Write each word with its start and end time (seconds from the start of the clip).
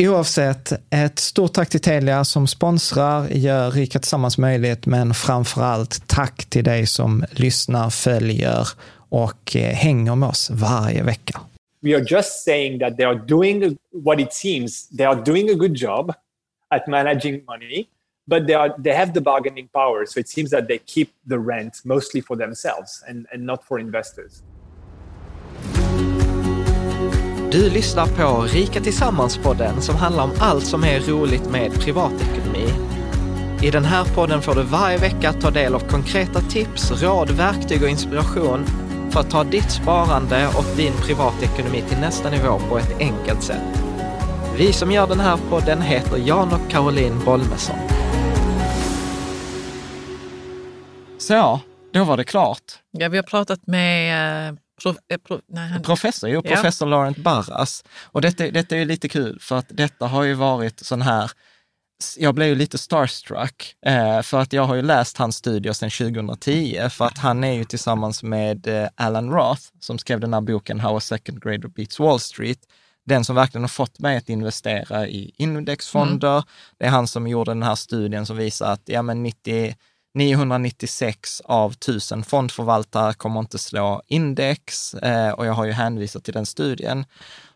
Oavsett, 0.00 0.72
ett 0.90 1.18
stort 1.18 1.52
tack 1.52 1.68
till 1.68 1.80
Telia 1.80 2.24
som 2.24 2.46
sponsrar, 2.46 3.28
gör 3.28 3.70
Rika 3.70 3.98
Tillsammans 3.98 4.38
möjligt, 4.38 4.86
men 4.86 5.14
framför 5.14 5.62
allt 5.62 6.08
tack 6.08 6.44
till 6.50 6.64
dig 6.64 6.86
som 6.86 7.24
lyssnar, 7.30 7.90
följer 7.90 8.68
och 9.08 9.56
eh, 9.56 9.74
hänger 9.74 10.14
med 10.14 10.28
oss 10.28 10.50
varje 10.50 11.02
vecka. 11.02 11.40
We 11.80 11.96
are 11.96 12.04
just 12.08 12.44
saying 12.44 12.78
that 12.78 12.96
they 12.96 13.06
are 13.06 13.18
doing 13.26 13.76
what 13.92 14.20
it 14.20 14.32
seems 14.32 14.88
they 14.88 15.06
are 15.06 15.22
doing 15.24 15.50
a 15.50 15.54
good 15.54 15.76
job 15.76 16.12
at 16.70 16.86
managing 16.88 17.44
money, 17.44 17.86
but 18.26 18.46
they 18.46 18.54
are 18.54 18.82
they 18.84 18.92
have 18.92 19.12
the 19.12 19.20
bargaining 19.20 19.68
power. 19.68 20.06
So 20.06 20.20
it 20.20 20.28
seems 20.28 20.50
that 20.50 20.68
they 20.68 20.78
keep 20.78 21.08
the 21.28 21.38
rent 21.38 21.80
mostly 21.84 22.20
for 22.20 22.36
themselves 22.36 23.04
and, 23.08 23.26
and 23.32 23.46
not 23.46 23.64
for 23.64 23.80
investors. 23.80 24.42
Du 27.52 27.70
lyssnar 27.70 28.06
på 28.06 28.42
Rika 28.42 28.80
Tillsammans-podden 28.80 29.80
som 29.80 29.96
handlar 29.96 30.24
om 30.24 30.32
allt 30.40 30.66
som 30.66 30.84
är 30.84 31.00
roligt 31.00 31.50
med 31.50 31.72
privatekonomi. 31.72 32.68
I 33.62 33.70
den 33.70 33.84
här 33.84 34.04
podden 34.04 34.42
får 34.42 34.54
du 34.54 34.62
varje 34.62 34.98
vecka 34.98 35.32
ta 35.32 35.50
del 35.50 35.74
av 35.74 35.80
konkreta 35.80 36.40
tips, 36.40 37.02
råd, 37.02 37.30
verktyg 37.30 37.82
och 37.82 37.88
inspiration 37.88 38.64
för 39.10 39.20
att 39.20 39.30
ta 39.30 39.44
ditt 39.44 39.70
sparande 39.70 40.46
och 40.46 40.76
din 40.76 40.92
privatekonomi 40.92 41.82
till 41.88 41.98
nästa 41.98 42.30
nivå 42.30 42.58
på 42.68 42.78
ett 42.78 42.98
enkelt 43.00 43.42
sätt. 43.42 43.82
Vi 44.56 44.72
som 44.72 44.92
gör 44.92 45.06
den 45.06 45.20
här 45.20 45.38
podden 45.50 45.82
heter 45.82 46.16
Jan 46.16 46.52
och 46.52 46.70
Caroline 46.70 47.24
Bolmesson. 47.24 47.76
Så, 51.18 51.60
då 51.92 52.04
var 52.04 52.16
det 52.16 52.24
klart. 52.24 52.62
Ja, 52.90 53.08
vi 53.08 53.16
har 53.16 53.24
pratat 53.24 53.66
med 53.66 54.48
eh, 54.48 54.54
prof, 54.82 54.96
eh, 55.08 55.38
nej, 55.48 55.68
han... 55.68 55.82
Professor, 55.82 56.30
jo, 56.30 56.42
Ja. 56.44 56.54
professor 56.54 56.86
Laurent 56.86 57.18
Barras. 57.18 57.84
Och 58.04 58.20
detta, 58.20 58.50
detta 58.50 58.74
är 58.74 58.78
ju 58.78 58.84
lite 58.84 59.08
kul, 59.08 59.38
för 59.40 59.56
att 59.56 59.66
detta 59.68 60.06
har 60.06 60.22
ju 60.22 60.34
varit 60.34 60.80
sån 60.80 61.02
här 61.02 61.30
jag 62.16 62.34
blev 62.34 62.48
ju 62.48 62.54
lite 62.54 62.78
starstruck, 62.78 63.74
eh, 63.86 64.22
för 64.22 64.40
att 64.40 64.52
jag 64.52 64.62
har 64.62 64.74
ju 64.74 64.82
läst 64.82 65.16
hans 65.16 65.36
studier 65.36 65.72
sedan 65.72 65.90
2010, 65.90 66.88
för 66.90 67.04
att 67.04 67.18
han 67.18 67.44
är 67.44 67.52
ju 67.52 67.64
tillsammans 67.64 68.22
med 68.22 68.66
eh, 68.66 68.88
Alan 68.94 69.30
Roth, 69.30 69.62
som 69.80 69.98
skrev 69.98 70.20
den 70.20 70.34
här 70.34 70.40
boken 70.40 70.80
How 70.80 70.96
a 70.96 71.00
second 71.00 71.42
grader 71.42 71.68
beats 71.68 71.98
Wall 72.00 72.20
Street, 72.20 72.58
den 73.06 73.24
som 73.24 73.36
verkligen 73.36 73.62
har 73.62 73.68
fått 73.68 73.98
mig 73.98 74.16
att 74.16 74.28
investera 74.28 75.08
i 75.08 75.32
indexfonder. 75.36 76.44
Det 76.78 76.84
är 76.86 76.90
han 76.90 77.06
som 77.06 77.28
gjorde 77.28 77.50
den 77.50 77.62
här 77.62 77.74
studien 77.74 78.26
som 78.26 78.36
visar 78.36 78.72
att 78.72 78.82
ja, 78.84 79.02
men 79.02 79.22
90, 79.22 79.74
996 80.18 81.42
av 81.44 81.72
1000 81.72 82.24
fondförvaltare 82.24 83.14
kommer 83.14 83.40
inte 83.40 83.58
slå 83.58 84.02
index 84.06 84.94
eh, 84.94 85.30
och 85.30 85.46
jag 85.46 85.52
har 85.52 85.64
ju 85.64 85.72
hänvisat 85.72 86.24
till 86.24 86.34
den 86.34 86.46
studien. 86.46 87.04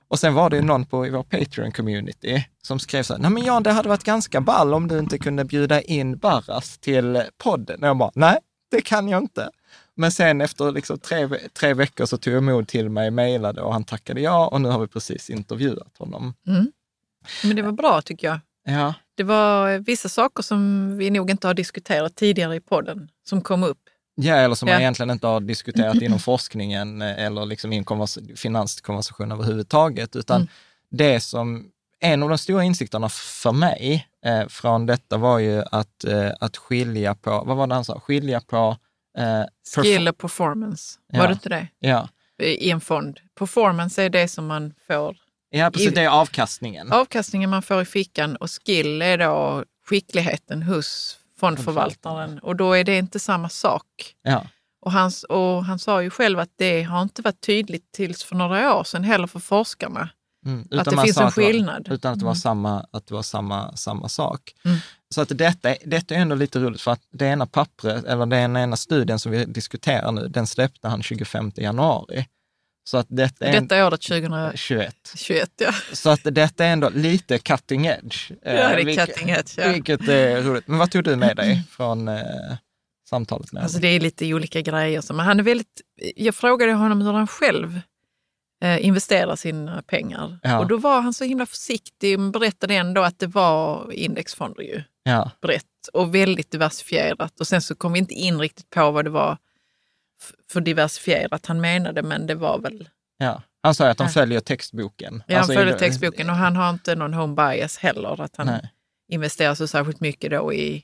Och 0.09 0.19
sen 0.19 0.35
var 0.35 0.51
det 0.51 0.57
ju 0.57 0.63
någon 0.63 0.85
på 0.85 1.07
i 1.07 1.11
vår 1.11 1.23
Patreon-community 1.23 2.43
som 2.63 2.79
skrev 2.79 3.03
så 3.03 3.15
här, 3.15 3.21
nej 3.21 3.31
men 3.31 3.45
Jan, 3.45 3.63
det 3.63 3.73
hade 3.73 3.89
varit 3.89 4.05
ganska 4.05 4.41
ball 4.41 4.75
om 4.75 4.89
du 4.89 4.99
inte 4.99 5.19
kunde 5.19 5.45
bjuda 5.45 5.81
in 5.81 6.19
Barras 6.19 6.79
till 6.79 7.23
podden. 7.39 7.83
Och 7.83 7.89
jag 7.89 7.97
bara, 7.97 8.13
nej, 8.15 8.39
det 8.71 8.81
kan 8.81 9.09
jag 9.09 9.23
inte. 9.23 9.51
Men 9.95 10.13
sen 10.13 10.41
efter 10.41 10.73
liksom 10.73 10.99
tre, 10.99 11.29
tre 11.53 11.75
veckor 11.75 12.07
så 12.07 12.17
tog 12.17 12.35
jag 12.35 12.43
mod 12.43 12.69
till 12.69 12.91
mig, 12.91 13.11
mejlade 13.11 13.63
och 13.63 13.73
han 13.73 13.85
tackade 13.85 14.21
ja 14.21 14.47
och 14.47 14.61
nu 14.61 14.69
har 14.69 14.79
vi 14.81 14.87
precis 14.87 15.31
intervjuat 15.31 15.99
honom. 15.99 16.35
Mm. 16.47 16.73
Men 17.45 17.57
det 17.57 17.63
var 17.63 17.73
bra 17.73 18.03
tycker 18.03 18.27
jag. 18.27 18.41
Ja, 18.65 18.95
Det 19.15 19.23
var 19.23 19.79
vissa 19.79 20.09
saker 20.09 20.43
som 20.43 20.97
vi 20.99 21.11
nog 21.11 21.31
inte 21.31 21.47
har 21.47 21.55
diskuterat 21.55 22.17
tidigare 22.17 22.57
i 22.57 22.61
podden 22.61 23.09
som 23.25 23.41
kom 23.41 23.63
upp. 23.63 23.79
ja 24.15 24.35
eller 24.35 24.55
som 24.55 24.69
Ja. 24.69 24.75
man 24.75 24.81
egentligen 24.83 25.11
inte 25.11 25.27
har 25.27 25.41
diskuterat 25.41 26.03
inom 26.03 26.19
forskningen 26.31 27.03
eh, 27.03 27.25
eller 27.25 27.47
liksom 27.47 27.73
en 27.73 27.85
konvers- 27.85 28.37
finanskonversation 28.37 29.33
överhuvudtaget, 29.33 30.17
utan 30.17 30.37
Mm. 30.41 30.49
det 30.91 31.21
som, 31.21 31.71
en 32.01 32.23
av 32.23 32.29
de 32.29 32.39
stora 32.39 32.65
insikterna 32.65 33.09
för 33.09 33.53
mig 33.53 34.09
eh, 34.25 34.49
från 34.49 34.87
detta 34.87 35.17
var 35.17 35.39
ju 35.39 35.63
att, 35.73 36.05
eh, 36.05 36.31
att 36.41 36.57
skilja 36.57 37.15
på, 37.15 37.43
vad 37.47 37.57
var 37.57 37.67
det 37.67 37.75
han 37.75 37.85
sa, 37.85 38.01
skilja 38.01 38.41
på 38.41 38.77
eh, 39.19 39.43
Skill 39.83 40.09
och 40.09 40.19
performance, 40.19 40.99
Ja. 41.13 41.19
var 41.21 41.27
det 41.29 41.33
inte 41.33 41.49
det? 41.49 41.67
Ja, 41.79 42.09
I 42.39 42.71
en 42.71 42.81
fond. 42.81 43.21
Performance 43.39 44.03
är 44.03 44.11
det 44.11 44.29
som 44.29 44.47
man 44.47 44.75
får, 44.87 45.17
ja 45.53 45.71
precis, 45.71 45.95
det 45.95 46.01
är 46.03 46.09
avkastningen. 46.09 46.93
avkastningen 46.93 47.51
man 47.51 47.63
får 47.63 47.83
i 47.83 47.85
fickan 47.85 48.37
och 48.37 48.49
skill 48.51 49.03
är 49.03 49.19
då 49.19 49.65
skickligheten 49.89 50.63
hos 50.63 51.17
fondförvaltaren 51.41 52.39
och 52.39 52.57
då 52.57 52.73
är 52.73 52.85
det 52.85 52.99
inte 52.99 53.19
samma 53.21 53.49
sak. 53.49 53.83
Ja. 54.23 54.47
Och 54.85 54.93
han, 54.93 55.11
och 55.29 55.65
han 55.65 55.79
sa 55.79 56.03
ju 56.03 56.11
själv 56.11 56.39
att 56.39 56.51
det 56.57 56.83
har 56.83 57.03
inte 57.03 57.23
varit 57.23 57.41
tydligt 57.41 57.93
tills 57.93 58.25
för 58.25 58.37
några 58.37 58.75
år 58.75 58.85
sedan 58.85 59.05
heller 59.05 59.27
för 59.27 59.41
forskarna. 59.41 60.09
Mm. 60.47 60.61
Att 60.79 60.85
det 60.85 60.91
finns 61.03 61.17
en 61.19 61.27
att 61.27 61.35
det 61.35 61.41
var- 61.41 61.47
skillnad. 61.49 61.89
utan 61.91 62.13
att 62.13 62.19
det 62.19 62.25
var, 62.25 62.33
Mm. 62.33 62.41
samma, 62.41 62.87
att 62.91 63.07
det 63.07 63.15
var 63.15 63.23
samma, 63.23 63.77
samma 63.77 64.09
sak. 64.09 64.41
Mm. 64.65 64.77
Så 65.15 65.21
att 65.21 65.39
detta, 65.39 65.75
detta 65.85 66.15
är 66.15 66.19
ändå 66.19 66.35
lite 66.37 66.59
roligt 66.59 66.81
för 66.81 66.91
att 66.91 67.01
det 67.13 67.27
ena 67.27 67.47
pappret, 67.47 68.05
eller 68.05 68.27
den 68.27 68.57
ena 68.57 68.77
studien 68.77 69.19
som 69.19 69.33
vi 69.33 69.45
diskuterar 69.45 70.13
nu, 70.13 70.29
den 70.29 70.47
släppte 70.47 70.89
han 70.89 71.03
25 71.03 71.53
januari. 71.57 72.27
Så 72.85 72.99
att 72.99 73.07
detta 73.09 73.47
är 73.47 73.61
Detta 73.61 73.87
året 73.87 74.01
2021. 74.01 74.97
21. 75.15 75.51
Ja, 75.57 75.73
Så 75.93 76.11
att 76.11 76.21
detta 76.25 76.65
är 76.65 76.73
ändå 76.73 76.89
lite 76.89 77.39
cutting 77.39 77.87
edge. 77.87 78.31
ja 78.31 78.37
det 78.53 78.53
är 78.53 78.85
vilket, 78.85 79.07
cutting 79.07 79.31
edge. 79.31 79.59
Ja. 79.59 79.73
vilket 79.73 80.09
är 80.09 80.43
roligt. 80.43 80.69
Men 80.69 80.79
vad 80.79 80.91
tog 80.91 81.05
du 81.05 81.17
med 81.17 81.37
dig 81.37 81.63
från 81.71 82.09
eh, 82.09 82.23
samtalet 83.09 83.53
med 83.53 83.63
Alltså 83.63 83.79
det 83.79 83.89
är 83.89 84.01
lite 84.01 84.35
olika 84.35 84.61
grejer. 84.61 85.01
Så, 85.01 85.15
men 85.15 85.27
han 85.27 85.39
är 85.41 85.45
väldigt, 85.45 85.81
jag 86.17 86.35
frågade 86.35 86.73
honom 86.73 87.03
hur 87.03 87.13
han 87.13 87.27
själv 87.27 87.81
eh, 88.63 88.87
investerar 88.87 89.37
sina 89.37 89.83
pengar. 89.83 90.39
Ja. 90.43 90.59
Och 90.59 90.67
då 90.67 90.77
var 90.77 91.01
han 91.01 91.15
så 91.15 91.25
himla 91.25 91.47
försiktig 91.47 92.19
men 92.19 92.33
berättade 92.33 92.75
ändå 92.75 93.03
att 93.03 93.19
det 93.19 93.27
var 93.27 93.93
indexfonder 93.93 94.63
ju. 94.63 94.83
Ja, 95.05 95.31
Brett 95.43 95.65
och 95.93 96.15
väldigt 96.15 96.51
diversifierat. 96.51 97.41
Och 97.41 97.47
sen 97.47 97.63
så 97.63 97.75
kom 97.75 97.93
vi 97.93 97.99
inte 97.99 98.15
in 98.15 98.41
riktigt 98.41 98.71
på 98.71 98.91
vad 98.91 99.05
det 99.05 99.11
var 99.11 99.39
för 100.51 100.61
diversifierat 100.61 101.47
han 101.47 101.61
menade, 101.61 102.03
men 102.03 102.27
det 102.27 102.35
var 102.35 102.59
väl... 102.59 102.89
ja. 103.19 103.43
Han 103.65 103.75
sa 103.75 103.89
att 103.89 104.01
Ja. 104.01 104.09
följer 104.09 104.41
textboken. 104.41 105.23
Ja, 105.27 105.39
Alltså 105.39 105.53
han 105.53 105.59
följer 105.61 105.77
i- 105.77 105.79
textboken 105.79 106.31
och 106.31 106.37
han 106.37 106.57
har 106.57 106.71
inte 106.71 106.95
någon 106.95 107.15
home 107.15 107.35
bias 107.35 107.79
heller. 107.79 108.21
Att 108.21 108.37
han 108.37 108.47
Nej. 108.47 108.71
investerar 109.09 109.55
så 109.55 109.67
särskilt 109.67 110.01
mycket 110.01 110.31
då 110.31 110.53
i, 110.53 110.83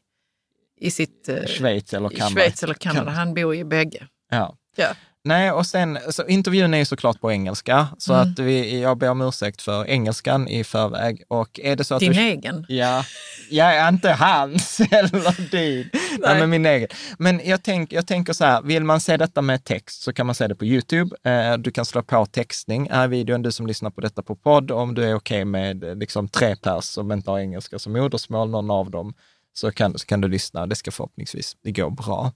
i 0.81 0.91
sitt... 0.91 1.29
eh, 1.29 1.45
Schweiz 1.47 1.95
eller 1.95 2.09
Kanada. 2.09 2.31
Schweiz 2.31 2.63
eller 2.63 2.75
Kanada. 2.75 3.01
Kanada. 3.01 3.19
Han 3.19 3.35
bor 3.35 3.55
i 3.55 3.65
bägge. 3.65 4.07
Ja. 4.31 4.57
Ja. 4.77 4.89
Nej, 5.25 5.53
och 5.53 5.67
sen, 5.67 5.99
så 6.11 6.27
intervjun 6.27 6.75
är 6.75 6.79
ju 6.79 6.85
såklart 6.85 7.21
på 7.21 7.33
engelska, 7.33 7.89
så 7.99 8.15
Mm. 8.15 8.29
att 8.33 8.39
vi, 8.39 8.81
jag 8.83 8.99
ber 8.99 9.11
om 9.11 9.21
ursäkt 9.21 9.63
för 9.63 9.87
engelskan 9.87 10.49
i 10.49 10.65
förväg. 10.65 11.23
Och 11.29 11.61
är 11.63 11.77
det 11.77 11.85
så 11.85 11.95
att 11.95 12.01
Din 12.01 12.13
du, 12.13 12.21
egen. 12.21 12.65
Ja, 12.69 13.05
ja, 13.51 13.89
inte 13.89 14.11
hans 14.13 14.81
eller 14.91 15.51
din. 15.51 15.91
Nej. 15.93 16.19
Nej. 16.21 16.41
men 16.41 16.51
min 16.51 16.67
egen. 16.67 16.89
Men 17.19 17.41
jag, 17.45 17.63
tänk, 17.63 17.93
jag 17.93 18.07
tänker 18.07 18.33
så 18.33 18.45
här, 18.45 18.63
vill 18.63 18.85
man 18.85 19.01
se 19.01 19.17
detta 19.17 19.43
med 19.43 19.65
text 19.65 20.03
så 20.03 20.13
kan 20.13 20.27
man 20.27 20.35
se 20.35 20.47
det 20.47 20.55
på 20.55 20.65
YouTube. 20.65 21.17
Eh, 21.25 21.59
du 21.59 21.71
kan 21.71 21.85
slå 21.85 22.03
på 22.03 22.27
textning. 22.27 22.89
Är 22.91 23.09
videon, 23.09 23.43
du 23.43 23.53
som 23.53 23.67
lyssnar 23.67 23.91
på 23.91 24.01
detta 24.01 24.23
på 24.23 24.37
podd, 24.37 24.71
om 24.71 24.95
du 24.95 25.05
är 25.05 25.15
okej 25.15 25.45
med 25.45 25.85
eh, 25.85 25.95
liksom, 25.95 26.29
tre 26.29 26.57
pers 26.57 26.85
som 26.85 27.13
inte 27.13 27.31
har 27.31 27.39
engelska 27.39 27.79
som 27.79 27.93
modersmål, 27.93 28.51
någon 28.51 28.71
av 28.71 28.91
dem, 28.91 29.15
så 29.59 29.73
kan, 29.73 29.99
så 29.99 30.07
kan 30.07 30.21
du 30.21 30.29
lyssna. 30.29 30.67
Det 30.67 30.77
ska 30.77 30.91
förhoppningsvis 30.91 31.57
det 31.63 31.73
går 31.73 31.91
bra. 31.91 32.33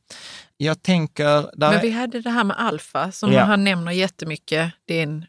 Jag 0.56 0.82
tänker... 0.82 1.24
Där 1.58 1.70
Men 1.70 1.80
vi 1.80 1.90
hade 1.90 2.20
det 2.20 2.30
här 2.30 2.44
med 2.44 2.56
alfa 2.60 3.12
som 3.12 3.32
Ja. 3.32 3.44
han 3.44 3.64
nämner 3.64 3.92
jättemycket. 3.92 4.72
Det 4.84 4.98
är 4.98 5.02
en 5.02 5.24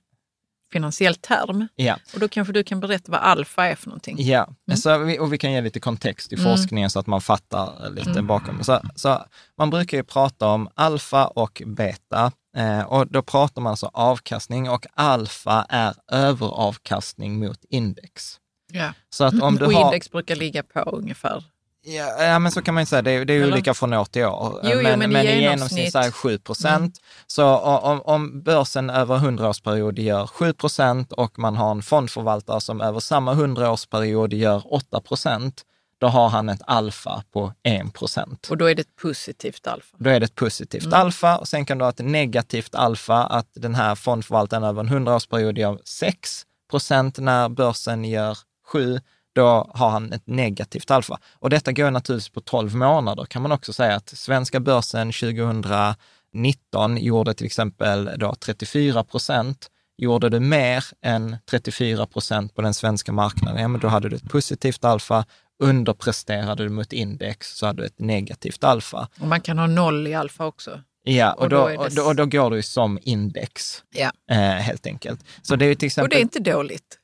finansiell 0.71 1.15
term. 1.15 1.67
Ja. 1.75 1.97
Och 2.13 2.19
då 2.19 2.27
kanske 2.27 2.53
du 2.53 2.63
kan 2.63 2.79
berätta 2.79 3.11
vad 3.11 3.21
alfa 3.21 3.65
är 3.67 3.75
för 3.75 3.87
någonting. 3.87 4.15
Ja, 4.19 4.49
så 4.75 4.97
vi, 4.97 5.19
och 5.19 5.33
vi 5.33 5.37
kan 5.37 5.51
ge 5.51 5.61
lite 5.61 5.79
kontext 5.79 6.31
i 6.33 6.35
Mm. 6.35 6.45
forskningen 6.51 6.89
så 6.89 6.99
att 6.99 7.07
man 7.07 7.21
fattar 7.21 7.89
lite 7.89 8.09
Mm. 8.09 8.27
bakom. 8.27 8.63
Så, 8.63 8.79
så 8.95 9.25
man 9.57 9.69
brukar 9.69 9.97
ju 9.97 10.03
prata 10.03 10.47
om 10.47 10.69
alfa 10.75 11.27
och 11.27 11.61
beta 11.65 12.31
eh, 12.57 12.81
och 12.81 13.07
då 13.07 13.21
pratar 13.21 13.61
man 13.61 13.69
alltså 13.69 13.89
avkastning 13.93 14.69
och 14.69 14.85
alfa 14.93 15.65
är 15.69 15.93
överavkastning 16.11 17.39
mot 17.39 17.59
index. 17.69 18.39
Ja. 18.71 18.93
Så 19.09 19.23
att 19.23 19.41
om 19.41 19.55
du 19.55 19.65
och 19.65 19.73
har... 19.73 19.81
index 19.85 20.11
brukar 20.11 20.35
ligga 20.35 20.63
på 20.63 20.79
ungefär. 20.79 21.43
Ja, 21.85 22.23
ja, 22.23 22.39
men 22.39 22.51
så 22.51 22.61
kan 22.61 22.73
man 22.73 22.81
ju 22.81 22.85
säga. 22.85 23.01
Det 23.01 23.11
är, 23.11 23.25
det 23.25 23.33
är 23.33 23.41
Eller? 23.41 23.53
olika 23.53 23.73
från 23.73 23.93
år 23.93 24.05
till 24.05 24.25
år. 24.25 24.59
Jo, 24.63 24.69
jo, 24.73 24.81
men, 24.83 24.99
men 24.99 25.11
i 25.11 25.13
men 25.13 25.25
genomsnitt- 25.25 25.91
så 25.91 25.99
är 25.99 26.03
det 26.03 26.11
7 26.11 26.37
procent. 26.37 26.99
Så 27.27 27.43
o- 27.55 27.79
om, 27.83 28.01
om 28.01 28.41
börsen 28.43 28.89
över 28.89 29.17
100-årsperiod 29.17 29.99
gör 29.99 30.27
7 30.27 30.53
procent 30.53 31.11
och 31.11 31.39
man 31.39 31.55
har 31.55 31.71
en 31.71 31.81
fondförvaltare 31.83 32.61
som 32.61 32.81
över 32.81 32.99
samma 32.99 33.33
100-årsperiod 33.33 34.33
gör 34.33 34.73
8 34.73 35.01
procent, 35.01 35.61
då 35.97 36.07
har 36.07 36.29
han 36.29 36.49
ett 36.49 36.61
alfa 36.67 37.23
på 37.33 37.53
1 37.63 37.93
procent. 37.93 38.47
Och 38.49 38.57
då 38.57 38.65
är 38.65 38.75
det 38.75 38.81
ett 38.81 38.95
positivt 39.01 39.67
alfa. 39.67 39.97
Då 39.99 40.09
är 40.09 40.19
det 40.19 40.25
ett 40.25 40.35
positivt 40.35 40.85
Mm. 40.85 40.99
alfa 40.99 41.37
och 41.37 41.47
sen 41.47 41.65
kan 41.65 41.77
du 41.77 41.83
ha 41.85 41.89
ett 41.89 41.99
negativt 42.05 42.75
alfa, 42.75 43.23
att 43.23 43.47
den 43.53 43.75
här 43.75 43.95
fondförvaltaren 43.95 44.63
över 44.63 44.81
en 44.83 44.89
100-årsperiod 44.89 45.57
gör 45.59 45.79
6 45.85 46.43
procent 46.71 47.17
när 47.17 47.49
börsen 47.49 48.05
gör 48.05 48.37
7 48.67 48.99
då 49.33 49.71
har 49.73 49.89
han 49.89 50.13
ett 50.13 50.27
negativt 50.27 50.91
alfa. 50.91 51.19
Och 51.39 51.49
detta 51.49 51.71
går 51.71 51.91
naturligtvis 51.91 52.29
på 52.29 52.41
12 52.41 52.75
månader, 52.75 53.25
kan 53.25 53.41
man 53.41 53.51
också 53.51 53.73
säga 53.73 53.95
att 53.95 54.09
svenska 54.09 54.59
börsen 54.59 55.11
2019 55.11 56.97
gjorde 56.97 57.33
till 57.33 57.45
exempel 57.45 58.09
då 58.17 58.35
34 58.35 59.03
procent. 59.03 59.67
Gjorde 59.97 60.29
du 60.29 60.39
mer 60.39 60.83
än 61.01 61.37
34 61.49 62.05
procent 62.05 62.55
på 62.55 62.61
den 62.61 62.73
svenska 62.73 63.11
marknaden, 63.11 63.61
ja 63.61 63.67
men 63.67 63.81
då 63.81 63.87
hade 63.87 64.09
du 64.09 64.15
ett 64.15 64.29
positivt 64.29 64.85
alfa. 64.85 65.25
Underpresterade 65.63 66.63
du 66.63 66.69
mot 66.69 66.93
index 66.93 67.55
så 67.57 67.65
hade 67.65 67.81
du 67.81 67.85
ett 67.85 67.99
negativt 67.99 68.63
alfa. 68.63 69.07
Och 69.19 69.27
man 69.27 69.41
kan 69.41 69.59
ha 69.59 69.67
noll 69.67 70.07
i 70.07 70.13
alfa 70.13 70.45
också. 70.45 70.81
Ja, 71.03 71.33
och, 71.33 71.41
Och 71.41 71.49
då, 71.49 71.57
då 71.57 71.67
det- 71.67 71.77
och, 72.01 72.15
då, 72.15 72.23
och 72.23 72.31
går 72.31 72.51
du 72.51 72.61
som 72.61 72.99
index, 73.01 73.83
Ja. 73.95 74.11
eh, 74.31 74.37
helt 74.37 74.87
enkelt. 74.87 75.19
Så 75.41 75.55
det 75.55 75.65
är 75.65 75.75
till 75.75 75.85
Och 75.85 75.87
exempel... 75.87 76.09
det 76.09 76.17
är 76.17 76.21
inte 76.21 76.39
dåligt. 76.39 76.99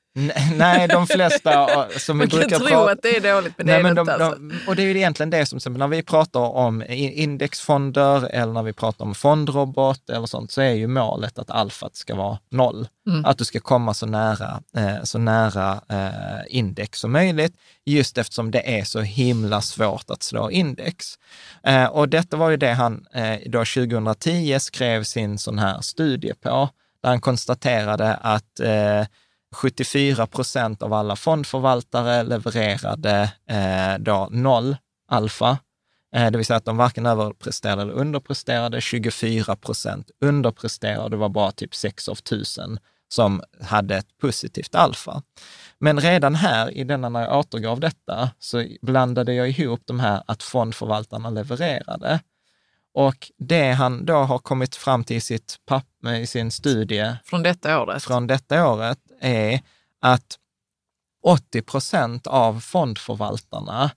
Nej, 0.56 0.88
de 0.88 1.08
flesta 1.08 1.68
som 1.98 2.18
vi 2.18 2.24
Man 2.24 2.30
kan 2.30 2.40
brukar 2.40 2.58
tro 2.58 2.68
prata... 2.68 2.92
att 2.92 3.02
det 3.02 3.18
är 3.18 3.34
dåligt, 3.34 3.54
men 3.58 3.68
det 3.68 3.72
Nej, 3.72 3.80
är 3.80 3.84
men 3.84 3.96
det 3.96 4.02
de, 4.02 4.12
inte. 4.12 4.26
Alltså. 4.26 4.40
de, 4.40 4.60
och 4.68 4.76
det 4.76 4.82
är 4.82 4.86
ju 4.86 4.98
egentligen 4.98 5.30
det 5.30 5.46
som, 5.46 5.74
när 5.74 5.88
vi 5.88 6.04
pratar 6.04 6.40
om 6.40 6.84
indexfonder 6.90 8.30
eller 8.30 8.54
när 8.54 8.64
vi 8.64 8.74
pratar 8.74 9.06
om 9.06 9.16
fondrobot 9.16 10.10
eller 10.10 10.26
sånt, 10.26 10.52
så 10.52 10.62
är 10.62 10.74
ju 10.74 10.88
målet 10.88 11.40
att 11.40 11.50
alfat 11.50 11.96
ska 11.96 12.16
vara 12.16 12.40
noll. 12.50 12.88
Mm. 13.08 13.26
Att 13.26 13.38
du 13.38 13.46
ska 13.46 13.60
komma 13.60 13.94
så 13.94 14.06
nära, 14.06 14.62
eh, 14.78 15.04
så 15.04 15.18
nära 15.18 15.82
eh, 15.90 16.40
index 16.50 17.00
som 17.00 17.12
möjligt, 17.12 17.54
just 17.86 18.18
eftersom 18.18 18.52
det 18.52 18.80
är 18.80 18.84
så 18.84 19.00
himla 19.02 19.62
svårt 19.62 20.10
att 20.10 20.24
slå 20.24 20.52
index. 20.52 21.06
Eh, 21.64 21.86
och 21.86 22.10
detta 22.10 22.38
var 22.38 22.50
ju 22.50 22.58
det 22.58 22.74
han 22.74 23.06
eh, 23.14 23.38
då 23.46 23.60
2010 23.60 24.60
skrev 24.60 25.04
sin 25.04 25.38
sån 25.38 25.60
här 25.60 25.82
studie 25.82 26.34
på, 26.34 26.70
där 27.04 27.10
han 27.10 27.22
konstaterade 27.22 28.14
att 28.16 28.60
eh, 28.60 29.06
74 29.56 30.28
procent 30.28 30.84
av 30.84 30.94
alla 30.94 31.16
fondförvaltare 31.16 32.24
levererade 32.24 33.32
eh, 33.50 34.00
då 34.00 34.28
noll 34.32 34.78
alfa. 35.08 35.58
Eh, 36.16 36.32
det 36.32 36.38
vill 36.38 36.46
säga 36.46 36.58
att 36.58 36.66
de 36.66 36.78
varken 36.78 37.06
överpresterade 37.06 37.82
eller 37.82 37.94
underpresterade. 37.94 38.82
24 38.82 39.56
procent 39.56 40.12
underpresterade, 40.22 41.10
det 41.10 41.18
var 41.18 41.30
bara 41.30 41.52
typ 41.52 41.76
6 41.76 42.10
av 42.10 42.18
1000 42.18 42.80
som 43.08 43.42
hade 43.62 43.96
ett 43.96 44.18
positivt 44.22 44.76
alfa. 44.76 45.22
Men 45.80 46.00
redan 46.00 46.36
här, 46.36 46.78
i 46.78 46.84
denna 46.84 47.10
när 47.10 47.22
jag 47.22 47.40
återgav 47.40 47.80
detta, 47.80 48.30
så 48.40 48.66
blandade 48.82 49.34
jag 49.34 49.50
ihop 49.50 49.82
de 49.86 50.00
här 50.00 50.24
att 50.26 50.44
fondförvaltarna 50.44 51.30
levererade. 51.30 52.20
Och 52.94 53.32
det 53.38 53.72
han 53.72 54.06
då 54.06 54.14
har 54.14 54.40
kommit 54.40 54.76
fram 54.76 55.04
till 55.04 55.18
i, 55.18 55.22
sitt 55.22 55.56
papp, 55.66 55.86
i 56.22 56.28
sin 56.28 56.52
studie 56.52 57.16
Från 57.24 57.44
detta 57.44 57.82
året. 57.82 58.04
från 58.04 58.28
detta 58.28 58.68
året 58.68 59.00
är 59.22 59.62
att 60.02 60.38
80 61.24 61.62
procent 61.62 62.28
av 62.28 62.60
fondförvaltarna 62.60 63.92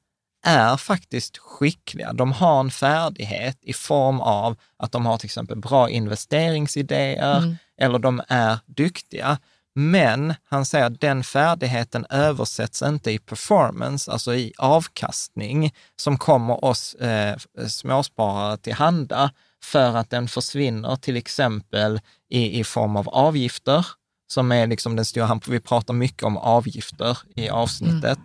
är 0.45 0.77
faktiskt 0.77 1.39
skickliga. 1.39 2.13
De 2.13 2.33
har 2.33 2.61
en 2.61 2.71
färdighet 2.71 3.59
i 3.63 3.73
form 3.73 4.21
av 4.21 4.57
att 4.77 4.93
de 4.93 5.07
har 5.07 5.19
till 5.19 5.27
exempel 5.27 5.59
bra 5.59 5.91
investeringsidéer 5.91 7.37
Mm. 7.39 7.57
eller 7.81 7.99
de 7.99 8.23
är 8.29 8.59
duktiga. 8.67 9.39
Men 9.75 10.35
han 10.45 10.67
säger 10.67 10.85
att 10.87 11.01
den 11.01 11.25
färdigheten 11.25 12.07
översätts 12.11 12.83
inte 12.83 13.11
i 13.11 13.19
performance, 13.19 14.13
alltså 14.13 14.35
i 14.35 14.53
avkastning, 14.59 15.75
som 15.97 16.19
kommer 16.19 16.65
oss 16.65 16.95
eh, 16.95 17.37
småsparare 17.69 18.57
till 18.57 18.73
handa 18.75 19.31
för 19.65 19.97
att 19.97 20.11
den 20.11 20.29
försvinner 20.29 20.97
till 20.97 21.17
exempel 21.17 22.01
i, 22.29 22.61
i 22.61 22.65
form 22.65 22.97
av 22.97 23.09
avgifter, 23.09 23.87
som 24.33 24.53
är 24.53 24.67
liksom 24.67 24.97
den 24.97 25.05
stora, 25.05 25.41
vi 25.49 25.61
pratar 25.61 25.95
mycket 25.95 26.23
om 26.23 26.37
avgifter 26.37 27.19
i 27.37 27.49
avsnittet. 27.49 28.19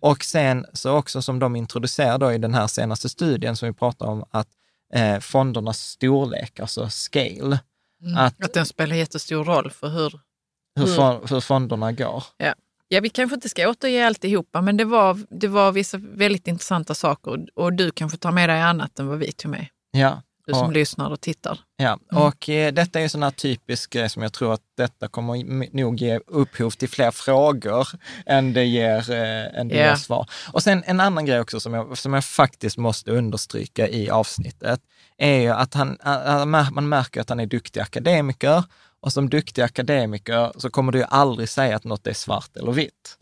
Och 0.00 0.24
sen 0.24 0.66
så 0.72 0.96
också 0.96 1.22
som 1.22 1.38
de 1.38 1.56
introducerar 1.56 2.18
då 2.18 2.32
i 2.32 2.38
den 2.38 2.54
här 2.54 2.66
senaste 2.66 3.08
studien 3.08 3.56
som 3.56 3.68
vi 3.68 3.72
pratar 3.74 4.06
om, 4.06 4.24
att 4.30 4.48
eh, 4.94 5.18
fondernas 5.18 5.80
storlek, 5.80 6.60
alltså 6.60 6.88
scale, 6.90 7.58
Mm. 8.02 8.18
att 8.18 8.44
Att 8.44 8.54
den 8.54 8.66
spelar 8.66 8.96
jättestor 8.96 9.44
roll 9.44 9.70
för 9.70 9.88
hur... 9.88 10.20
hur, 10.76 10.84
Mm. 10.86 10.96
fon- 10.98 11.26
hur 11.30 11.40
fonderna 11.40 11.92
går. 11.92 12.24
Ja, 12.88 13.00
vi 13.00 13.08
kanske 13.08 13.34
inte 13.34 13.48
ska 13.48 13.68
återge 13.68 14.06
alltihopa, 14.06 14.60
men 14.60 14.76
det 14.76 14.84
var, 14.84 15.18
det 15.30 15.48
var 15.48 15.72
vissa 15.72 15.98
väldigt 15.98 16.48
intressanta 16.48 16.94
saker 16.94 17.30
och, 17.30 17.64
och 17.64 17.72
du 17.72 17.90
kanske 17.90 18.18
tar 18.18 18.30
med 18.32 18.48
dig 18.48 18.60
annat 18.62 18.98
än 18.98 19.06
vad 19.06 19.18
vi 19.18 19.32
tog 19.32 19.50
med. 19.50 19.66
Ja, 19.90 20.22
du 20.52 20.58
som 20.58 20.66
Och- 20.66 20.72
lyssnar 20.72 21.10
och 21.10 21.20
tittar. 21.20 21.58
Ja, 21.76 21.98
och 22.12 22.48
eh, 22.48 22.72
detta 22.72 22.98
är 22.98 23.02
ju 23.02 23.08
sån 23.08 23.22
här 23.22 23.30
typisk 23.30 23.90
grej 23.92 24.08
som 24.08 24.22
jag 24.22 24.32
tror 24.32 24.54
att 24.54 24.60
detta 24.76 25.08
kommer 25.08 25.74
nog 25.76 26.00
ge 26.00 26.20
upphov 26.26 26.70
till 26.70 26.88
fler 26.88 27.10
frågor 27.10 27.88
än 28.26 28.52
det 28.52 28.64
ger, 28.64 29.10
eh, 29.10 29.60
än 29.60 29.68
det 29.68 29.74
Ja. 29.76 29.86
ger 29.86 29.94
svar. 29.94 30.30
Och 30.52 30.62
sen 30.62 30.82
en 30.86 31.00
annan 31.00 31.26
grej 31.26 31.40
också 31.40 31.60
som 31.60 31.74
jag, 31.74 31.98
som 31.98 32.14
jag 32.14 32.24
faktiskt 32.24 32.76
måste 32.78 33.10
understryka 33.10 33.88
i 33.88 34.10
avsnittet, 34.10 34.80
är 35.18 35.40
ju 35.40 35.48
att 35.48 35.74
han, 35.74 35.98
man 36.72 36.88
märker 36.88 37.20
att 37.20 37.28
han 37.28 37.40
är 37.40 37.46
duktig 37.46 37.80
akademiker 37.80 38.64
och 39.00 39.12
som 39.12 39.28
duktig 39.30 39.62
akademiker 39.62 40.52
så 40.56 40.70
kommer 40.70 40.92
du 40.92 41.04
aldrig 41.04 41.48
säga 41.48 41.76
att 41.76 41.84
något 41.84 42.06
är 42.06 42.12
svart 42.12 42.56
eller 42.56 42.72
vitt. 42.72 43.16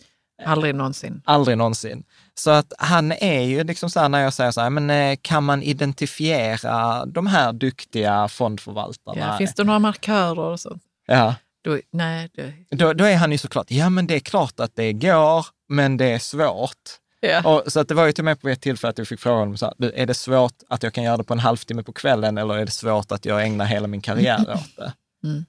Aldrig 0.44 0.74
någonsin. 0.74 1.22
Aldrig 1.24 1.58
någonsin. 1.58 2.04
Så 2.34 2.50
att 2.50 2.72
han 2.78 3.12
är 3.12 3.40
ju 3.42 3.64
liksom 3.64 3.90
så 3.90 4.00
här 4.00 4.08
när 4.08 4.20
jag 4.20 4.32
säger 4.32 4.50
så 4.50 4.60
här, 4.60 4.70
men 4.70 4.90
eh, 4.90 5.18
kan 5.22 5.44
man 5.44 5.62
identifiera 5.62 7.04
de 7.06 7.26
här 7.26 7.52
duktiga 7.52 8.28
fondförvaltarna? 8.28 9.18
Ja, 9.20 9.38
finns 9.38 9.54
det 9.54 9.64
några 9.64 9.78
markörer 9.78 10.38
och 10.38 10.60
sånt? 10.60 10.82
Ja, 11.06 11.34
Då, 11.64 11.78
nej, 11.92 12.30
det, 12.34 12.52
då, 12.76 12.92
då 12.92 13.04
är 13.04 13.16
han 13.16 13.32
ju 13.32 13.38
såklart, 13.38 13.70
ja 13.70 13.90
men 13.90 14.06
det 14.06 14.14
är 14.14 14.20
klart 14.20 14.60
att 14.60 14.76
det 14.76 14.92
går, 14.92 15.46
men 15.68 15.96
det 15.96 16.04
är 16.12 16.18
svårt. 16.18 16.72
ja. 17.20 17.42
Och, 17.62 17.72
så 17.72 17.80
att 17.80 17.88
det 17.88 17.94
var 17.94 18.06
ju 18.06 18.12
till 18.12 18.22
och 18.22 18.24
med 18.24 18.40
på 18.40 18.48
ett 18.48 18.60
tillfälle 18.60 18.90
att 18.90 18.98
jag 18.98 19.08
fick 19.08 19.20
fråga 19.20 19.38
honom, 19.38 19.56
så 19.56 19.66
här, 19.66 19.74
"Du, 19.78 19.92
är 19.92 20.06
det 20.06 20.14
svårt 20.14 20.54
att 20.68 20.82
jag 20.82 20.92
kan 20.94 21.04
göra 21.04 21.16
det 21.16 21.24
på 21.24 21.32
en 21.32 21.38
halvtimme 21.38 21.82
på 21.82 21.92
kvällen 21.92 22.38
eller 22.38 22.54
är 22.58 22.64
det 22.64 22.70
svårt 22.70 23.12
att 23.12 23.24
jag 23.24 23.44
ägnar 23.46 23.64
hela 23.64 23.86
min 23.86 24.00
karriär 24.00 24.40
åt 24.54 24.76
det? 24.76 24.92
Mm. 25.28 25.44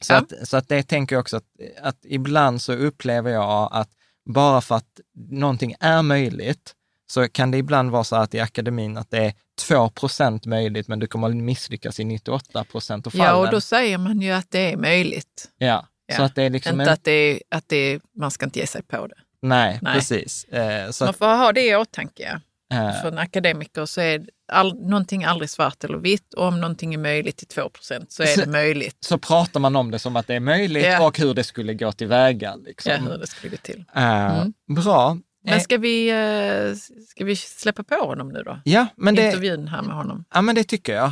Så, 0.00 0.12
Ja. 0.12 0.16
att, 0.18 0.48
så 0.48 0.56
att 0.56 0.68
det 0.68 0.82
tänker 0.82 1.16
jag 1.16 1.20
också 1.20 1.36
att, 1.36 1.44
att 1.82 1.96
ibland 2.04 2.62
så 2.62 2.72
upplever 2.72 3.30
jag 3.30 3.68
att 3.72 3.88
bara 4.30 4.60
för 4.60 4.74
att 4.74 5.00
någonting 5.30 5.74
är 5.80 6.02
möjligt 6.02 6.74
så 7.12 7.28
kan 7.28 7.50
det 7.50 7.58
ibland 7.58 7.90
vara 7.90 8.04
så 8.04 8.16
att 8.16 8.34
i 8.34 8.40
akademin 8.40 8.96
att 8.96 9.10
det 9.10 9.18
är 9.18 9.32
2% 9.68 10.48
möjligt 10.48 10.88
men 10.88 10.98
du 10.98 11.06
kommer 11.06 11.28
att 11.28 11.36
misslyckas 11.36 12.00
i 12.00 12.04
98 12.04 12.64
procent 12.64 13.06
av 13.06 13.10
fallen. 13.10 13.26
ja, 13.26 13.34
och 13.36 13.50
då 13.50 13.60
säger 13.60 13.98
man 13.98 14.20
ju 14.20 14.30
att 14.30 14.50
det 14.50 14.72
är 14.72 14.76
möjligt. 14.76 15.48
ja. 15.58 15.86
Så 16.12 16.20
Ja. 16.22 16.24
att 16.26 16.34
det 16.34 16.42
är 16.42 16.50
liksom 16.50 16.80
inte 16.80 16.90
en, 16.90 16.94
att, 16.94 17.04
det 17.04 17.10
är, 17.12 17.40
att 17.50 17.64
det 17.68 17.76
är, 17.76 18.00
man 18.16 18.30
ska 18.30 18.44
inte 18.44 18.58
ge 18.58 18.66
sig 18.66 18.82
på 18.82 19.06
det. 19.06 19.14
nej, 19.42 19.78
Nej. 19.82 19.94
precis. 19.94 20.44
Eh, 20.44 20.90
så 20.90 21.04
Man 21.04 21.10
att, 21.10 21.16
får 21.16 21.26
ha 21.26 21.52
det 21.52 21.66
i 21.68 21.76
åtanke. 21.76 22.40
Eh, 22.72 23.00
För 23.00 23.08
en 23.08 23.18
akademiker 23.18 23.86
så 23.86 24.00
är 24.00 24.26
all, 24.52 24.74
någonting 24.88 25.24
aldrig 25.24 25.50
svart 25.50 25.84
eller 25.84 25.98
vitt. 25.98 26.34
Och 26.34 26.44
om 26.46 26.60
någonting 26.60 26.94
är 26.94 26.98
möjligt 26.98 27.36
till 27.36 27.46
2% 27.46 28.06
så 28.08 28.22
är 28.22 28.26
Så- 28.26 28.40
det 28.40 28.46
möjligt. 28.46 28.96
så 29.00 29.18
pratar 29.18 29.60
man 29.60 29.76
om 29.76 29.90
det 29.90 29.98
som 29.98 30.16
att 30.16 30.26
det 30.26 30.34
är 30.34 30.40
möjligt 30.40 30.84
Ja. 30.86 31.06
och 31.06 31.18
hur 31.18 31.34
det 31.34 31.44
skulle 31.44 31.74
gå 31.74 31.92
tillväga. 31.92 32.54
Liksom. 32.56 32.92
Ja, 32.92 32.98
hur 32.98 33.18
det 33.18 33.26
skulle 33.26 33.50
gå 33.50 33.56
till. 33.56 33.84
Eh, 33.96 34.36
Mm. 34.40 34.52
Bra. 34.68 35.18
Men 35.44 35.54
Eh, 35.54 35.60
ska 35.60 35.78
vi, 35.78 36.10
ska 37.08 37.24
vi 37.24 37.36
släppa 37.36 37.82
på 37.82 37.94
honom 37.94 38.28
nu 38.28 38.42
då? 38.42 38.60
ja, 38.64 38.86
men 38.96 39.14
det, 39.14 39.26
Intervjun 39.26 39.68
här 39.68 39.82
med 39.82 39.96
honom. 39.96 40.24
ja, 40.34 40.40
men 40.42 40.54
det 40.54 40.64
tycker 40.64 40.94
jag. 40.94 41.10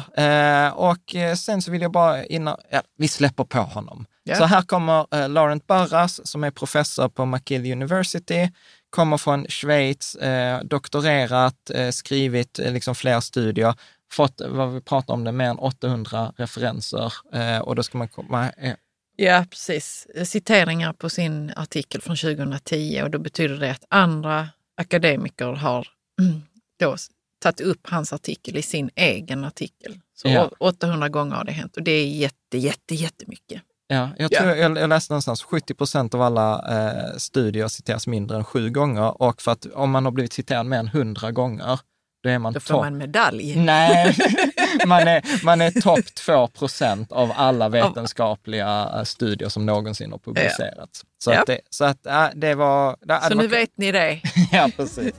Och 0.78 1.14
sen 1.38 1.62
så 1.62 1.70
vill 1.70 1.82
jag 1.82 1.92
bara 1.92 2.24
innan, 2.24 2.56
ja, 2.70 2.82
vi 2.98 3.08
släpper 3.08 3.44
på 3.44 3.58
honom. 3.58 4.06
Ja. 4.24 4.34
Så 4.36 4.44
här 4.44 4.62
kommer 4.62 5.28
Laurent 5.28 5.66
Barras 5.66 6.26
som 6.26 6.44
är 6.44 6.50
professor 6.50 7.08
på 7.08 7.24
McGill 7.26 7.72
University, 7.72 8.50
kommer 8.90 9.16
från 9.18 9.46
Schweiz, 9.48 10.14
eh, 10.14 10.60
doktorerat, 10.64 11.70
eh, 11.70 11.90
skrivit 11.90 12.58
eh, 12.58 12.72
liksom 12.72 12.94
flera 12.94 13.20
studier, 13.20 13.74
fått, 14.12 14.40
vad 14.48 14.74
vi 14.74 14.80
pratar 14.80 15.14
om 15.14 15.24
det, 15.24 15.32
mer 15.32 15.50
än 15.50 15.58
800 15.58 16.32
referenser. 16.36 17.12
Eh, 17.32 17.58
och 17.58 17.76
då 17.76 17.82
ska 17.82 17.98
man 17.98 18.08
komma, 18.08 18.50
eh, 18.50 18.74
Ja, 19.20 19.44
precis. 19.50 20.06
Citeringar 20.24 20.92
på 20.92 21.10
sin 21.10 21.52
artikel 21.56 22.00
från 22.00 22.16
2010 22.16 23.00
och 23.02 23.10
då 23.10 23.18
betyder 23.18 23.56
det 23.56 23.70
att 23.70 23.84
andra 23.88 24.48
akademiker 24.76 25.46
har 25.52 25.88
mm, 26.20 26.42
då 26.80 26.96
tagit 27.42 27.60
upp 27.60 27.80
hans 27.88 28.12
artikel 28.12 28.56
i 28.56 28.62
sin 28.62 28.90
egen 28.94 29.44
artikel. 29.44 29.98
Så 30.14 30.28
Ja. 30.28 30.46
å- 30.46 30.54
800 30.58 31.08
gånger 31.08 31.36
har 31.36 31.44
det 31.44 31.52
hänt 31.52 31.76
och 31.76 31.82
det 31.82 31.90
är 31.90 32.06
jätte, 32.08 32.58
jätte, 32.58 32.94
jättemycket. 32.94 33.62
Ja, 33.90 34.08
jag, 34.18 34.32
Ja. 34.32 34.38
tror, 34.40 34.50
jag, 34.56 34.76
jag 34.78 34.88
läste 34.90 35.12
någonstans 35.12 35.42
70 35.42 35.74
procent 35.74 36.14
av 36.14 36.22
alla 36.22 36.64
eh, 36.70 37.16
studier 37.16 37.68
citeras 37.68 38.06
mindre 38.06 38.36
än 38.36 38.44
sju 38.44 38.70
gånger 38.70 39.22
och 39.22 39.42
för 39.42 39.52
att 39.52 39.66
om 39.74 39.90
man 39.90 40.04
har 40.04 40.12
blivit 40.12 40.32
citerad 40.32 40.66
mer 40.66 40.78
än 40.78 40.86
100 40.88 41.30
gånger, 41.30 41.80
då 42.22 42.30
är 42.30 42.38
man 42.38 42.52
Då 42.52 42.60
får 42.60 42.80
man 42.82 42.96
medalj. 42.98 43.56
Nej, 43.56 44.16
man 44.86 45.08
är, 45.08 45.44
man 45.44 45.60
är 45.60 45.70
topp 45.70 46.14
2 46.14 46.46
procent 46.48 47.12
av 47.12 47.32
alla 47.36 47.68
vetenskapliga 47.68 48.90
eh, 48.96 49.02
studier 49.02 49.48
som 49.48 49.66
någonsin 49.66 50.10
har 50.12 50.18
publicerats. 50.18 51.04
Så 51.18 51.30
Ja. 51.32 51.40
att, 51.40 51.46
det, 51.46 51.60
så 51.70 51.84
att 51.84 52.06
äh, 52.06 52.26
det 52.34 52.54
var... 52.54 52.96
Det, 53.00 53.20
Så 53.22 53.28
det 53.28 53.34
nu 53.34 53.42
var, 53.46 53.56
vet 53.58 53.70
ni 53.76 53.92
det. 53.92 54.20
Ja, 54.52 54.68
precis. 54.76 55.12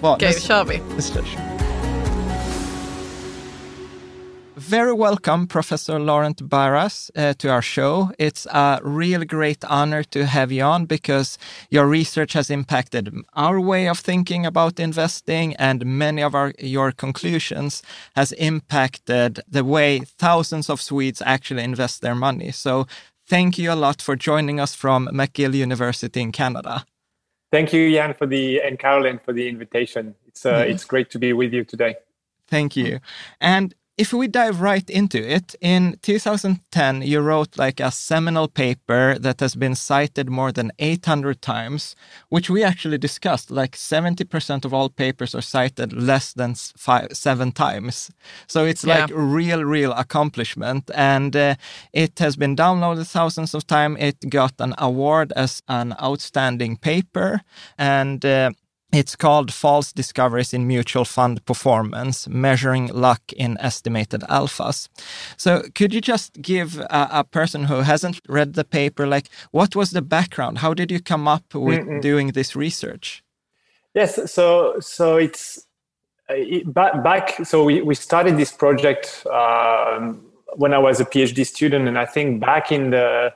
Bra, 0.00 0.14
Okej, 0.14 0.32
nu- 0.34 0.40
kör 0.40 0.64
vi. 0.64 0.80
nu 0.96 1.02
Very 4.68 4.94
welcome, 4.94 5.46
Professor 5.46 6.00
Laurent 6.00 6.48
Barras, 6.48 7.08
uh, 7.14 7.34
to 7.34 7.48
our 7.48 7.62
show. 7.62 8.10
It's 8.18 8.46
a 8.46 8.80
real 8.82 9.24
great 9.24 9.64
honor 9.64 10.02
to 10.02 10.26
have 10.26 10.50
you 10.50 10.64
on 10.64 10.86
because 10.86 11.38
your 11.70 11.86
research 11.86 12.32
has 12.32 12.50
impacted 12.50 13.14
our 13.34 13.60
way 13.60 13.86
of 13.86 14.00
thinking 14.00 14.44
about 14.44 14.80
investing, 14.80 15.54
and 15.54 15.86
many 15.86 16.20
of 16.20 16.34
our 16.34 16.52
your 16.58 16.90
conclusions 16.90 17.80
has 18.16 18.32
impacted 18.32 19.38
the 19.48 19.64
way 19.64 20.00
thousands 20.00 20.68
of 20.68 20.82
Swedes 20.82 21.22
actually 21.24 21.62
invest 21.62 22.02
their 22.02 22.16
money. 22.16 22.50
So, 22.50 22.88
thank 23.28 23.58
you 23.58 23.70
a 23.70 23.76
lot 23.76 24.02
for 24.02 24.16
joining 24.16 24.58
us 24.58 24.74
from 24.74 25.06
McGill 25.12 25.54
University 25.54 26.20
in 26.20 26.32
Canada. 26.32 26.84
Thank 27.52 27.72
you, 27.72 27.88
Jan, 27.92 28.14
for 28.14 28.26
the 28.26 28.60
and 28.62 28.80
Caroline 28.80 29.20
for 29.24 29.32
the 29.32 29.48
invitation. 29.48 30.16
It's 30.26 30.44
uh, 30.44 30.64
it's 30.66 30.84
great 30.84 31.08
to 31.10 31.20
be 31.20 31.32
with 31.32 31.52
you 31.52 31.62
today. 31.62 31.94
Thank 32.48 32.76
you. 32.76 32.98
And 33.40 33.72
if 33.98 34.12
we 34.12 34.28
dive 34.28 34.60
right 34.60 34.88
into 34.90 35.18
it, 35.18 35.54
in 35.60 35.96
2010, 36.02 37.00
you 37.02 37.20
wrote 37.20 37.56
like 37.56 37.80
a 37.80 37.90
seminal 37.90 38.46
paper 38.46 39.16
that 39.18 39.40
has 39.40 39.54
been 39.54 39.74
cited 39.74 40.28
more 40.28 40.52
than 40.52 40.70
800 40.78 41.40
times, 41.40 41.96
which 42.28 42.50
we 42.50 42.62
actually 42.62 42.98
discussed. 42.98 43.50
Like 43.50 43.74
70% 43.74 44.64
of 44.66 44.74
all 44.74 44.90
papers 44.90 45.34
are 45.34 45.40
cited 45.40 45.94
less 45.94 46.34
than 46.34 46.54
five, 46.54 47.08
seven 47.12 47.52
times. 47.52 48.10
So 48.46 48.66
it's 48.66 48.84
like 48.84 49.08
Yeah. 49.08 49.16
a 49.16 49.20
real, 49.20 49.64
real 49.64 49.92
accomplishment. 49.92 50.90
And 50.94 51.34
uh, 51.34 51.54
it 51.92 52.18
has 52.18 52.36
been 52.36 52.54
downloaded 52.54 53.06
thousands 53.10 53.54
of 53.54 53.66
times. 53.66 53.96
It 53.98 54.28
got 54.28 54.52
an 54.58 54.74
award 54.76 55.32
as 55.36 55.62
an 55.68 55.94
outstanding 56.02 56.76
paper. 56.76 57.40
And 57.78 58.24
uh, 58.24 58.50
it's 58.92 59.16
called 59.16 59.52
False 59.52 59.92
Discoveries 59.92 60.54
in 60.54 60.66
Mutual 60.66 61.04
Fund 61.04 61.44
Performance 61.44 62.28
Measuring 62.28 62.86
Luck 62.88 63.20
in 63.32 63.58
Estimated 63.60 64.22
Alphas. 64.22 64.88
So, 65.36 65.62
could 65.74 65.92
you 65.92 66.00
just 66.00 66.40
give 66.40 66.78
a, 66.78 67.08
a 67.10 67.24
person 67.24 67.64
who 67.64 67.80
hasn't 67.80 68.20
read 68.28 68.54
the 68.54 68.64
paper, 68.64 69.06
like, 69.06 69.28
what 69.50 69.76
was 69.76 69.90
the 69.90 70.02
background? 70.02 70.58
How 70.58 70.72
did 70.72 70.90
you 70.90 71.00
come 71.00 71.28
up 71.28 71.54
with 71.54 72.00
doing 72.00 72.28
this 72.28 72.56
research? 72.56 73.22
Yes, 73.94 74.30
so 74.30 74.78
so 74.80 75.16
it's 75.16 75.66
uh, 76.28 76.34
it, 76.36 76.72
back, 76.72 77.02
back. 77.02 77.46
So 77.46 77.64
we, 77.64 77.80
we 77.82 77.94
started 77.94 78.36
this 78.36 78.52
project 78.52 79.24
um, 79.32 80.20
when 80.56 80.74
I 80.74 80.78
was 80.78 81.00
a 81.00 81.04
PhD 81.04 81.46
student, 81.46 81.88
and 81.88 81.98
I 81.98 82.04
think 82.04 82.40
back 82.40 82.70
in 82.70 82.90
the 82.90 83.32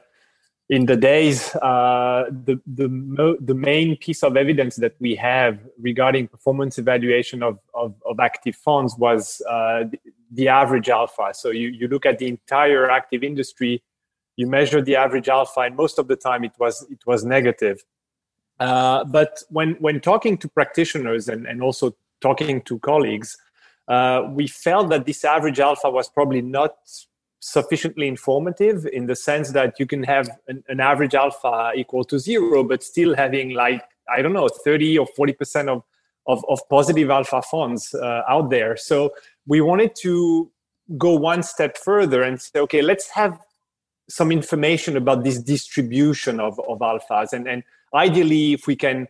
in 0.71 0.87
the 0.87 0.97
days, 0.97 1.55
uh, 1.57 2.27
the 2.45 2.61
the 2.65 2.89
mo- 2.89 3.37
the 3.41 3.55
main 3.55 3.97
piece 3.97 4.23
of 4.23 4.37
evidence 4.37 4.77
that 4.77 4.95
we 5.01 5.17
have 5.17 5.59
regarding 5.81 6.29
performance 6.29 6.79
evaluation 6.79 7.43
of 7.43 7.59
of, 7.75 7.93
of 8.07 8.21
active 8.21 8.55
funds 8.55 8.97
was 8.97 9.43
uh, 9.49 9.83
the, 9.91 9.99
the 10.31 10.49
average 10.49 10.89
alpha. 10.89 11.33
So 11.33 11.51
you 11.51 11.69
you 11.69 11.89
look 11.89 12.07
at 12.07 12.19
the 12.19 12.29
entire 12.29 12.89
active 12.89 13.25
industry, 13.25 13.83
you 14.37 14.47
measure 14.47 14.81
the 14.81 14.95
average 14.95 15.29
alpha, 15.29 15.61
and 15.61 15.75
most 15.75 15.99
of 15.99 16.07
the 16.07 16.17
time 16.17 16.45
it 16.45 16.53
was 16.61 16.87
it 16.89 17.05
was 17.05 17.25
negative. 17.25 17.85
Uh, 18.61 19.03
but 19.05 19.43
when 19.49 19.75
when 19.81 19.99
talking 20.01 20.39
to 20.39 20.49
practitioners 20.49 21.29
and, 21.29 21.47
and 21.47 21.63
also 21.63 21.97
talking 22.21 22.63
to 22.63 22.79
colleagues, 22.79 23.37
uh, 23.89 24.23
we 24.31 24.47
felt 24.47 24.89
that 24.91 25.05
this 25.05 25.25
average 25.25 25.59
alpha 25.59 25.91
was 25.91 26.09
probably 26.09 26.43
not 26.43 26.77
sufficiently 27.41 28.07
informative 28.07 28.87
in 28.87 29.07
the 29.07 29.17
sense 29.17 29.53
that 29.53 29.81
you 29.81 29.87
can 29.87 30.03
have 30.03 30.31
an, 30.47 30.63
an 30.69 30.81
average 30.81 31.15
alpha 31.15 31.73
equal 31.75 32.05
to 32.05 32.19
zero, 32.19 32.63
but 32.63 32.83
still 32.83 33.17
having 33.17 33.51
like 33.51 33.83
I 34.13 34.23
don't 34.23 34.33
know, 34.33 34.49
30 34.49 34.99
or 34.99 35.07
40 35.07 35.33
percent 35.33 35.69
of, 35.69 35.83
of 36.27 36.45
of 36.49 36.61
positive 36.69 37.11
alpha 37.11 37.43
funds 37.43 37.95
uh, 37.95 38.23
out 38.29 38.51
there. 38.51 38.77
So 38.77 39.13
we 39.47 39.61
wanted 39.61 39.95
to 40.03 40.51
go 40.99 41.15
one 41.15 41.43
step 41.43 41.77
further 41.77 42.23
and 42.23 42.41
say, 42.41 42.61
okay, 42.61 42.83
let's 42.83 43.09
have 43.11 43.39
some 44.09 44.33
information 44.33 44.97
about 44.97 45.25
this 45.25 45.39
distribution 45.39 46.41
of, 46.41 46.59
of 46.69 46.81
alphas 46.81 47.33
and, 47.33 47.47
and 47.49 47.63
ideally 47.95 48.53
if 48.53 48.67
we 48.67 48.75
can 48.75 49.07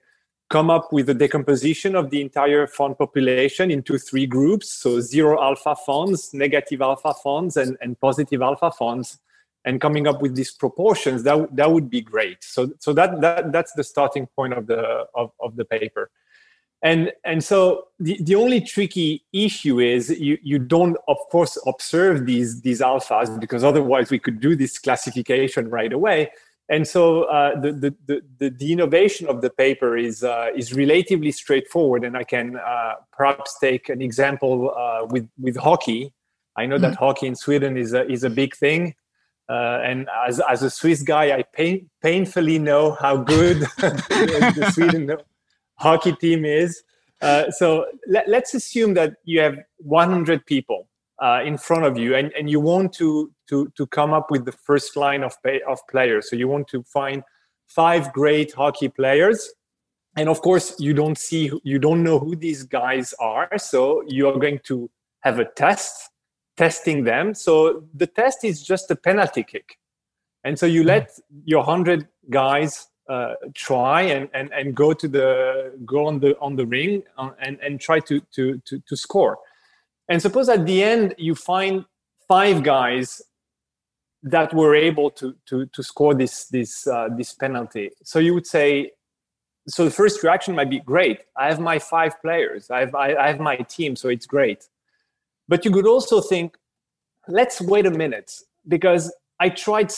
come 0.50 0.68
up 0.68 0.92
with 0.92 1.08
a 1.08 1.14
decomposition 1.14 1.94
of 1.94 2.10
the 2.10 2.20
entire 2.20 2.66
fund 2.66 2.98
population 2.98 3.70
into 3.70 3.96
three 3.96 4.26
groups. 4.26 4.68
So 4.68 5.00
zero 5.00 5.40
alpha 5.40 5.76
funds 5.86 6.34
negative 6.34 6.82
alpha 6.82 7.14
funds 7.14 7.56
and, 7.56 7.78
and 7.80 7.98
positive 7.98 8.42
alpha 8.42 8.70
funds 8.72 9.18
and 9.64 9.80
coming 9.80 10.06
up 10.06 10.20
with 10.20 10.34
these 10.34 10.50
proportions 10.50 11.22
that, 11.22 11.54
that 11.54 11.70
would 11.70 11.88
be 11.88 12.00
great. 12.00 12.42
So 12.42 12.72
so 12.78 12.92
that, 12.94 13.20
that 13.20 13.52
that's 13.52 13.72
the 13.72 13.84
starting 13.84 14.26
point 14.26 14.52
of 14.54 14.66
the 14.66 15.06
of, 15.14 15.30
of 15.40 15.56
the 15.56 15.64
paper. 15.64 16.10
And 16.82 17.12
and 17.24 17.44
so 17.44 17.88
the, 18.00 18.18
the 18.22 18.34
only 18.34 18.60
tricky 18.60 19.24
issue 19.32 19.78
is 19.78 20.10
you 20.10 20.38
you 20.42 20.58
don't 20.58 20.96
of 21.06 21.18
course 21.30 21.58
observe 21.66 22.26
these 22.26 22.62
these 22.62 22.80
alphas 22.80 23.38
because 23.38 23.62
otherwise 23.62 24.10
we 24.10 24.18
could 24.18 24.40
do 24.40 24.56
this 24.56 24.78
classification 24.78 25.68
right 25.68 25.92
away 25.92 26.30
and 26.70 26.86
so 26.86 27.24
uh, 27.24 27.60
the, 27.60 27.72
the, 27.72 28.22
the, 28.38 28.50
the, 28.50 28.72
innovation 28.72 29.26
of 29.26 29.40
the 29.40 29.50
paper 29.50 29.96
is, 29.96 30.22
uh, 30.22 30.50
is 30.54 30.72
relatively 30.72 31.32
straightforward. 31.32 32.04
And 32.04 32.16
I 32.16 32.22
can 32.22 32.56
uh, 32.56 32.94
perhaps 33.12 33.58
take 33.58 33.88
an 33.88 34.00
example 34.00 34.72
uh, 34.76 35.04
with, 35.06 35.28
with 35.36 35.56
hockey. 35.56 36.12
I 36.56 36.66
know 36.66 36.76
mm-hmm. 36.76 36.82
that 36.82 36.94
hockey 36.94 37.26
in 37.26 37.34
Sweden 37.34 37.76
is 37.76 37.92
a, 37.92 38.08
is 38.08 38.22
a 38.22 38.30
big 38.30 38.54
thing. 38.54 38.94
Uh, 39.48 39.80
and 39.84 40.08
as, 40.24 40.40
as 40.48 40.62
a 40.62 40.70
Swiss 40.70 41.02
guy, 41.02 41.36
I 41.36 41.42
pain, 41.42 41.90
painfully 42.04 42.60
know 42.60 42.92
how 42.92 43.16
good 43.16 43.62
the 43.78 44.70
Sweden 44.72 45.16
hockey 45.74 46.12
team 46.12 46.44
is. 46.44 46.84
Uh, 47.20 47.50
so 47.50 47.84
let, 48.06 48.28
us 48.28 48.54
assume 48.54 48.94
that 48.94 49.14
you 49.24 49.40
have 49.40 49.58
100 49.78 50.46
people 50.46 50.88
uh, 51.20 51.42
in 51.44 51.58
front 51.58 51.84
of 51.84 51.98
you 51.98 52.14
and, 52.14 52.32
and 52.38 52.48
you 52.48 52.60
want 52.60 52.92
to, 52.92 53.32
to, 53.50 53.70
to 53.76 53.86
come 53.86 54.12
up 54.12 54.30
with 54.30 54.44
the 54.44 54.52
first 54.52 54.96
line 54.96 55.22
of, 55.22 55.34
pay, 55.42 55.60
of 55.68 55.78
players. 55.88 56.30
So 56.30 56.36
you 56.36 56.48
want 56.48 56.68
to 56.68 56.82
find 56.84 57.22
five 57.68 58.12
great 58.12 58.52
hockey 58.52 58.88
players. 58.88 59.52
And 60.16 60.28
of 60.28 60.40
course, 60.40 60.74
you 60.80 60.94
don't 60.94 61.18
see, 61.18 61.52
you 61.62 61.78
don't 61.78 62.02
know 62.02 62.18
who 62.18 62.34
these 62.34 62.64
guys 62.64 63.14
are. 63.20 63.50
So 63.58 64.02
you 64.08 64.28
are 64.28 64.38
going 64.38 64.60
to 64.64 64.90
have 65.20 65.38
a 65.38 65.44
test 65.44 66.10
testing 66.56 67.04
them. 67.04 67.34
So 67.34 67.84
the 67.94 68.06
test 68.06 68.44
is 68.44 68.62
just 68.62 68.90
a 68.90 68.96
penalty 68.96 69.42
kick. 69.42 69.78
And 70.44 70.58
so 70.58 70.66
you 70.66 70.82
let 70.84 71.10
your 71.44 71.60
100 71.60 72.08
guys 72.28 72.88
uh, 73.08 73.34
try 73.54 74.02
and, 74.02 74.28
and, 74.34 74.52
and 74.52 74.74
go 74.74 74.92
to 74.92 75.08
the 75.08 75.72
go 75.84 76.06
on 76.06 76.20
the 76.20 76.38
on 76.38 76.54
the 76.54 76.64
ring 76.64 77.02
uh, 77.18 77.30
and, 77.40 77.58
and 77.60 77.80
try 77.80 77.98
to, 77.98 78.20
to, 78.34 78.62
to, 78.64 78.80
to 78.86 78.96
score 78.96 79.38
and 80.08 80.22
suppose 80.22 80.48
at 80.48 80.64
the 80.64 80.82
end 80.82 81.14
you 81.18 81.34
find 81.34 81.84
five 82.28 82.62
guys 82.62 83.20
that 84.22 84.52
were 84.52 84.74
able 84.74 85.10
to 85.10 85.34
to 85.46 85.66
to 85.66 85.82
score 85.82 86.14
this 86.14 86.46
this 86.46 86.86
uh, 86.86 87.08
this 87.16 87.32
penalty. 87.32 87.90
So 88.04 88.18
you 88.18 88.34
would 88.34 88.46
say, 88.46 88.92
so 89.66 89.84
the 89.84 89.90
first 89.90 90.22
reaction 90.22 90.54
might 90.54 90.70
be 90.70 90.80
great. 90.80 91.20
I 91.36 91.48
have 91.48 91.60
my 91.60 91.78
five 91.78 92.20
players. 92.20 92.70
I 92.70 92.80
have 92.80 92.94
I, 92.94 93.14
I 93.14 93.28
have 93.28 93.40
my 93.40 93.56
team, 93.56 93.96
so 93.96 94.08
it's 94.08 94.26
great. 94.26 94.68
But 95.48 95.64
you 95.64 95.70
could 95.70 95.86
also 95.86 96.20
think, 96.20 96.56
let's 97.26 97.60
wait 97.60 97.86
a 97.86 97.90
minute 97.90 98.32
because 98.68 99.12
I 99.40 99.48
tried 99.48 99.90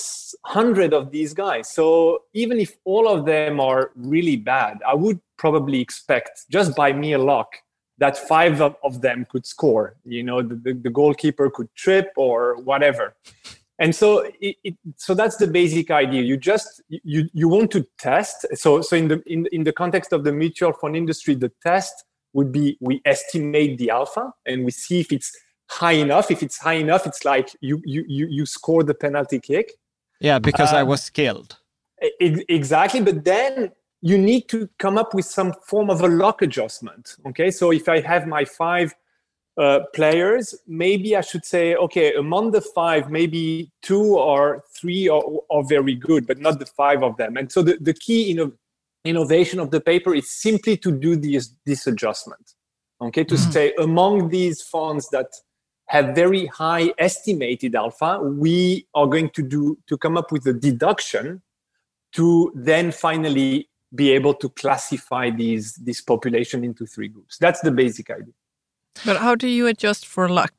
hundred 0.47 0.95
of 0.95 1.11
these 1.11 1.35
guys. 1.35 1.73
So 1.73 2.23
even 2.33 2.61
if 2.61 2.77
all 2.85 3.09
of 3.09 3.27
them 3.27 3.59
are 3.61 3.91
really 3.97 4.37
bad, 4.37 4.79
I 4.87 4.95
would 4.95 5.21
probably 5.37 5.81
expect 5.81 6.47
just 6.49 6.77
by 6.77 6.93
mere 6.93 7.19
luck 7.19 7.57
that 7.99 8.17
five 8.17 8.61
of, 8.61 9.01
them 9.01 9.27
could 9.31 9.47
score. 9.47 9.97
You 10.05 10.23
know, 10.23 10.43
the, 10.43 10.55
the, 10.55 10.73
the, 10.75 10.91
goalkeeper 10.91 11.51
could 11.51 11.69
trip 11.75 12.13
or 12.17 12.57
whatever. 12.63 13.15
And 13.83 13.93
so, 13.93 14.21
it, 14.41 14.57
it, 14.63 14.77
so 14.97 15.13
that's 15.13 15.39
the 15.39 15.49
basic 15.49 15.91
idea. 15.91 16.23
You 16.23 16.37
just 16.37 16.81
you 16.89 17.29
you 17.33 17.49
want 17.49 17.73
to 17.73 17.85
test. 17.99 18.47
So 18.55 18.81
so 18.81 18.95
in 18.95 19.09
the 19.09 19.21
in, 19.27 19.49
in 19.51 19.65
the 19.65 19.73
context 19.73 20.13
of 20.13 20.23
the 20.23 20.33
mutual 20.33 20.73
fund 20.73 20.95
industry, 20.97 21.35
the 21.35 21.51
test 21.65 22.05
would 22.33 22.53
be 22.53 22.79
we 22.81 23.03
estimate 23.05 23.79
the 23.79 23.91
alpha 23.91 24.33
and 24.47 24.65
we 24.65 24.71
see 24.71 25.01
if 25.01 25.11
it's 25.11 25.37
high 25.69 25.99
enough. 26.07 26.31
If 26.31 26.45
it's 26.45 26.59
high 26.59 26.75
enough, 26.75 27.09
it's 27.09 27.25
like 27.25 27.49
you 27.61 27.83
you 27.85 28.05
you, 28.07 28.29
you 28.31 28.47
score 28.47 28.85
the 28.85 28.95
penalty 28.95 29.41
kick. 29.41 29.73
Yeah, 30.21 30.39
because 30.39 30.71
um, 30.71 30.77
I 30.77 30.85
was 30.85 31.03
skilled. 31.03 31.59
Exactly, 32.21 33.01
but 33.01 33.25
then 33.25 33.73
you 34.01 34.17
need 34.17 34.49
to 34.51 34.69
come 34.79 34.97
up 34.97 35.13
with 35.13 35.25
some 35.25 35.53
form 35.67 35.91
of 35.91 36.03
a 36.03 36.09
lock 36.09 36.41
adjustment. 36.41 37.17
Okay, 37.27 37.51
so 37.51 37.73
if 37.73 37.89
I 37.89 37.99
have 38.01 38.29
my 38.29 38.45
five 38.45 38.95
uh, 39.59 39.81
players, 39.95 40.55
maybe 40.67 41.15
I 41.17 41.21
should 41.21 41.45
say, 41.45 41.75
okay, 41.75 42.15
among 42.15 42.53
the 42.53 42.61
five, 42.61 43.11
maybe 43.11 43.71
two 43.83 44.17
or 44.17 44.65
three 44.75 45.09
are, 45.09 45.23
are 45.51 45.65
very 45.65 45.95
good, 45.95 46.27
but 46.27 46.39
not 46.39 46.59
the 46.59 46.67
five 46.67 47.03
of 47.03 47.17
them. 47.17 47.37
And 47.37 47.53
so 47.53 47.63
the, 47.63 47.77
the 47.81 47.95
key 47.95 48.35
inno- 48.35 48.53
innovation 49.05 49.61
of 49.61 49.71
the 49.71 49.81
paper 49.81 50.15
is 50.15 50.31
simply 50.31 50.77
to 50.79 50.91
do 50.91 51.17
this, 51.17 51.55
this 51.67 51.87
adjustment. 51.87 52.55
Okay, 53.01 53.25
to 53.25 53.35
mm-hmm. 53.35 53.51
say 53.51 53.75
among 53.79 54.29
these 54.29 54.63
funds 54.63 55.09
that 55.11 55.27
have 55.87 56.15
very 56.15 56.47
high 56.47 56.93
estimated 56.99 57.75
alpha, 57.75 58.21
we 58.23 58.87
are 58.95 59.07
going 59.07 59.29
to 59.31 59.43
do 59.43 59.77
to 59.89 59.99
come 59.99 60.17
up 60.17 60.31
with 60.31 60.47
a 60.47 60.53
deduction 60.53 61.43
to 62.13 62.53
then 62.55 62.93
finally 62.93 63.69
be 63.95 64.13
able 64.13 64.35
to 64.35 64.49
classify 64.51 65.31
these 65.31 65.75
this 65.75 66.01
population 66.01 66.65
into 66.65 66.87
three 66.87 67.09
groups. 67.09 67.39
That's 67.39 67.61
the 67.61 67.73
basic 67.73 68.09
idea. 68.09 68.33
But 69.05 69.19
how 69.19 69.35
do 69.35 69.49
you 69.49 69.67
adjust 69.67 70.07
for 70.07 70.29
luck? 70.29 70.53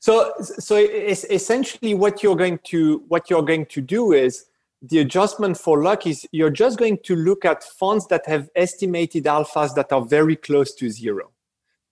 So, 0.00 0.32
so 0.40 0.76
essentially, 0.76 1.94
what 1.94 2.22
you're 2.22 2.36
going 2.36 2.58
to 2.64 3.04
what 3.08 3.30
you're 3.30 3.42
going 3.42 3.66
to 3.66 3.80
do 3.80 4.12
is 4.12 4.46
the 4.82 4.98
adjustment 4.98 5.56
for 5.56 5.82
luck 5.82 6.06
is 6.06 6.26
you're 6.32 6.50
just 6.50 6.78
going 6.78 6.98
to 7.04 7.14
look 7.14 7.44
at 7.44 7.62
funds 7.62 8.08
that 8.08 8.26
have 8.26 8.50
estimated 8.56 9.24
alphas 9.24 9.74
that 9.76 9.92
are 9.92 10.04
very 10.04 10.34
close 10.34 10.74
to 10.74 10.90
zero. 10.90 11.30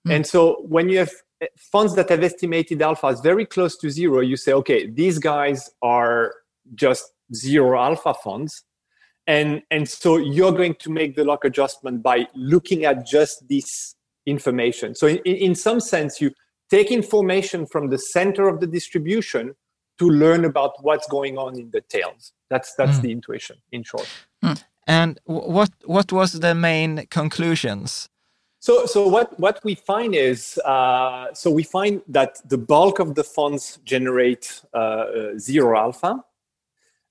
Mm. 0.09 0.16
And 0.16 0.27
so, 0.27 0.64
when 0.69 0.88
you 0.88 0.99
have 0.99 1.12
eh, 1.40 1.47
funds 1.57 1.95
that 1.95 2.09
have 2.09 2.25
estimated 2.25 2.81
alphas 2.81 3.23
very 3.23 3.47
close 3.47 3.77
to 3.79 3.90
zero, 3.90 4.21
you 4.21 4.37
say, 4.37 4.53
okay, 4.55 4.88
these 4.88 5.19
guys 5.19 5.71
are 5.81 6.35
just 6.75 7.12
zero 7.33 7.79
alpha 7.79 8.12
funds 8.12 8.64
and 9.27 9.62
and 9.71 9.88
so 9.88 10.16
you're 10.16 10.53
going 10.53 10.75
to 10.75 10.90
make 10.90 11.14
the 11.14 11.25
lock 11.25 11.45
adjustment 11.45 12.03
by 12.03 12.27
looking 12.35 12.85
at 12.85 13.07
just 13.07 13.49
this 13.49 13.95
information 14.31 14.95
so 14.95 15.07
in, 15.07 15.19
in 15.49 15.55
some 15.55 15.81
sense 15.81 16.21
you 16.21 16.31
take 16.71 16.90
information 16.90 17.66
from 17.66 17.88
the 17.90 17.99
center 17.99 18.49
of 18.49 18.61
the 18.61 18.66
distribution 18.66 19.55
to 19.99 20.09
learn 20.09 20.45
about 20.45 20.73
what's 20.83 21.09
going 21.09 21.37
on 21.37 21.59
in 21.59 21.71
the 21.71 21.83
tails 21.83 22.33
that's 22.49 22.75
that's 22.75 22.99
mm. 22.99 23.03
the 23.03 23.12
intuition 23.12 23.57
in 23.73 23.83
short 23.83 24.09
mm. 24.45 24.62
and 24.87 25.21
what 25.25 25.71
what 25.85 26.12
was 26.12 26.40
the 26.40 26.55
main 26.55 27.07
conclusions 27.11 28.09
so, 28.62 28.85
so 28.85 29.09
what, 29.09 29.40
what 29.40 29.59
we 29.64 29.75
find 29.75 30.14
is, 30.14 30.59
uh, 30.66 31.33
so 31.33 31.51
we 31.51 31.62
find 31.62 32.03
that 32.09 32.47
the 32.47 32.59
bulk 32.59 32.99
of 32.99 33.14
the 33.14 33.25
funds 33.25 33.79
generate 33.87 34.61
uh, 34.75 34.77
uh 34.77 35.38
zero 35.38 35.79
alpha, 35.79 36.23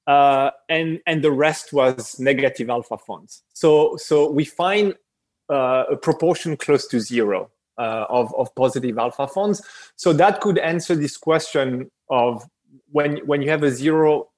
uh, 0.05 0.51
and 0.69 0.99
and 1.07 1.23
the 1.23 1.31
rest 1.31 1.73
was 1.73 2.19
negative 2.19 2.69
alpha 2.69 2.97
funds. 2.97 3.43
So 3.53 3.95
so 3.97 4.29
we 4.29 4.45
find 4.45 4.95
uh, 5.49 5.85
a 5.91 5.97
proportion 5.97 6.55
close 6.57 6.87
to 6.87 6.99
zero 6.99 7.49
uh, 7.77 8.05
of 8.09 8.33
of 8.35 8.53
positive 8.55 8.97
alpha 8.97 9.27
funds. 9.27 9.61
So 9.95 10.13
that 10.13 10.41
could 10.41 10.57
answer 10.57 10.95
this 10.95 11.17
question 11.17 11.89
of 12.09 12.43
when 12.91 13.17
when 13.25 13.41
you 13.41 13.49
have 13.49 13.63
a 13.63 13.71
zero 13.71 14.29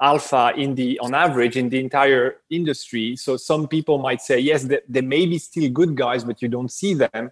alpha 0.00 0.52
in 0.56 0.74
the 0.74 0.98
on 0.98 1.14
average 1.14 1.56
in 1.56 1.68
the 1.68 1.80
entire 1.80 2.36
industry. 2.50 3.16
So 3.16 3.36
some 3.36 3.68
people 3.68 3.98
might 3.98 4.20
say 4.20 4.38
yes, 4.38 4.64
there, 4.64 4.82
there 4.88 5.02
may 5.02 5.26
be 5.26 5.38
still 5.38 5.70
good 5.70 5.96
guys, 5.96 6.24
but 6.24 6.42
you 6.42 6.48
don't 6.48 6.70
see 6.70 6.94
them. 6.94 7.30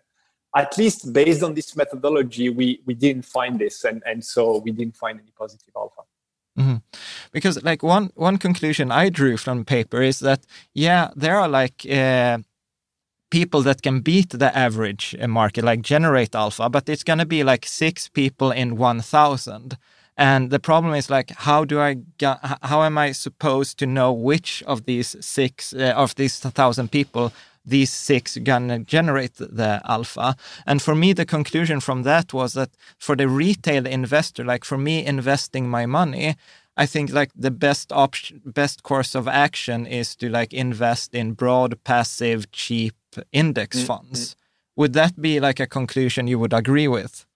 At 0.54 0.76
least 0.76 1.12
based 1.12 1.42
on 1.42 1.54
this 1.54 1.74
methodology, 1.76 2.48
we 2.50 2.80
we 2.86 2.94
didn't 2.94 3.24
find 3.24 3.58
this, 3.58 3.84
and 3.84 4.02
and 4.06 4.24
so 4.24 4.58
we 4.58 4.70
didn't 4.70 4.96
find 4.96 5.18
any 5.18 5.32
positive 5.36 5.74
alpha. 5.76 6.02
Mm-hmm. 6.58 6.76
Because 7.32 7.62
like 7.62 7.82
one 7.82 8.10
one 8.14 8.36
conclusion 8.36 8.92
I 8.92 9.08
drew 9.08 9.36
from 9.38 9.60
the 9.60 9.64
paper 9.64 10.02
is 10.02 10.20
that 10.20 10.46
yeah 10.74 11.10
there 11.16 11.40
are 11.40 11.48
like 11.48 11.86
uh, 11.90 12.38
people 13.32 13.62
that 13.62 13.80
can 13.82 14.00
beat 14.00 14.30
the 14.30 14.56
average 14.56 15.16
uh, 15.18 15.26
market 15.26 15.64
like 15.64 15.80
generate 15.80 16.34
alpha, 16.34 16.68
but 16.68 16.88
it's 16.88 17.02
going 17.04 17.18
to 17.18 17.26
be 17.36 17.42
like 17.42 17.64
six 17.66 18.08
people 18.08 18.50
in 18.50 18.76
one 18.76 19.00
thousand. 19.00 19.78
And 20.16 20.50
the 20.50 20.60
problem 20.60 20.94
is 20.94 21.08
like, 21.08 21.30
how 21.48 21.64
do 21.64 21.80
I 21.80 21.96
how 22.72 22.82
am 22.82 22.98
I 22.98 23.12
supposed 23.12 23.78
to 23.78 23.86
know 23.86 24.12
which 24.12 24.62
of 24.66 24.84
these 24.84 25.16
six 25.20 25.72
uh, 25.72 25.94
of 25.96 26.14
these 26.14 26.38
thousand 26.38 26.88
people 26.90 27.32
these 27.64 27.92
six 27.92 28.36
gonna 28.38 28.78
generate 28.80 29.36
the 29.36 29.80
alpha. 29.84 30.34
And 30.66 30.82
for 30.82 30.94
me, 30.94 31.12
the 31.12 31.24
conclusion 31.24 31.80
from 31.80 32.02
that 32.02 32.32
was 32.32 32.52
that 32.54 32.70
for 32.98 33.16
the 33.16 33.28
retail 33.28 33.86
investor, 33.86 34.44
like 34.44 34.64
for 34.64 34.78
me 34.78 35.06
investing 35.06 35.70
my 35.70 35.86
money, 35.86 36.34
I 36.76 36.86
think 36.86 37.12
like 37.12 37.30
the 37.36 37.50
best 37.50 37.92
option, 37.92 38.40
best 38.44 38.82
course 38.82 39.14
of 39.14 39.28
action 39.28 39.86
is 39.86 40.16
to 40.16 40.28
like 40.28 40.52
invest 40.52 41.14
in 41.14 41.34
broad, 41.34 41.82
passive, 41.84 42.50
cheap 42.50 42.94
index 43.32 43.78
mm 43.78 43.86
funds. 43.86 44.36
Would 44.76 44.94
that 44.94 45.20
be 45.20 45.38
like 45.38 45.60
a 45.60 45.66
conclusion 45.66 46.26
you 46.26 46.38
would 46.38 46.54
agree 46.54 46.88
with? 46.88 47.26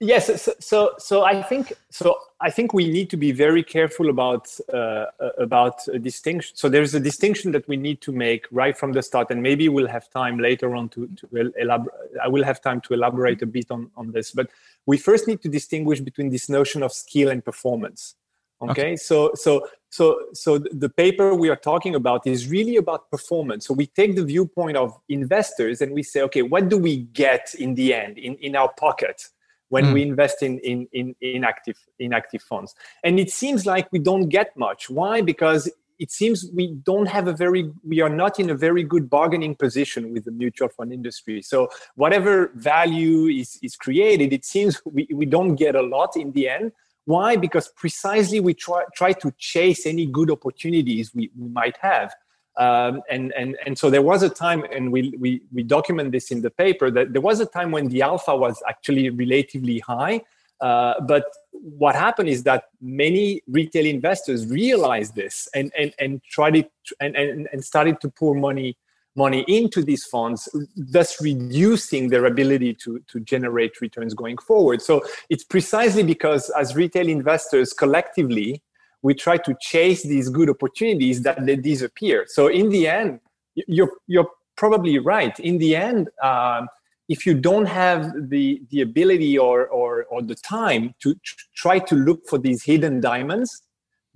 Yes, 0.00 0.42
so, 0.42 0.52
so, 0.60 0.92
so 0.98 1.24
I 1.24 1.42
think 1.42 1.72
so. 1.88 2.18
I 2.38 2.50
think 2.50 2.74
we 2.74 2.86
need 2.86 3.08
to 3.08 3.16
be 3.16 3.32
very 3.32 3.62
careful 3.62 4.10
about 4.10 4.46
uh, 4.70 5.06
about 5.38 5.88
a 5.88 5.98
distinction. 5.98 6.54
So 6.54 6.68
there's 6.68 6.94
a 6.94 7.00
distinction 7.00 7.50
that 7.52 7.66
we 7.66 7.78
need 7.78 8.02
to 8.02 8.12
make 8.12 8.44
right 8.50 8.76
from 8.76 8.92
the 8.92 9.02
start, 9.02 9.30
and 9.30 9.42
maybe 9.42 9.70
we'll 9.70 9.86
have 9.86 10.10
time 10.10 10.38
later 10.38 10.76
on 10.76 10.90
to, 10.90 11.08
to 11.16 11.52
elaborate. 11.58 11.94
I 12.22 12.28
will 12.28 12.44
have 12.44 12.60
time 12.60 12.82
to 12.82 12.92
elaborate 12.92 13.40
a 13.40 13.46
bit 13.46 13.70
on 13.70 13.90
on 13.96 14.12
this, 14.12 14.32
but 14.32 14.50
we 14.84 14.98
first 14.98 15.26
need 15.26 15.40
to 15.40 15.48
distinguish 15.48 16.00
between 16.00 16.28
this 16.28 16.50
notion 16.50 16.82
of 16.82 16.92
skill 16.92 17.30
and 17.30 17.42
performance. 17.42 18.16
Okay? 18.62 18.70
Okay. 18.70 18.96
So 18.96 19.32
so 19.34 19.68
so 19.90 20.18
so 20.32 20.58
the 20.58 20.88
paper 20.88 21.34
we 21.34 21.48
are 21.48 21.56
talking 21.56 21.94
about 21.94 22.26
is 22.26 22.48
really 22.48 22.76
about 22.76 23.10
performance. 23.10 23.66
So 23.66 23.74
we 23.74 23.86
take 23.86 24.16
the 24.16 24.24
viewpoint 24.24 24.76
of 24.76 24.98
investors 25.08 25.80
and 25.82 25.92
we 25.92 26.02
say, 26.02 26.22
okay, 26.22 26.42
what 26.42 26.68
do 26.68 26.78
we 26.78 26.98
get 27.12 27.54
in 27.58 27.74
the 27.74 27.94
end 27.94 28.18
in, 28.18 28.34
in 28.36 28.56
our 28.56 28.72
pocket 28.72 29.28
when 29.68 29.86
Mm. 29.86 29.92
we 29.94 30.02
invest 30.02 30.42
in, 30.42 30.58
in 30.60 30.88
in 30.92 31.14
in 31.20 31.44
active 31.44 31.76
in 31.98 32.12
active 32.12 32.42
funds? 32.42 32.74
And 33.04 33.20
it 33.20 33.30
seems 33.30 33.66
like 33.66 33.90
we 33.92 33.98
don't 33.98 34.28
get 34.28 34.56
much. 34.56 34.88
Why? 34.88 35.20
Because 35.20 35.70
it 35.98 36.10
seems 36.10 36.50
we 36.54 36.66
don't 36.84 37.06
have 37.06 37.26
a 37.26 37.32
very 37.32 37.70
we 37.82 38.00
are 38.00 38.08
not 38.10 38.38
in 38.38 38.50
a 38.50 38.54
very 38.54 38.82
good 38.82 39.08
bargaining 39.08 39.54
position 39.54 40.12
with 40.12 40.24
the 40.24 40.30
mutual 40.30 40.68
fund 40.68 40.92
industry 40.92 41.40
so 41.40 41.68
whatever 41.94 42.50
value 42.54 43.26
is 43.28 43.58
is 43.62 43.76
created 43.76 44.32
it 44.32 44.44
seems 44.44 44.80
we, 44.84 45.08
we 45.14 45.24
don't 45.24 45.54
get 45.56 45.74
a 45.74 45.80
lot 45.80 46.16
in 46.16 46.32
the 46.32 46.48
end 46.48 46.72
why? 47.06 47.36
Because 47.36 47.68
precisely 47.68 48.40
we 48.40 48.52
try 48.52 48.82
try 48.94 49.12
to 49.12 49.32
chase 49.38 49.86
any 49.86 50.06
good 50.06 50.30
opportunities 50.30 51.14
we, 51.14 51.30
we 51.38 51.48
might 51.48 51.76
have. 51.78 52.14
Um, 52.58 53.02
and 53.08 53.32
and 53.32 53.56
and 53.64 53.78
so 53.78 53.90
there 53.90 54.02
was 54.02 54.22
a 54.22 54.28
time 54.28 54.64
and 54.74 54.90
we, 54.90 55.14
we 55.18 55.42
we 55.52 55.62
document 55.62 56.12
this 56.12 56.30
in 56.30 56.42
the 56.42 56.50
paper 56.50 56.90
that 56.90 57.12
there 57.12 57.22
was 57.22 57.38
a 57.40 57.46
time 57.46 57.70
when 57.70 57.88
the 57.88 58.02
alpha 58.02 58.34
was 58.36 58.62
actually 58.68 59.08
relatively 59.10 59.78
high. 59.78 60.20
Uh, 60.60 60.94
but 61.02 61.26
what 61.52 61.94
happened 61.94 62.28
is 62.28 62.42
that 62.44 62.64
many 62.80 63.42
retail 63.46 63.86
investors 63.86 64.46
realized 64.46 65.14
this 65.14 65.48
and 65.54 65.70
and 65.78 65.92
and 66.00 66.22
tried 66.24 66.56
it 66.56 66.70
and, 66.98 67.14
and, 67.14 67.48
and 67.52 67.64
started 67.64 68.00
to 68.00 68.08
pour 68.08 68.34
money 68.34 68.76
money 69.16 69.44
into 69.48 69.82
these 69.82 70.04
funds, 70.04 70.48
thus 70.76 71.20
reducing 71.20 72.08
their 72.08 72.26
ability 72.26 72.74
to, 72.74 73.00
to 73.08 73.20
generate 73.20 73.80
returns 73.80 74.14
going 74.14 74.38
forward. 74.38 74.82
So 74.82 75.02
it's 75.30 75.44
precisely 75.44 76.02
because 76.02 76.50
as 76.50 76.76
retail 76.76 77.08
investors 77.08 77.72
collectively, 77.72 78.62
we 79.02 79.14
try 79.14 79.36
to 79.38 79.54
chase 79.60 80.02
these 80.02 80.28
good 80.28 80.50
opportunities 80.50 81.22
that 81.22 81.44
they 81.46 81.56
disappear. 81.56 82.24
So 82.28 82.48
in 82.48 82.70
the 82.70 82.88
end, 82.88 83.20
you're 83.54 83.92
you're 84.06 84.30
probably 84.56 84.98
right. 84.98 85.38
In 85.40 85.58
the 85.58 85.76
end, 85.76 86.08
um, 86.22 86.68
if 87.08 87.24
you 87.24 87.34
don't 87.34 87.66
have 87.66 88.12
the 88.30 88.60
the 88.70 88.80
ability 88.80 89.38
or 89.38 89.66
or, 89.68 90.04
or 90.04 90.22
the 90.22 90.34
time 90.34 90.94
to 91.00 91.14
try 91.54 91.78
to 91.78 91.94
look 91.94 92.26
for 92.26 92.38
these 92.38 92.64
hidden 92.64 93.00
diamonds 93.00 93.62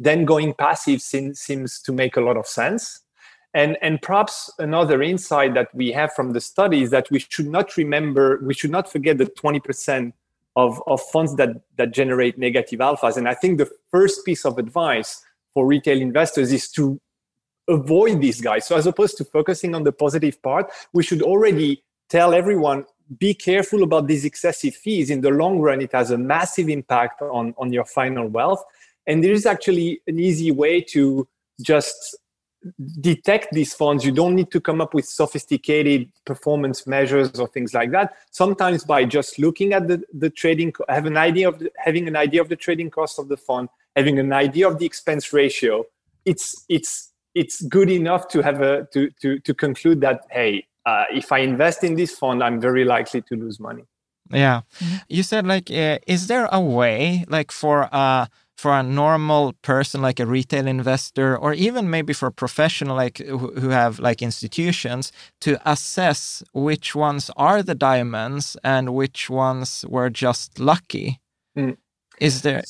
then 0.00 0.24
going 0.24 0.54
passive 0.54 1.02
seems, 1.02 1.38
seems 1.38 1.80
to 1.82 1.92
make 1.92 2.16
a 2.16 2.20
lot 2.20 2.36
of 2.38 2.46
sense 2.46 3.02
and 3.54 3.76
and 3.82 4.00
perhaps 4.00 4.50
another 4.58 5.02
insight 5.02 5.54
that 5.54 5.74
we 5.74 5.90
have 5.92 6.12
from 6.12 6.32
the 6.32 6.40
study 6.40 6.82
is 6.82 6.90
that 6.90 7.10
we 7.10 7.18
should 7.18 7.48
not 7.48 7.76
remember 7.76 8.40
we 8.42 8.54
should 8.54 8.70
not 8.70 8.90
forget 8.90 9.18
the 9.18 9.26
20% 9.26 10.12
of, 10.56 10.82
of 10.86 11.00
funds 11.00 11.36
that 11.36 11.60
that 11.76 11.92
generate 11.92 12.38
negative 12.38 12.80
alphas. 12.80 13.16
And 13.16 13.28
i 13.28 13.34
think 13.34 13.58
the 13.58 13.70
first 13.90 14.24
piece 14.24 14.44
of 14.44 14.58
advice 14.58 15.22
for 15.54 15.66
retail 15.66 16.00
investors 16.00 16.52
is 16.52 16.70
to 16.72 17.00
avoid 17.68 18.20
these 18.20 18.40
guys. 18.40 18.66
So 18.66 18.76
as 18.76 18.86
opposed 18.86 19.16
to 19.18 19.24
focusing 19.24 19.74
on 19.74 19.84
the 19.84 19.92
positive 19.92 20.40
part 20.42 20.70
we 20.92 21.02
should 21.02 21.22
already 21.22 21.82
tell 22.08 22.34
everyone 22.34 22.84
be 23.18 23.34
careful 23.34 23.82
about 23.82 24.06
these 24.06 24.24
excessive 24.24 24.76
fees. 24.76 25.10
In 25.10 25.20
the 25.20 25.30
long 25.30 25.58
run 25.58 25.80
it 25.80 25.92
has 25.92 26.12
a 26.12 26.18
massive 26.18 26.68
impact 26.68 27.20
on 27.22 27.54
on 27.58 27.72
your 27.72 27.84
final 27.84 28.28
wealth. 28.28 28.62
And 29.08 29.24
there 29.24 29.32
is 29.32 29.44
actually 29.44 30.00
an 30.06 30.20
easy 30.20 30.52
way 30.52 30.80
to 30.94 31.26
just 31.60 32.16
detect 33.00 33.48
these 33.52 33.72
funds 33.72 34.04
you 34.04 34.12
don't 34.12 34.34
need 34.34 34.50
to 34.50 34.60
come 34.60 34.80
up 34.80 34.92
with 34.92 35.06
sophisticated 35.06 36.10
performance 36.26 36.86
measures 36.86 37.40
or 37.40 37.48
things 37.48 37.72
like 37.72 37.90
that. 37.90 38.14
Sometimes 38.30 38.84
by 38.84 39.04
just 39.04 39.38
looking 39.38 39.72
at 39.72 39.88
the, 39.88 40.02
the 40.12 40.28
trading 40.28 40.72
have 40.88 41.06
an 41.06 41.16
idea 41.16 41.48
of 41.48 41.58
the, 41.58 41.70
having 41.78 42.06
an 42.06 42.16
idea 42.16 42.40
of 42.40 42.48
the 42.48 42.56
trading 42.56 42.90
cost 42.90 43.18
of 43.18 43.28
the 43.28 43.36
fund 43.36 43.68
having 43.96 44.18
an 44.18 44.32
idea 44.32 44.68
of 44.68 44.78
the 44.78 44.86
expense 44.86 45.32
ratio 45.32 45.84
it's 46.24 46.64
it's 46.68 47.12
it's 47.34 47.62
good 47.62 47.90
enough 47.90 48.28
to 48.28 48.42
have 48.42 48.60
a 48.60 48.86
to 48.92 49.10
to, 49.20 49.38
to 49.40 49.54
conclude 49.54 50.00
that 50.00 50.22
hey 50.30 50.66
uh, 50.86 51.04
if 51.12 51.32
i 51.32 51.38
invest 51.38 51.84
in 51.84 51.94
this 51.96 52.16
fund 52.16 52.42
i'm 52.42 52.60
very 52.60 52.84
likely 52.84 53.20
to 53.22 53.36
lose 53.36 53.60
money. 53.60 53.84
Yeah. 54.32 54.60
You 55.08 55.24
said 55.24 55.44
like, 55.44 55.70
uh, 55.70 55.98
is 56.06 56.28
there 56.28 56.48
a 56.52 56.60
way 56.60 57.24
like 57.28 57.50
for 57.50 57.88
a 57.90 58.28
for 58.60 58.72
a 58.72 58.82
normal 58.82 59.44
person 59.62 60.02
like 60.02 60.20
a 60.20 60.26
retail 60.26 60.66
investor 60.66 61.28
or 61.36 61.52
even 61.54 61.90
maybe 61.96 62.12
for 62.12 62.26
a 62.28 62.32
professional 62.44 62.96
like 62.96 63.18
who, 63.18 63.38
who 63.62 63.70
have 63.70 63.98
like 63.98 64.20
institutions 64.30 65.12
to 65.40 65.50
assess 65.64 66.42
which 66.52 66.94
ones 66.94 67.30
are 67.36 67.62
the 67.62 67.74
diamonds 67.74 68.56
and 68.62 68.94
which 69.00 69.30
ones 69.30 69.84
were 69.88 70.10
just 70.10 70.58
lucky? 70.58 71.20
Mm. 71.56 71.76
Is 72.18 72.42
there? 72.42 72.62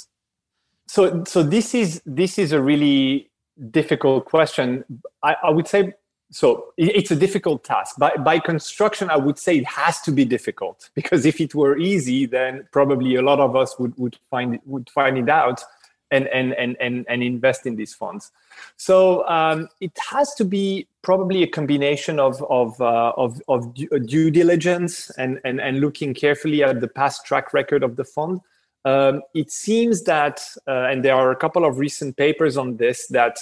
so 0.91 1.23
so 1.25 1.43
this 1.43 1.75
is 1.75 2.03
this 2.05 2.37
is 2.37 2.51
a 2.53 2.61
really 2.61 3.31
difficult 3.71 4.25
question 4.25 4.85
i, 5.23 5.37
I 5.49 5.51
would 5.51 5.69
say 5.69 5.93
so 6.33 6.47
it's 6.77 7.11
a 7.11 7.17
difficult 7.17 7.63
task 7.65 7.97
by, 7.97 8.13
by 8.17 8.39
construction 8.41 9.09
i 9.09 9.17
would 9.17 9.39
say 9.39 9.59
it 9.59 9.67
has 9.67 10.01
to 10.07 10.11
be 10.11 10.25
difficult 10.25 10.91
because 10.99 11.25
if 11.27 11.41
it 11.41 11.55
were 11.55 11.79
easy 11.79 12.27
then 12.27 12.67
probably 12.73 13.15
a 13.15 13.23
lot 13.23 13.39
of 13.39 13.55
us 13.55 13.79
would, 13.79 13.97
would 13.99 14.17
find 14.31 14.55
it 14.57 14.63
would 14.67 14.91
find 14.91 15.17
it 15.17 15.29
out 15.29 15.63
and 16.11 16.27
and 16.29 16.53
and 16.55 16.77
and, 16.81 17.07
and 17.09 17.23
invest 17.23 17.67
in 17.67 17.77
these 17.77 17.95
funds. 17.95 18.33
So 18.77 19.27
um, 19.29 19.69
it 19.81 19.93
has 20.11 20.35
to 20.35 20.45
be 20.45 20.87
probably 21.03 21.43
a 21.43 21.47
combination 21.49 22.19
of 22.21 22.43
of 22.51 22.81
uh, 22.81 23.13
of, 23.17 23.41
of 23.49 23.75
due, 23.75 23.99
due 24.01 24.31
diligence 24.31 25.11
and, 25.11 25.41
and 25.45 25.61
and 25.61 25.81
looking 25.81 26.15
carefully 26.15 26.63
at 26.63 26.81
the 26.81 26.89
past 26.89 27.25
track 27.27 27.53
record 27.53 27.83
of 27.83 27.97
the 27.97 28.05
fund. 28.05 28.41
Um, 28.85 29.23
it 29.35 29.51
seems 29.51 30.05
that, 30.05 30.41
uh, 30.67 30.89
and 30.91 31.05
there 31.05 31.15
are 31.15 31.31
a 31.31 31.37
couple 31.37 31.67
of 31.67 31.79
recent 31.79 32.17
papers 32.17 32.57
on 32.57 32.79
this, 32.79 33.09
that 33.09 33.39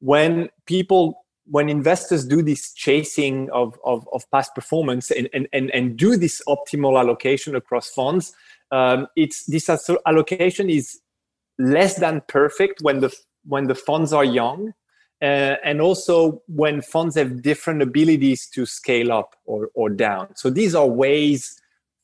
when 0.00 0.48
people, 0.64 1.24
when 1.44 1.68
investors 1.68 2.24
do 2.24 2.40
this 2.42 2.72
chasing 2.72 3.50
of, 3.50 3.78
of, 3.84 4.08
of 4.12 4.24
past 4.30 4.54
performance 4.54 5.10
and, 5.10 5.28
and, 5.34 5.46
and, 5.52 5.70
and 5.72 5.96
do 5.96 6.16
this 6.16 6.40
optimal 6.48 6.98
allocation 6.98 7.54
across 7.54 7.90
funds, 7.90 8.32
um, 8.70 9.06
it's 9.14 9.44
this 9.44 9.68
allocation 10.06 10.70
is 10.70 11.00
less 11.58 11.96
than 11.96 12.22
perfect 12.28 12.80
when 12.82 13.00
the 13.00 13.14
when 13.44 13.66
the 13.66 13.74
funds 13.74 14.12
are 14.12 14.24
young, 14.24 14.72
uh, 15.22 15.56
and 15.64 15.80
also 15.80 16.42
when 16.48 16.82
funds 16.82 17.16
have 17.16 17.42
different 17.42 17.82
abilities 17.82 18.46
to 18.46 18.66
scale 18.66 19.12
up 19.12 19.36
or, 19.46 19.70
or 19.74 19.88
down. 19.88 20.34
So 20.36 20.50
these 20.50 20.74
are 20.74 20.86
ways 20.86 21.60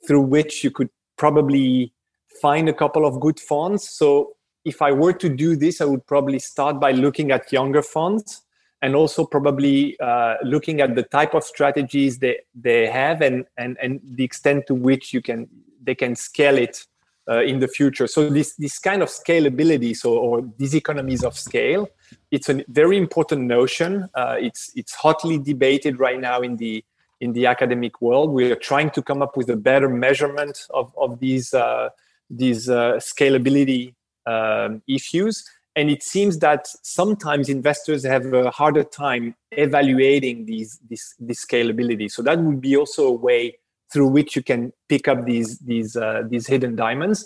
through 0.06 0.22
which 0.22 0.64
you 0.64 0.70
could 0.70 0.90
probably 1.16 1.92
find 2.40 2.68
a 2.68 2.72
couple 2.72 3.06
of 3.06 3.20
good 3.20 3.38
funds. 3.38 3.88
So 3.88 4.36
if 4.64 4.80
I 4.80 4.92
were 4.92 5.12
to 5.12 5.28
do 5.28 5.54
this, 5.54 5.80
I 5.80 5.84
would 5.84 6.06
probably 6.06 6.38
start 6.38 6.80
by 6.80 6.92
looking 6.92 7.30
at 7.30 7.52
younger 7.52 7.82
funds 7.82 8.42
and 8.82 8.94
also 8.94 9.24
probably 9.24 9.98
uh, 10.00 10.34
looking 10.42 10.80
at 10.80 10.94
the 10.94 11.04
type 11.04 11.34
of 11.34 11.44
strategies 11.44 12.18
they, 12.18 12.38
they 12.54 12.86
have 12.86 13.22
and, 13.22 13.44
and, 13.56 13.76
and 13.80 14.00
the 14.04 14.24
extent 14.24 14.66
to 14.66 14.74
which 14.74 15.12
you 15.12 15.22
can 15.22 15.48
they 15.82 15.94
can 15.94 16.16
scale 16.16 16.56
it 16.56 16.86
uh, 17.28 17.42
in 17.42 17.60
the 17.60 17.68
future. 17.68 18.06
So 18.06 18.28
this 18.28 18.54
this 18.56 18.78
kind 18.78 19.02
of 19.02 19.08
scalability, 19.08 19.96
so 19.96 20.18
or 20.18 20.42
these 20.58 20.74
economies 20.74 21.24
of 21.24 21.36
scale, 21.36 21.88
it's 22.30 22.48
a 22.48 22.64
very 22.68 22.96
important 22.96 23.42
notion. 23.42 24.08
Uh, 24.14 24.36
it's 24.38 24.70
it's 24.76 24.94
hotly 24.94 25.38
debated 25.38 25.98
right 25.98 26.20
now 26.20 26.40
in 26.40 26.56
the 26.56 26.84
in 27.20 27.32
the 27.32 27.46
academic 27.46 28.00
world. 28.02 28.30
We 28.30 28.50
are 28.52 28.56
trying 28.56 28.90
to 28.90 29.02
come 29.02 29.22
up 29.22 29.36
with 29.36 29.48
a 29.50 29.56
better 29.56 29.88
measurement 29.88 30.66
of 30.70 30.92
of 30.96 31.20
these 31.20 31.54
uh, 31.54 31.88
these 32.30 32.68
uh, 32.68 32.94
scalability 32.94 33.94
um, 34.26 34.82
issues. 34.88 35.44
And 35.76 35.90
it 35.90 36.04
seems 36.04 36.38
that 36.38 36.68
sometimes 36.82 37.48
investors 37.48 38.04
have 38.04 38.32
a 38.32 38.50
harder 38.50 38.84
time 38.84 39.34
evaluating 39.50 40.46
these 40.46 40.78
this, 40.88 41.14
this 41.18 41.44
scalability. 41.44 42.10
So 42.10 42.22
that 42.22 42.38
would 42.38 42.60
be 42.60 42.76
also 42.76 43.08
a 43.08 43.12
way 43.12 43.58
through 43.94 44.08
which 44.08 44.34
you 44.36 44.42
can 44.42 44.72
pick 44.88 45.06
up 45.06 45.24
these 45.24 45.58
these 45.60 45.96
uh, 45.96 46.22
these 46.28 46.46
hidden 46.48 46.74
diamonds. 46.76 47.24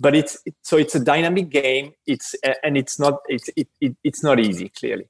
But 0.00 0.14
it's 0.14 0.36
so 0.62 0.76
it's 0.76 0.94
a 0.94 1.00
dynamic 1.00 1.48
game. 1.48 1.92
It's 2.06 2.34
and 2.62 2.76
it's 2.76 2.98
not 2.98 3.14
it's 3.28 3.48
it, 3.56 3.68
it 3.80 3.96
it's 4.04 4.22
not 4.22 4.38
easy. 4.40 4.68
Clearly. 4.68 5.08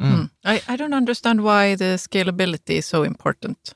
Mm. 0.00 0.30
I, 0.44 0.62
I 0.68 0.76
don't 0.76 0.94
understand 0.94 1.42
why 1.42 1.74
the 1.74 1.98
scalability 1.98 2.76
is 2.76 2.86
so 2.86 3.02
important. 3.02 3.74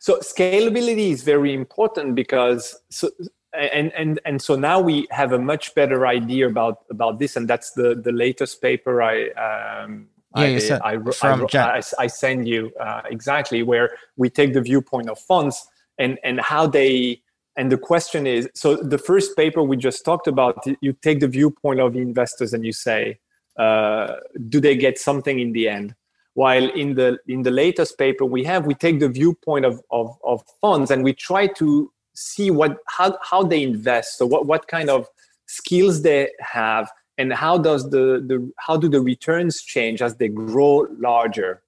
So 0.00 0.18
scalability 0.18 1.10
is 1.12 1.22
very 1.22 1.52
important 1.54 2.14
because 2.14 2.76
so 2.90 3.10
and 3.52 3.92
and 3.92 4.18
and 4.24 4.42
so 4.42 4.56
now 4.56 4.80
we 4.80 5.06
have 5.10 5.32
a 5.32 5.38
much 5.38 5.74
better 5.74 6.06
idea 6.06 6.48
about 6.48 6.78
about 6.90 7.18
this, 7.18 7.36
and 7.36 7.48
that's 7.48 7.72
the 7.72 7.94
the 7.94 8.12
latest 8.12 8.62
paper 8.62 9.02
I. 9.02 9.30
Um, 9.30 10.08
Yeah, 10.36 10.78
I, 10.84 10.92
I, 10.92 10.98
I, 11.22 11.72
I, 11.74 11.78
I, 11.78 11.82
I 12.04 12.06
send 12.08 12.46
you 12.46 12.70
uh, 12.78 13.02
exactly 13.08 13.62
where 13.62 13.88
we 14.16 14.28
take 14.28 14.52
the 14.52 14.60
viewpoint 14.60 15.08
of 15.08 15.18
funds 15.18 15.56
and 15.98 16.18
and 16.24 16.40
how 16.40 16.66
they 16.66 17.20
and 17.56 17.72
the 17.72 17.78
question 17.78 18.26
is 18.26 18.48
so 18.54 18.76
the 18.76 18.98
first 18.98 19.36
paper 19.36 19.62
we 19.62 19.76
just 19.76 20.04
talked 20.04 20.26
about 20.26 20.56
you 20.80 20.92
take 20.92 21.20
the 21.20 21.28
viewpoint 21.28 21.80
of 21.80 21.94
the 21.94 22.00
investors 22.00 22.52
and 22.52 22.64
you 22.64 22.72
say 22.72 23.18
uh, 23.58 24.16
do 24.48 24.60
they 24.60 24.76
get 24.76 24.98
something 24.98 25.40
in 25.40 25.52
the 25.52 25.68
end? 25.68 25.94
While 26.34 26.68
in 26.70 26.94
the 26.94 27.18
in 27.26 27.42
the 27.42 27.50
latest 27.50 27.96
paper 27.96 28.26
we 28.26 28.44
have 28.44 28.66
we 28.66 28.74
take 28.74 29.00
the 29.00 29.08
viewpoint 29.08 29.64
of 29.64 29.80
of, 29.90 30.16
of 30.22 30.42
funds 30.60 30.90
and 30.90 31.02
we 31.02 31.14
try 31.14 31.46
to 31.46 31.90
see 32.14 32.50
what 32.50 32.76
how, 32.88 33.16
how 33.22 33.42
they 33.42 33.62
invest. 33.62 34.18
So 34.18 34.26
what, 34.26 34.46
what 34.46 34.68
kind 34.68 34.90
of 34.90 35.06
skills 35.46 36.02
they 36.02 36.30
have 36.40 36.90
and 37.16 37.32
how 37.32 37.56
does 37.56 37.88
the, 37.88 38.22
the 38.26 38.52
how 38.58 38.76
do 38.76 38.88
the 38.90 39.00
returns 39.00 39.62
change 39.62 40.02
as 40.02 40.16
they 40.16 40.28
grow 40.28 40.86
larger? 40.98 41.62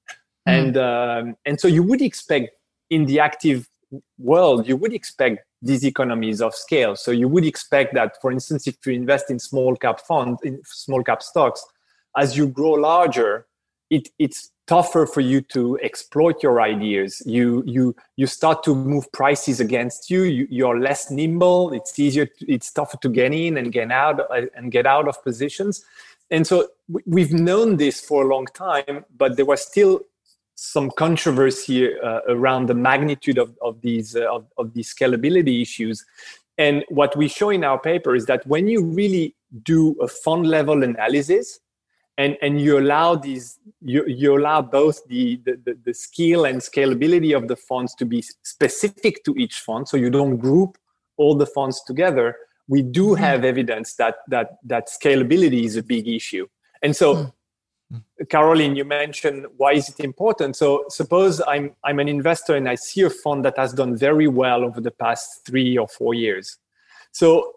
Mm. 0.46 0.52
and 0.52 0.76
um, 0.76 1.36
and 1.46 1.58
so 1.58 1.66
you 1.66 1.82
would 1.82 2.02
expect 2.02 2.50
in 2.90 3.06
the 3.06 3.20
active 3.20 3.68
world 4.18 4.68
you 4.68 4.76
would 4.76 4.92
expect 4.92 5.44
these 5.62 5.84
economies 5.84 6.40
of 6.40 6.54
scale. 6.54 6.94
So 6.94 7.10
you 7.10 7.28
would 7.28 7.44
expect 7.44 7.94
that 7.94 8.20
for 8.20 8.30
instance 8.30 8.66
if 8.66 8.76
you 8.86 8.92
invest 8.92 9.30
in 9.30 9.38
small 9.38 9.76
cap 9.76 10.00
funds 10.00 10.40
in 10.42 10.60
small 10.64 11.02
cap 11.02 11.22
stocks 11.22 11.64
as 12.16 12.36
you 12.36 12.48
grow 12.48 12.72
larger 12.72 13.46
it, 13.90 14.08
it's 14.18 14.50
tougher 14.66 15.06
for 15.06 15.22
you 15.22 15.40
to 15.40 15.78
exploit 15.82 16.42
your 16.42 16.60
ideas. 16.60 17.22
You 17.24 17.62
you 17.66 17.96
you 18.16 18.26
start 18.26 18.62
to 18.64 18.74
move 18.74 19.10
prices 19.12 19.60
against 19.60 20.10
you, 20.10 20.22
you 20.22 20.66
are 20.66 20.78
less 20.78 21.10
nimble. 21.10 21.72
It's 21.72 21.98
easier 21.98 22.26
to, 22.26 22.52
it's 22.52 22.70
tougher 22.70 22.98
to 22.98 23.08
get 23.08 23.32
in 23.32 23.56
and 23.56 23.72
get 23.72 23.90
out 23.90 24.20
and 24.54 24.70
get 24.70 24.86
out 24.86 25.08
of 25.08 25.22
positions. 25.24 25.84
And 26.30 26.46
so 26.46 26.68
we've 27.06 27.32
known 27.32 27.78
this 27.78 28.00
for 28.00 28.24
a 28.24 28.28
long 28.28 28.46
time 28.46 29.04
but 29.16 29.36
there 29.36 29.46
was 29.46 29.62
still 29.62 30.00
some 30.60 30.90
controversy 30.90 31.96
uh, 32.00 32.18
around 32.28 32.66
the 32.66 32.74
magnitude 32.74 33.38
of, 33.38 33.56
of 33.62 33.80
these 33.80 34.16
uh, 34.16 34.26
of, 34.28 34.44
of 34.58 34.74
these 34.74 34.92
scalability 34.92 35.62
issues 35.62 36.04
and 36.58 36.84
what 36.88 37.16
we 37.16 37.28
show 37.28 37.50
in 37.50 37.62
our 37.62 37.78
paper 37.78 38.16
is 38.16 38.26
that 38.26 38.44
when 38.44 38.66
you 38.66 38.84
really 38.84 39.36
do 39.62 39.92
a 40.02 40.08
fund 40.08 40.48
level 40.48 40.82
analysis 40.82 41.60
and 42.16 42.36
and 42.42 42.60
you 42.60 42.76
allow 42.76 43.14
these 43.14 43.60
you, 43.80 44.04
you 44.08 44.36
allow 44.36 44.60
both 44.60 45.06
the, 45.06 45.40
the 45.44 45.78
the 45.84 45.94
skill 45.94 46.44
and 46.44 46.60
scalability 46.60 47.36
of 47.36 47.46
the 47.46 47.54
funds 47.54 47.94
to 47.94 48.04
be 48.04 48.20
specific 48.42 49.22
to 49.22 49.36
each 49.36 49.60
fund 49.60 49.86
so 49.86 49.96
you 49.96 50.10
don't 50.10 50.38
group 50.38 50.76
all 51.18 51.36
the 51.36 51.46
funds 51.46 51.80
together 51.84 52.36
we 52.66 52.82
do 52.82 53.10
mm-hmm. 53.10 53.22
have 53.22 53.44
evidence 53.44 53.94
that 53.94 54.16
that 54.26 54.58
that 54.64 54.88
scalability 54.88 55.62
is 55.62 55.76
a 55.76 55.84
big 55.84 56.08
issue 56.08 56.48
and 56.82 56.96
so 56.96 57.14
mm. 57.14 57.32
Caroline, 58.28 58.76
you 58.76 58.84
mentioned 58.84 59.46
why 59.56 59.72
is 59.72 59.88
it 59.88 60.00
important? 60.00 60.56
So 60.56 60.84
suppose 60.88 61.40
I'm 61.46 61.74
I'm 61.84 61.98
an 62.00 62.08
investor 62.08 62.54
and 62.54 62.68
I 62.68 62.74
see 62.74 63.02
a 63.02 63.10
fund 63.10 63.44
that 63.44 63.56
has 63.56 63.72
done 63.72 63.96
very 63.96 64.28
well 64.28 64.64
over 64.64 64.80
the 64.80 64.90
past 64.90 65.46
three 65.46 65.78
or 65.78 65.88
four 65.88 66.12
years. 66.14 66.58
So 67.12 67.54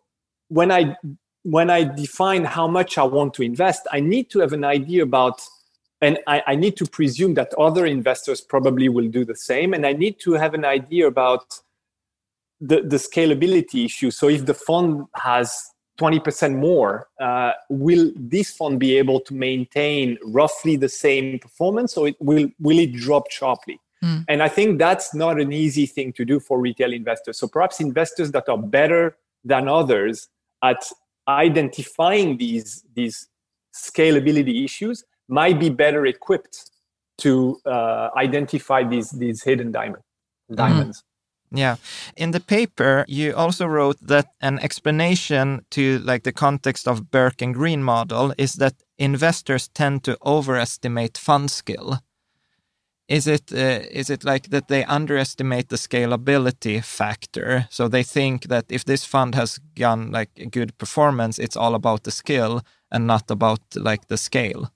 when 0.48 0.72
I 0.72 0.96
when 1.44 1.70
I 1.70 1.84
define 1.84 2.46
how 2.46 2.68
much 2.68 2.98
I 2.98 3.04
want 3.04 3.34
to 3.36 3.44
invest, 3.44 3.88
I 3.92 4.00
need 4.00 4.30
to 4.32 4.40
have 4.40 4.54
an 4.54 4.64
idea 4.64 5.04
about, 5.04 5.42
and 6.02 6.20
I, 6.28 6.44
I, 6.46 6.56
need 6.56 6.78
to 6.78 6.86
presume 6.86 7.34
that 7.36 7.54
other 7.56 7.86
investors 7.86 8.42
probably 8.42 8.90
will 8.90 9.08
do 9.08 9.26
the 9.26 9.36
same. 9.36 9.74
And 9.74 9.86
I 9.86 9.94
need 9.94 10.20
to 10.20 10.34
have 10.34 10.54
an 10.54 10.66
idea 10.66 11.08
about 11.08 11.60
the, 12.60 12.82
the 12.82 12.98
scalability 12.98 13.86
issue. 13.86 14.12
So 14.12 14.28
if 14.28 14.46
the 14.46 14.54
fund 14.54 15.06
has 15.16 15.72
20% 16.02 16.58
more, 16.58 17.08
uh, 17.20 17.52
will 17.70 18.12
this 18.16 18.52
fund 18.52 18.80
be 18.80 18.98
able 18.98 19.20
to 19.20 19.34
maintain 19.34 20.18
roughly 20.24 20.76
the 20.76 20.90
same 20.90 21.38
performance 21.38 21.96
or 21.96 22.08
it 22.08 22.16
will, 22.20 22.50
will 22.60 22.80
it 22.80 22.94
drop 22.94 23.30
sharply? 23.30 23.80
Mm. 24.04 24.26
And 24.28 24.42
I 24.42 24.50
think 24.50 24.80
that's 24.80 25.14
not 25.14 25.40
an 25.40 25.54
easy 25.54 25.86
thing 25.86 26.12
to 26.14 26.26
do 26.26 26.40
for 26.40 26.60
retail 26.60 26.92
investors. 26.92 27.38
So 27.38 27.48
perhaps 27.48 27.80
investors 27.80 28.32
that 28.32 28.50
are 28.50 28.58
better 28.58 29.16
than 29.46 29.68
others 29.68 30.28
at 30.64 30.84
identifying 31.28 32.38
these 32.38 32.84
these 32.96 33.28
scalability 33.76 34.66
issues 34.66 35.04
might 35.28 35.60
be 35.60 35.70
better 35.70 36.06
equipped 36.06 36.72
to 37.20 37.60
uh, 37.66 38.10
identify 38.18 38.84
these 38.84 39.12
these 39.12 39.44
hidden 39.44 39.72
diamond, 39.72 40.04
diamonds. 40.54 41.00
Mm. 41.00 41.04
Yeah. 41.54 41.76
In 42.16 42.32
the 42.32 42.40
paper, 42.40 43.04
you 43.08 43.36
also 43.36 43.66
wrote 43.66 43.98
that 44.08 44.28
an 44.40 44.60
explanation 44.60 45.66
to 45.72 46.00
like 46.00 46.24
the 46.24 46.32
context 46.32 46.88
of 46.88 47.12
Berk 47.12 47.42
and 47.42 47.54
Green 47.54 47.84
model 47.84 48.34
is 48.38 48.54
that 48.54 48.76
investors 48.98 49.68
tend 49.68 50.04
to 50.06 50.18
overestimate 50.26 51.18
fund 51.18 51.52
skill. 51.52 52.00
Is 53.10 53.28
it 53.28 53.52
uh, 53.52 53.82
is 53.92 54.10
it 54.10 54.24
like 54.24 54.50
that 54.52 54.70
they 54.70 54.86
underestimate 54.86 55.68
the 55.68 55.76
scalability 55.76 56.82
factor? 56.82 57.68
So 57.70 57.90
they 57.90 58.04
think 58.04 58.44
that 58.44 58.66
if 58.70 58.86
this 58.86 59.04
fund 59.04 59.36
has 59.36 59.60
gone 59.76 60.12
like 60.12 60.30
a 60.38 60.46
good 60.46 60.78
performance 60.78 61.38
it's 61.38 61.58
all 61.58 61.76
about 61.76 62.04
the 62.04 62.12
skill 62.12 62.62
and 62.90 63.06
not 63.06 63.30
about 63.30 63.60
like 63.76 64.08
the 64.08 64.18
scale. 64.18 64.72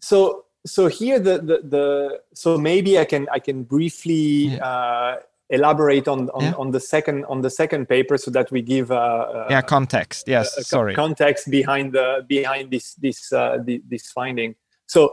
So 0.00 0.44
so 0.68 0.86
here 0.86 1.18
the 1.18 1.38
the, 1.38 1.60
the 1.64 2.20
so 2.34 2.58
maybe 2.58 2.98
i 2.98 3.04
can 3.04 3.26
i 3.32 3.38
can 3.38 3.62
briefly 3.62 4.48
yeah. 4.48 4.64
uh, 4.64 5.16
elaborate 5.50 6.06
on 6.08 6.28
on, 6.30 6.44
yeah. 6.44 6.52
on 6.58 6.70
the 6.70 6.80
second 6.80 7.24
on 7.24 7.40
the 7.40 7.50
second 7.50 7.88
paper 7.88 8.18
so 8.18 8.30
that 8.30 8.50
we 8.50 8.60
give 8.60 8.90
uh, 8.90 8.94
uh 8.94 9.46
yeah 9.50 9.62
context 9.62 10.28
yes 10.28 10.66
sorry 10.66 10.94
context 10.94 11.50
behind 11.50 11.92
the 11.92 12.24
behind 12.28 12.70
this 12.70 12.94
this 12.94 13.32
uh, 13.32 13.58
this 13.88 14.12
finding 14.12 14.54
so 14.86 15.12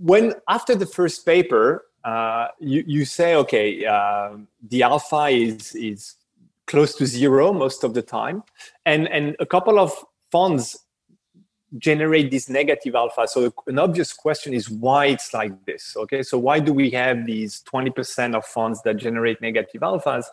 when 0.00 0.34
after 0.48 0.74
the 0.74 0.86
first 0.86 1.26
paper, 1.26 1.84
uh, 2.04 2.48
you, 2.58 2.82
you 2.86 3.04
say, 3.04 3.34
okay, 3.34 3.84
uh, 3.84 4.30
the 4.68 4.82
alpha 4.82 5.26
is 5.26 5.74
is 5.74 6.14
close 6.66 6.94
to 6.94 7.06
zero 7.06 7.52
most 7.52 7.84
of 7.84 7.92
the 7.92 8.02
time, 8.02 8.42
and 8.86 9.08
and 9.08 9.36
a 9.38 9.46
couple 9.46 9.78
of 9.78 9.92
funds 10.32 10.78
generate 11.78 12.30
this 12.30 12.48
negative 12.48 12.94
alpha. 12.94 13.26
So 13.28 13.52
an 13.66 13.78
obvious 13.78 14.12
question 14.12 14.54
is 14.54 14.68
why 14.68 15.06
it's 15.06 15.32
like 15.32 15.52
this. 15.66 15.96
Okay, 15.96 16.22
so 16.22 16.38
why 16.38 16.60
do 16.60 16.72
we 16.72 16.90
have 16.90 17.26
these 17.26 17.60
twenty 17.60 17.90
percent 17.90 18.34
of 18.34 18.44
funds 18.44 18.82
that 18.82 18.96
generate 18.96 19.40
negative 19.40 19.82
alphas? 19.82 20.24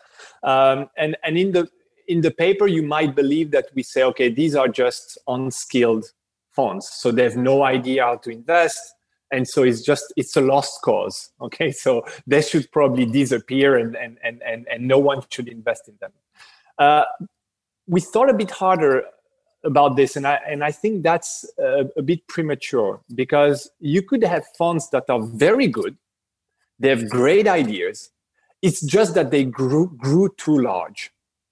Um, 0.44 0.90
and 0.98 1.16
and 1.24 1.38
in 1.38 1.52
the 1.52 1.70
in 2.08 2.22
the 2.22 2.32
paper, 2.32 2.68
you 2.68 2.84
might 2.84 3.16
believe 3.16 3.52
that 3.52 3.68
we 3.76 3.84
say, 3.84 4.04
okay, 4.04 4.30
these 4.30 4.56
are 4.56 4.68
just 4.68 5.18
unskilled 5.28 6.06
funds, 6.52 6.90
so 6.90 7.12
they 7.12 7.24
have 7.24 7.38
no 7.38 7.64
idea 7.64 8.04
how 8.04 8.16
to 8.18 8.32
invest 8.32 8.94
and 9.32 9.48
so 9.48 9.64
it's 9.64 9.82
just 9.82 10.14
it's 10.16 10.36
a 10.36 10.42
lost 10.42 10.82
cause 10.82 11.32
okay 11.42 11.72
so 11.72 12.04
they 12.26 12.42
should 12.42 12.72
probably 12.72 13.06
disappear 13.06 13.78
and 13.78 13.96
and 13.96 14.18
and 14.24 14.42
and, 14.44 14.68
and 14.68 14.88
no 14.88 14.98
one 14.98 15.22
should 15.30 15.48
invest 15.48 15.88
in 15.88 15.96
them 16.00 16.12
uh, 16.80 17.04
we 17.88 18.02
thought 18.02 18.30
a 18.30 18.34
bit 18.34 18.52
harder 18.52 19.04
about 19.68 19.96
this 19.96 20.16
and 20.16 20.26
i 20.26 20.36
and 20.48 20.64
i 20.64 20.72
think 20.72 21.04
that's 21.04 21.46
a, 21.60 21.86
a 21.98 22.02
bit 22.02 22.28
premature 22.28 23.00
because 23.14 23.70
you 23.80 24.02
could 24.02 24.24
have 24.24 24.44
funds 24.58 24.90
that 24.90 25.06
are 25.10 25.22
very 25.22 25.68
good 25.68 25.96
they 26.80 26.90
have 26.90 27.08
great 27.10 27.48
ideas 27.48 28.10
it's 28.62 28.82
just 28.82 29.14
that 29.14 29.30
they 29.30 29.44
grew 29.44 29.86
grew 29.98 30.28
too 30.38 30.58
large 30.60 31.12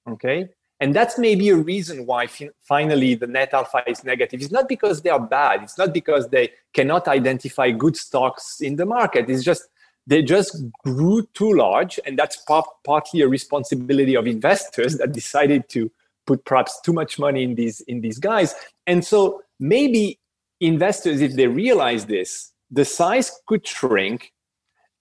okay 0.10 0.50
and 0.82 0.94
that's 0.94 1.18
maybe 1.18 1.50
a 1.50 1.56
reason 1.56 2.06
why 2.06 2.28
fin- 2.28 2.52
finally 2.62 3.16
the 3.16 3.28
net 3.28 3.54
alpha 3.54 3.84
is 3.88 4.04
negative. 4.04 4.42
It's 4.42 4.52
not 4.52 4.68
because 4.68 5.02
they 5.02 5.10
are 5.10 5.20
bad. 5.20 5.64
It's 5.64 5.78
not 5.78 5.94
because 5.94 6.28
they 6.30 6.52
cannot 6.74 7.08
identify 7.08 7.72
good 7.72 7.96
stocks 7.96 8.60
in 8.60 8.76
the 8.76 8.86
market. 8.86 9.30
It's 9.30 9.44
just 9.44 9.64
they 10.08 10.22
just 10.22 10.64
grew 10.84 11.28
too 11.34 11.54
large. 11.54 12.00
And 12.06 12.20
that's 12.20 12.44
partly 12.86 13.22
a 13.22 13.28
responsibility 13.28 14.16
of 14.16 14.28
investors 14.28 14.98
that 14.98 15.14
decided 15.14 15.70
to 15.70 15.90
put 16.26 16.46
perhaps 16.46 16.80
too 16.82 16.94
much 16.94 17.20
money 17.20 17.44
in 17.44 17.56
these 17.56 17.82
in 17.82 18.02
these 18.02 18.20
guys. 18.20 18.56
And 18.88 19.06
so 19.06 19.42
maybe 19.60 20.20
investors, 20.60 21.22
if 21.22 21.36
they 21.36 21.48
realize 21.48 22.06
this, 22.06 22.52
the 22.72 22.86
size 22.86 23.32
could 23.48 23.66
shrink 23.66 24.34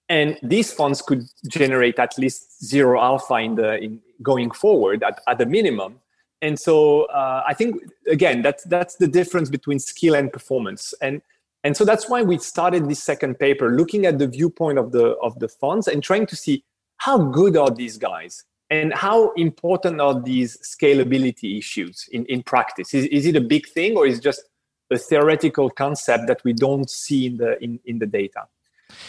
and 0.07 0.37
these 0.43 0.71
funds 0.71 1.01
could 1.01 1.23
generate 1.47 1.97
at 1.97 2.17
least 2.17 2.63
zero 2.63 2.99
alpha 3.01 3.35
in 3.35 3.55
the 3.55 3.77
in 3.77 4.01
going 4.21 4.51
forward 4.51 5.03
at, 5.03 5.21
at 5.27 5.37
the 5.37 5.45
minimum. 5.45 5.99
And 6.41 6.59
so 6.59 7.03
uh, 7.05 7.43
i 7.47 7.53
think 7.53 7.81
again 8.07 8.41
that's 8.41 8.63
that's 8.65 8.95
the 8.95 9.07
difference 9.07 9.49
between 9.49 9.79
skill 9.79 10.15
and 10.15 10.31
performance. 10.31 10.93
And 11.01 11.21
and 11.63 11.75
so 11.75 11.83
that's 11.83 12.07
why 12.07 12.21
we 12.21 12.37
started 12.37 12.87
this 12.87 13.01
second 13.01 13.39
paper 13.39 13.71
looking 13.71 14.05
at 14.05 14.19
the 14.19 14.27
viewpoint 14.27 14.77
of 14.77 14.91
the 14.91 15.15
of 15.23 15.39
the 15.39 15.47
funds 15.47 15.87
and 15.87 16.03
trying 16.03 16.27
to 16.27 16.35
see 16.35 16.63
how 16.97 17.17
good 17.17 17.57
are 17.57 17.71
these 17.71 17.97
guys 17.97 18.43
and 18.69 18.93
how 18.93 19.31
important 19.33 20.01
are 20.01 20.19
these 20.19 20.57
scalability 20.57 21.57
issues 21.57 22.07
in, 22.11 22.25
in 22.25 22.41
practice 22.43 22.93
is, 22.93 23.05
is 23.05 23.25
it 23.25 23.35
a 23.35 23.41
big 23.41 23.67
thing 23.67 23.95
or 23.95 24.07
is 24.07 24.19
just 24.19 24.43
a 24.91 24.97
theoretical 24.97 25.69
concept 25.69 26.27
that 26.27 26.43
we 26.43 26.53
don't 26.53 26.89
see 26.89 27.27
in 27.27 27.37
the 27.37 27.61
in, 27.63 27.79
in 27.85 27.99
the 27.99 28.05
data 28.05 28.47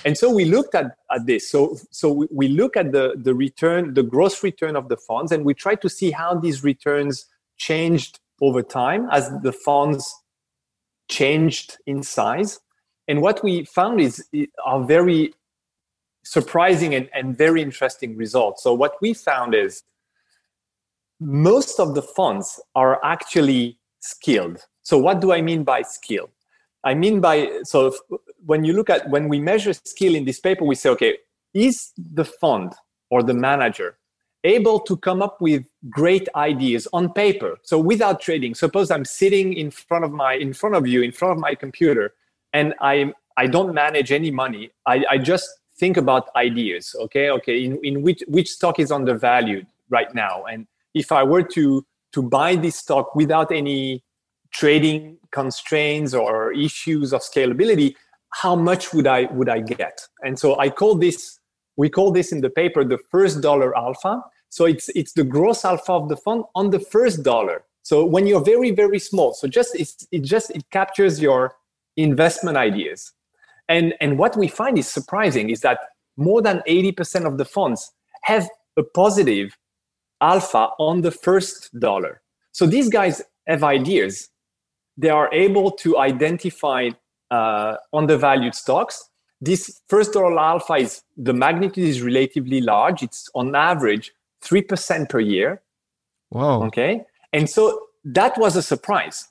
and 0.04 0.16
so 0.16 0.30
we 0.30 0.44
looked 0.44 0.74
at, 0.74 0.96
at 1.10 1.26
this. 1.26 1.50
So, 1.50 1.76
so 1.90 2.26
we 2.30 2.48
look 2.48 2.76
at 2.76 2.92
the, 2.92 3.14
the 3.16 3.34
return, 3.34 3.94
the 3.94 4.02
gross 4.02 4.42
return 4.42 4.76
of 4.76 4.88
the 4.88 4.96
funds, 4.96 5.32
and 5.32 5.44
we 5.44 5.54
try 5.54 5.74
to 5.76 5.88
see 5.88 6.10
how 6.10 6.34
these 6.34 6.64
returns 6.64 7.26
changed 7.56 8.20
over 8.40 8.62
time 8.62 9.08
as 9.10 9.30
the 9.42 9.52
funds 9.52 10.14
changed 11.08 11.78
in 11.86 12.02
size. 12.02 12.60
And 13.08 13.22
what 13.22 13.42
we 13.42 13.64
found 13.64 14.00
is 14.00 14.26
are 14.64 14.84
very 14.84 15.32
surprising 16.26 16.94
and, 16.94 17.08
and 17.14 17.38
very 17.38 17.62
interesting 17.62 18.16
results. 18.16 18.62
So 18.64 18.74
what 18.74 18.94
we 19.00 19.14
found 19.14 19.54
is 19.54 19.84
most 21.20 21.78
of 21.78 21.94
the 21.94 22.02
funds 22.02 22.60
are 22.74 23.00
actually 23.04 23.78
skilled. 24.00 24.58
So 24.82 24.98
what 24.98 25.20
do 25.20 25.32
I 25.32 25.40
mean 25.40 25.62
by 25.62 25.82
skill? 25.82 26.28
I 26.84 26.94
mean 26.94 27.20
by 27.20 27.60
so 27.64 27.94
when 28.44 28.64
you 28.64 28.72
look 28.72 28.90
at 28.90 29.08
when 29.08 29.28
we 29.28 29.38
measure 29.40 29.72
skill 29.72 30.14
in 30.14 30.24
this 30.24 30.40
paper, 30.40 30.64
we 30.64 30.74
say, 30.74 30.90
okay, 30.90 31.18
is 31.54 31.92
the 31.96 32.24
fund 32.24 32.72
or 33.10 33.22
the 33.22 33.34
manager 33.34 33.96
able 34.44 34.78
to 34.80 34.96
come 34.96 35.22
up 35.22 35.40
with 35.40 35.64
great 35.90 36.28
ideas 36.36 36.86
on 36.92 37.12
paper. 37.12 37.56
So 37.62 37.78
without 37.78 38.20
trading, 38.20 38.54
suppose 38.54 38.90
I'm 38.90 39.04
sitting 39.04 39.54
in 39.54 39.70
front 39.70 40.04
of 40.04 40.12
my 40.12 40.34
in 40.34 40.52
front 40.52 40.74
of 40.74 40.86
you, 40.86 41.02
in 41.02 41.12
front 41.12 41.32
of 41.32 41.38
my 41.38 41.54
computer, 41.54 42.14
and 42.52 42.74
I 42.80 43.12
I 43.36 43.46
don't 43.46 43.74
manage 43.74 44.10
any 44.12 44.30
money. 44.30 44.70
I, 44.86 45.04
I 45.10 45.18
just 45.18 45.48
think 45.78 45.96
about 45.96 46.28
ideas. 46.36 46.94
Okay, 46.98 47.30
okay, 47.30 47.64
in, 47.64 47.78
in 47.82 48.02
which 48.02 48.22
which 48.28 48.50
stock 48.50 48.78
is 48.78 48.90
undervalued 48.90 49.66
right 49.90 50.14
now, 50.14 50.44
and 50.44 50.66
if 50.94 51.12
I 51.12 51.22
were 51.22 51.42
to 51.42 51.84
to 52.12 52.22
buy 52.22 52.56
this 52.56 52.76
stock 52.76 53.14
without 53.14 53.52
any 53.52 54.02
trading 54.52 55.18
constraints 55.32 56.14
or 56.14 56.52
issues 56.52 57.12
of 57.12 57.20
scalability, 57.20 57.94
how 58.30 58.56
much 58.56 58.92
would 58.94 59.06
I 59.06 59.24
would 59.32 59.48
I 59.48 59.60
get? 59.60 60.00
And 60.22 60.38
so 60.38 60.58
I 60.58 60.70
call 60.70 60.94
this 60.96 61.38
we 61.76 61.90
call 61.90 62.10
this 62.10 62.32
in 62.32 62.40
the 62.40 62.50
paper 62.50 62.84
the 62.84 62.98
first 63.10 63.40
dollar 63.40 63.76
alpha. 63.76 64.22
So 64.48 64.64
it's 64.64 64.88
it's 64.90 65.12
the 65.12 65.24
gross 65.24 65.64
alpha 65.64 65.92
of 65.92 66.08
the 66.08 66.16
fund 66.16 66.44
on 66.54 66.70
the 66.70 66.80
first 66.80 67.22
dollar. 67.22 67.64
So 67.82 68.04
when 68.04 68.26
you're 68.26 68.44
very 68.44 68.70
very 68.70 68.98
small, 68.98 69.34
so 69.34 69.46
just 69.46 69.74
it's, 69.74 70.06
it 70.10 70.22
just 70.22 70.50
it 70.50 70.64
captures 70.70 71.20
your 71.20 71.54
investment 71.96 72.56
ideas. 72.56 73.12
And 73.68 73.94
and 74.00 74.18
what 74.18 74.36
we 74.36 74.48
find 74.48 74.78
is 74.78 74.88
surprising 74.88 75.50
is 75.50 75.60
that 75.60 75.78
more 76.16 76.40
than 76.40 76.62
80% 76.66 77.26
of 77.26 77.36
the 77.36 77.44
funds 77.44 77.92
have 78.22 78.48
a 78.76 78.82
positive 78.82 79.56
alpha 80.20 80.68
on 80.78 81.02
the 81.02 81.10
first 81.10 81.78
dollar. 81.78 82.22
So 82.52 82.66
these 82.66 82.88
guys 82.88 83.22
have 83.46 83.62
ideas. 83.62 84.28
They 84.96 85.10
are 85.10 85.32
able 85.32 85.70
to 85.72 85.98
identify 85.98 86.90
uh, 87.30 87.76
undervalued 87.92 88.54
stocks. 88.54 89.10
This 89.40 89.82
first 89.88 90.14
dollar 90.14 90.38
alpha 90.38 90.74
is 90.74 91.02
the 91.16 91.34
magnitude 91.34 91.86
is 91.86 92.00
relatively 92.00 92.60
large. 92.62 93.02
It's 93.02 93.28
on 93.34 93.54
average 93.54 94.12
3% 94.42 95.08
per 95.10 95.20
year. 95.20 95.62
Wow. 96.30 96.62
Okay. 96.64 97.02
And 97.32 97.48
so 97.48 97.88
that 98.04 98.38
was 98.38 98.56
a 98.56 98.62
surprise. 98.62 99.28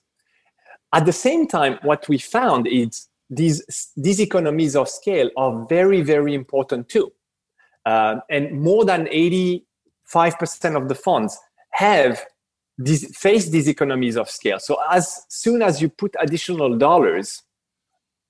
At 0.93 1.05
the 1.05 1.13
same 1.13 1.47
time, 1.47 1.79
what 1.81 2.07
we 2.07 2.17
found 2.17 2.67
is 2.67 3.07
these, 3.29 3.91
these 3.95 4.19
economies 4.19 4.75
of 4.75 4.89
scale 4.89 5.29
are 5.37 5.65
very, 5.67 6.01
very 6.01 6.33
important 6.33 6.89
too. 6.89 7.11
Uh, 7.85 8.17
and 8.29 8.59
more 8.59 8.85
than 8.85 9.05
85% 9.05 9.61
of 10.75 10.89
the 10.89 10.95
funds 10.95 11.37
have 11.71 12.25
these, 12.77 13.15
face 13.17 13.49
these 13.49 13.67
economies 13.67 14.17
of 14.17 14.29
scale. 14.29 14.59
So 14.59 14.77
as 14.89 15.25
soon 15.29 15.61
as 15.61 15.81
you 15.81 15.89
put 15.89 16.15
additional 16.19 16.77
dollars, 16.77 17.43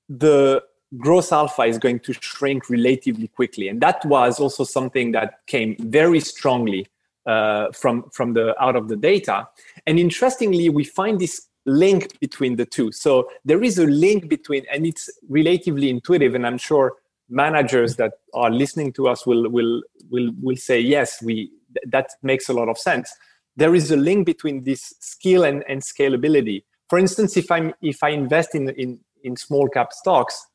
the 0.08 0.64
gross 0.98 1.32
alpha 1.32 1.64
is 1.64 1.78
going 1.78 2.00
to 2.02 2.14
shrink 2.14 2.70
relatively 2.70 3.28
quickly. 3.28 3.68
And 3.68 3.82
that 3.82 4.06
was 4.06 4.40
also 4.40 4.64
something 4.64 5.12
that 5.14 5.40
came 5.48 5.76
very 5.80 6.20
strongly 6.20 6.88
uh, 7.26 7.72
from, 7.72 8.10
from 8.12 8.34
the 8.34 8.62
out 8.62 8.76
of 8.76 8.88
the 8.88 8.96
data. 8.96 9.48
And 9.88 10.00
interestingly, 10.00 10.70
we 10.70 10.84
find 10.84 11.20
this 11.20 11.48
link 11.66 12.20
between 12.20 12.56
the 12.56 12.66
two. 12.66 12.92
So 12.92 13.30
there 13.44 13.64
is 13.64 13.78
a 13.78 13.86
link 13.86 14.30
between, 14.30 14.66
and 14.72 14.86
it's 14.86 15.10
relatively 15.28 15.90
intuitive. 15.90 16.36
And 16.36 16.46
I'm 16.46 16.58
sure 16.58 16.94
managers 17.30 17.96
that 17.96 18.14
are 18.34 18.52
listening 18.52 18.94
to 18.94 19.08
us 19.08 19.26
will 19.26 19.50
will 19.50 19.82
will 20.10 20.32
will 20.42 20.56
say 20.56 20.80
yes, 20.80 21.22
we 21.22 21.52
that 21.88 22.10
makes 22.24 22.50
a 22.50 22.54
lot 22.54 22.70
of 22.70 22.78
sense. 22.78 23.14
There 23.58 23.76
is 23.76 23.92
a 23.92 23.98
link 23.98 24.26
between 24.26 24.64
this 24.64 24.94
skill 25.00 25.44
and, 25.44 25.64
and 25.68 25.82
scalability. 25.82 26.64
For 26.90 27.00
instance, 27.00 27.38
if 27.38 27.52
I'm 27.52 27.74
if 27.82 28.04
I 28.04 28.10
invest 28.10 28.56
in 28.56 28.70
in 28.70 29.00
in 29.24 29.36
small 29.36 29.68
cap 29.68 29.92
stocks, 29.92 30.48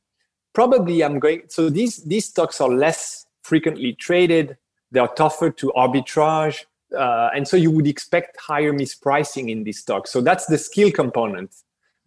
probably 0.52 1.02
I'm 1.02 1.18
going. 1.18 1.42
So 1.48 1.70
these 1.70 2.04
these 2.04 2.26
stocks 2.26 2.60
are 2.60 2.68
less 2.68 3.26
frequently 3.42 3.94
traded. 3.94 4.56
They 4.92 5.00
are 5.00 5.12
tougher 5.14 5.50
to 5.50 5.72
arbitrage, 5.76 6.64
uh, 6.96 7.30
and 7.34 7.46
so 7.46 7.56
you 7.56 7.70
would 7.70 7.86
expect 7.86 8.36
higher 8.40 8.72
mispricing 8.72 9.50
in 9.50 9.64
these 9.64 9.78
stocks. 9.78 10.10
So 10.10 10.20
that's 10.20 10.46
the 10.46 10.58
skill 10.58 10.90
component 10.90 11.54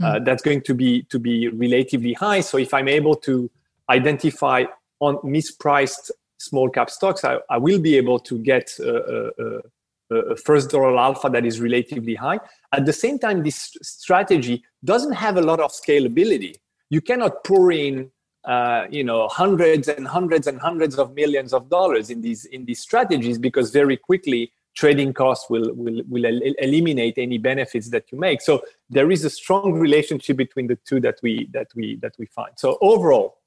uh, 0.02 0.16
mm. 0.16 0.26
that's 0.26 0.42
going 0.42 0.62
to 0.62 0.74
be 0.74 1.04
to 1.04 1.20
be 1.20 1.48
relatively 1.50 2.14
high. 2.14 2.42
So 2.42 2.58
if 2.58 2.74
I'm 2.74 2.88
able 2.88 3.16
to 3.16 3.50
identify 3.90 4.66
on 5.00 5.18
mispriced 5.18 6.12
small 6.38 6.70
cap 6.70 6.90
stocks, 6.90 7.24
I, 7.24 7.38
I 7.50 7.58
will 7.58 7.80
be 7.80 7.96
able 7.96 8.20
to 8.20 8.38
get 8.38 8.78
a, 8.80 9.32
a, 9.40 10.16
a 10.16 10.36
first 10.36 10.70
dollar 10.70 10.98
alpha 10.98 11.30
that 11.30 11.46
is 11.46 11.62
relatively 11.62 12.16
high. 12.16 12.40
At 12.72 12.86
the 12.86 12.94
same 12.94 13.20
time, 13.20 13.44
this 13.44 13.76
strategy 13.82 14.64
doesn't 14.84 15.14
have 15.14 15.38
a 15.38 15.42
lot 15.42 15.60
of 15.60 15.72
scalability. 15.72 16.56
You 16.90 17.02
cannot 17.02 17.44
pour 17.44 17.72
in 17.72 18.12
uh, 18.46 18.86
you 18.90 19.04
know 19.04 19.28
hundreds 19.30 19.88
and 19.88 20.06
hundreds 20.06 20.48
and 20.48 20.60
hundreds 20.60 21.00
of 21.00 21.16
millions 21.16 21.54
of 21.54 21.70
dollars 21.70 22.10
in 22.10 22.22
these 22.22 22.46
in 22.46 22.66
these 22.66 22.82
strategies 22.82 23.38
because 23.38 23.72
very 23.72 23.96
quickly 23.96 24.52
trading 24.76 25.14
costs 25.14 25.50
will 25.50 25.74
will 25.74 26.02
will 26.10 26.26
el- 26.26 26.42
eliminate 26.60 27.18
any 27.18 27.38
benefits 27.38 27.90
that 27.90 28.12
you 28.12 28.18
make. 28.18 28.42
So 28.42 28.64
there 28.90 29.12
is 29.12 29.24
a 29.24 29.30
strong 29.30 29.74
relationship 29.74 30.38
between 30.38 30.68
the 30.68 30.78
two 30.88 31.00
that 31.02 31.20
we 31.22 31.50
that 31.54 31.68
we 31.76 31.98
that 31.98 32.16
we 32.18 32.26
find. 32.26 32.54
So 32.58 32.78
overall 32.82 33.38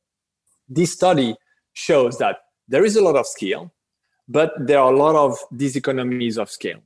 this 0.68 0.92
study 0.92 1.36
shows 1.72 2.18
that 2.18 2.38
there 2.68 2.84
is 2.84 2.96
a 2.96 3.02
lot 3.02 3.16
of 3.16 3.26
skill 3.26 3.72
but 4.28 4.52
there 4.58 4.78
are 4.78 4.92
a 4.92 4.96
lot 4.96 5.14
of 5.14 5.38
these 5.50 5.76
economies 5.76 6.38
of 6.38 6.50
scale. 6.50 6.80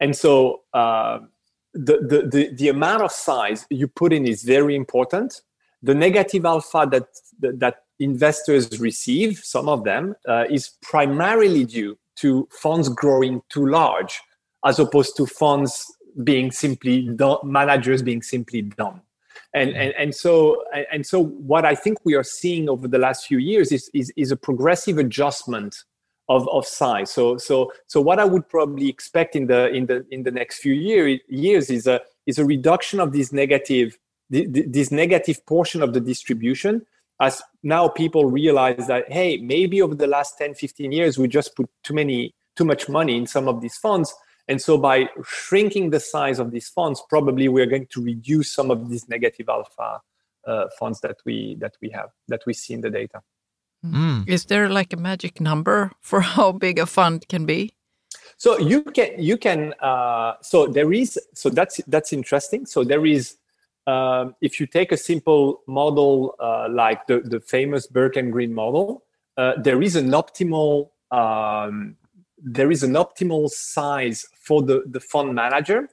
And 0.00 0.14
so 0.14 0.62
uh, 0.72 1.20
the, 1.74 1.98
the, 1.98 2.28
the, 2.30 2.54
the 2.54 2.68
amount 2.68 3.02
of 3.02 3.12
size 3.12 3.66
you 3.70 3.88
put 3.88 4.12
in 4.12 4.26
is 4.26 4.44
very 4.44 4.76
important. 4.76 5.42
The 5.82 5.94
negative 5.94 6.44
alpha 6.44 6.88
that, 6.90 7.08
that 7.58 7.84
investors 7.98 8.78
receive, 8.78 9.38
some 9.38 9.68
of 9.68 9.84
them, 9.84 10.14
uh, 10.26 10.44
is 10.48 10.70
primarily 10.82 11.64
due 11.64 11.98
to 12.20 12.48
funds 12.50 12.88
growing 12.88 13.42
too 13.48 13.66
large, 13.66 14.20
as 14.64 14.78
opposed 14.78 15.16
to 15.16 15.26
funds 15.26 15.86
being 16.24 16.50
simply 16.50 17.08
dumb, 17.14 17.38
managers 17.44 18.02
being 18.02 18.22
simply 18.22 18.62
dumb. 18.62 19.00
And, 19.54 19.70
mm-hmm. 19.70 19.80
and, 19.80 19.94
and 19.98 20.14
so 20.14 20.62
and 20.92 21.06
so 21.06 21.24
what 21.24 21.64
I 21.64 21.74
think 21.74 21.98
we 22.04 22.14
are 22.14 22.24
seeing 22.24 22.68
over 22.68 22.86
the 22.88 22.98
last 22.98 23.26
few 23.26 23.38
years 23.38 23.72
is, 23.72 23.90
is, 23.94 24.12
is 24.16 24.30
a 24.30 24.36
progressive 24.36 24.98
adjustment 24.98 25.84
of, 26.28 26.48
of 26.48 26.66
size. 26.66 27.10
So 27.10 27.38
so 27.38 27.72
so 27.86 28.00
what 28.00 28.18
I 28.18 28.24
would 28.24 28.48
probably 28.48 28.88
expect 28.88 29.36
in 29.36 29.46
the 29.46 29.68
in 29.70 29.86
the 29.86 30.04
in 30.10 30.24
the 30.24 30.30
next 30.30 30.58
few 30.58 30.74
year, 30.74 31.18
years 31.28 31.70
is 31.70 31.86
a 31.86 32.00
is 32.26 32.38
a 32.38 32.44
reduction 32.44 33.00
of 33.00 33.12
this 33.12 33.32
negative 33.32 33.98
this 34.30 34.90
negative 34.90 35.44
portion 35.46 35.82
of 35.82 35.94
the 35.94 36.00
distribution 36.00 36.84
as 37.20 37.42
now 37.62 37.88
people 37.88 38.26
realize 38.26 38.86
that 38.86 39.10
hey 39.10 39.36
maybe 39.38 39.82
over 39.82 39.94
the 39.94 40.06
last 40.06 40.38
10 40.38 40.54
15 40.54 40.92
years 40.92 41.18
we 41.18 41.28
just 41.28 41.54
put 41.56 41.68
too 41.82 41.94
many 41.94 42.34
too 42.56 42.64
much 42.64 42.88
money 42.88 43.16
in 43.16 43.26
some 43.26 43.48
of 43.48 43.60
these 43.60 43.76
funds 43.76 44.14
and 44.48 44.62
so 44.62 44.78
by 44.78 45.08
shrinking 45.24 45.90
the 45.90 46.00
size 46.00 46.38
of 46.38 46.50
these 46.50 46.68
funds 46.68 47.02
probably 47.08 47.48
we're 47.48 47.66
going 47.66 47.86
to 47.86 48.02
reduce 48.02 48.52
some 48.52 48.70
of 48.70 48.88
these 48.88 49.08
negative 49.08 49.48
alpha 49.48 50.00
uh, 50.46 50.64
funds 50.78 51.00
that 51.00 51.16
we 51.26 51.56
that 51.60 51.76
we 51.82 51.90
have 51.90 52.10
that 52.28 52.42
we 52.46 52.52
see 52.52 52.74
in 52.74 52.80
the 52.80 52.90
data 52.90 53.20
Mm. 53.84 54.28
Is 54.28 54.46
there 54.46 54.68
like 54.68 54.92
a 54.92 54.96
magic 54.96 55.40
number 55.40 55.92
for 56.00 56.20
how 56.20 56.52
big 56.52 56.78
a 56.78 56.86
fund 56.86 57.26
can 57.28 57.46
be? 57.46 57.74
So 58.36 58.58
you 58.58 58.82
can 58.82 59.10
you 59.18 59.36
can 59.36 59.74
uh, 59.80 60.34
so 60.42 60.66
there 60.66 60.92
is 60.92 61.18
so 61.34 61.50
that's 61.50 61.80
that's 61.86 62.12
interesting. 62.12 62.66
So 62.66 62.84
there 62.84 63.04
is 63.04 63.36
um, 63.88 64.34
if 64.40 64.60
you 64.60 64.66
take 64.66 64.92
a 64.92 64.96
simple 64.96 65.62
model 65.66 66.34
uh, 66.38 66.68
like 66.70 67.06
the 67.06 67.20
the 67.20 67.40
famous 67.40 67.86
Berk 67.86 68.16
and 68.16 68.32
Green 68.32 68.52
model, 68.54 69.04
uh, 69.36 69.52
there 69.66 69.80
is 69.82 69.96
an 69.96 70.10
optimal 70.10 70.90
um, 71.10 71.96
there 72.56 72.70
is 72.70 72.82
an 72.82 72.94
optimal 73.04 73.48
size 73.48 74.26
for 74.46 74.62
the 74.62 74.82
the 74.86 75.00
fund 75.00 75.34
manager. 75.34 75.88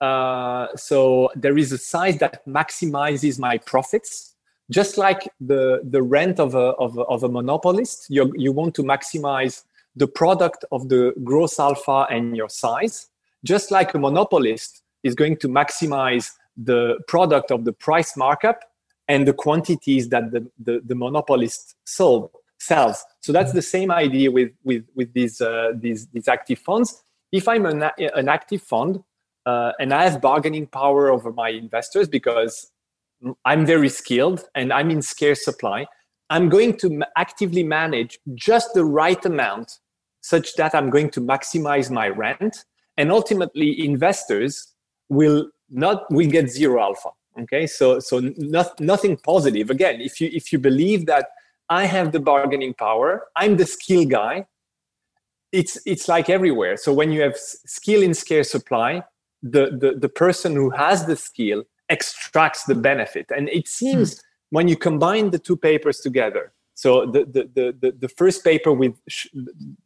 Uh, 0.00 0.66
so 0.74 1.30
there 1.36 1.56
is 1.56 1.70
a 1.70 1.78
size 1.78 2.18
that 2.18 2.44
maximizes 2.46 3.38
my 3.38 3.56
profits 3.58 4.32
just 4.72 4.96
like 4.96 5.28
the, 5.40 5.80
the 5.84 6.02
rent 6.02 6.40
of 6.40 6.54
a, 6.54 6.72
of 6.84 6.96
a, 6.96 7.02
of 7.02 7.22
a 7.22 7.28
monopolist, 7.28 8.06
you, 8.08 8.32
you 8.36 8.52
want 8.52 8.74
to 8.74 8.82
maximize 8.82 9.64
the 9.96 10.06
product 10.06 10.64
of 10.72 10.88
the 10.88 11.12
gross 11.22 11.60
alpha 11.60 12.06
and 12.10 12.36
your 12.36 12.48
size. 12.48 13.08
Just 13.44 13.70
like 13.70 13.94
a 13.94 13.98
monopolist 13.98 14.82
is 15.02 15.14
going 15.14 15.36
to 15.38 15.48
maximize 15.48 16.30
the 16.56 16.98
product 17.08 17.50
of 17.50 17.64
the 17.64 17.72
price 17.72 18.16
markup 18.16 18.60
and 19.08 19.26
the 19.26 19.32
quantities 19.32 20.08
that 20.10 20.30
the, 20.30 20.48
the, 20.58 20.80
the 20.84 20.94
monopolist 20.94 21.74
sold 21.84 22.30
sells. 22.58 23.04
So 23.20 23.32
that's 23.32 23.52
the 23.52 23.62
same 23.62 23.90
idea 23.90 24.30
with 24.30 24.50
with 24.64 24.84
with 24.94 25.12
these 25.14 25.40
uh, 25.40 25.72
these 25.74 26.06
these 26.08 26.28
active 26.28 26.58
funds. 26.58 27.02
If 27.32 27.48
I'm 27.48 27.66
an, 27.66 27.90
an 27.98 28.28
active 28.28 28.62
fund 28.62 29.02
uh, 29.46 29.72
and 29.80 29.92
I 29.92 30.04
have 30.04 30.20
bargaining 30.20 30.66
power 30.66 31.10
over 31.10 31.32
my 31.32 31.48
investors 31.48 32.08
because 32.08 32.70
I'm 33.44 33.64
very 33.66 33.88
skilled 33.88 34.44
and 34.54 34.72
I'm 34.72 34.90
in 34.90 35.02
scarce 35.02 35.44
supply. 35.44 35.86
I'm 36.30 36.48
going 36.48 36.76
to 36.78 37.02
actively 37.16 37.62
manage 37.62 38.18
just 38.34 38.74
the 38.74 38.84
right 38.84 39.22
amount 39.24 39.78
such 40.22 40.54
that 40.54 40.74
I'm 40.74 40.88
going 40.88 41.10
to 41.10 41.20
maximize 41.20 41.90
my 41.90 42.08
rent. 42.08 42.64
And 42.96 43.10
ultimately, 43.10 43.84
investors 43.84 44.72
will 45.08 45.48
not 45.72 46.10
we 46.10 46.26
get 46.26 46.48
zero 46.48 46.80
alpha. 46.82 47.10
Okay, 47.40 47.66
so 47.66 47.98
so 47.98 48.20
not, 48.36 48.78
nothing 48.78 49.16
positive. 49.16 49.70
Again, 49.70 50.00
if 50.00 50.20
you 50.20 50.28
if 50.32 50.52
you 50.52 50.58
believe 50.58 51.06
that 51.06 51.28
I 51.68 51.86
have 51.86 52.12
the 52.12 52.20
bargaining 52.20 52.74
power, 52.74 53.28
I'm 53.36 53.56
the 53.56 53.66
skill 53.66 54.04
guy, 54.04 54.46
it's 55.52 55.78
it's 55.86 56.08
like 56.08 56.28
everywhere. 56.28 56.76
So 56.76 56.92
when 56.92 57.12
you 57.12 57.22
have 57.22 57.36
skill 57.36 58.02
in 58.02 58.14
scarce 58.14 58.50
supply, 58.50 59.02
the 59.42 59.76
the, 59.78 59.98
the 59.98 60.08
person 60.08 60.54
who 60.54 60.70
has 60.70 61.06
the 61.06 61.16
skill 61.16 61.64
extracts 61.88 62.64
the 62.64 62.74
benefit, 62.74 63.26
and 63.34 63.48
it 63.48 63.68
seems 63.68 64.16
mm. 64.16 64.20
when 64.50 64.68
you 64.68 64.76
combine 64.76 65.30
the 65.30 65.38
two 65.38 65.56
papers 65.56 66.00
together. 66.00 66.52
So 66.74 67.06
the 67.06 67.24
the 67.24 67.50
the 67.54 67.76
the, 67.80 67.92
the 67.92 68.08
first 68.08 68.44
paper 68.44 68.72
with 68.72 68.94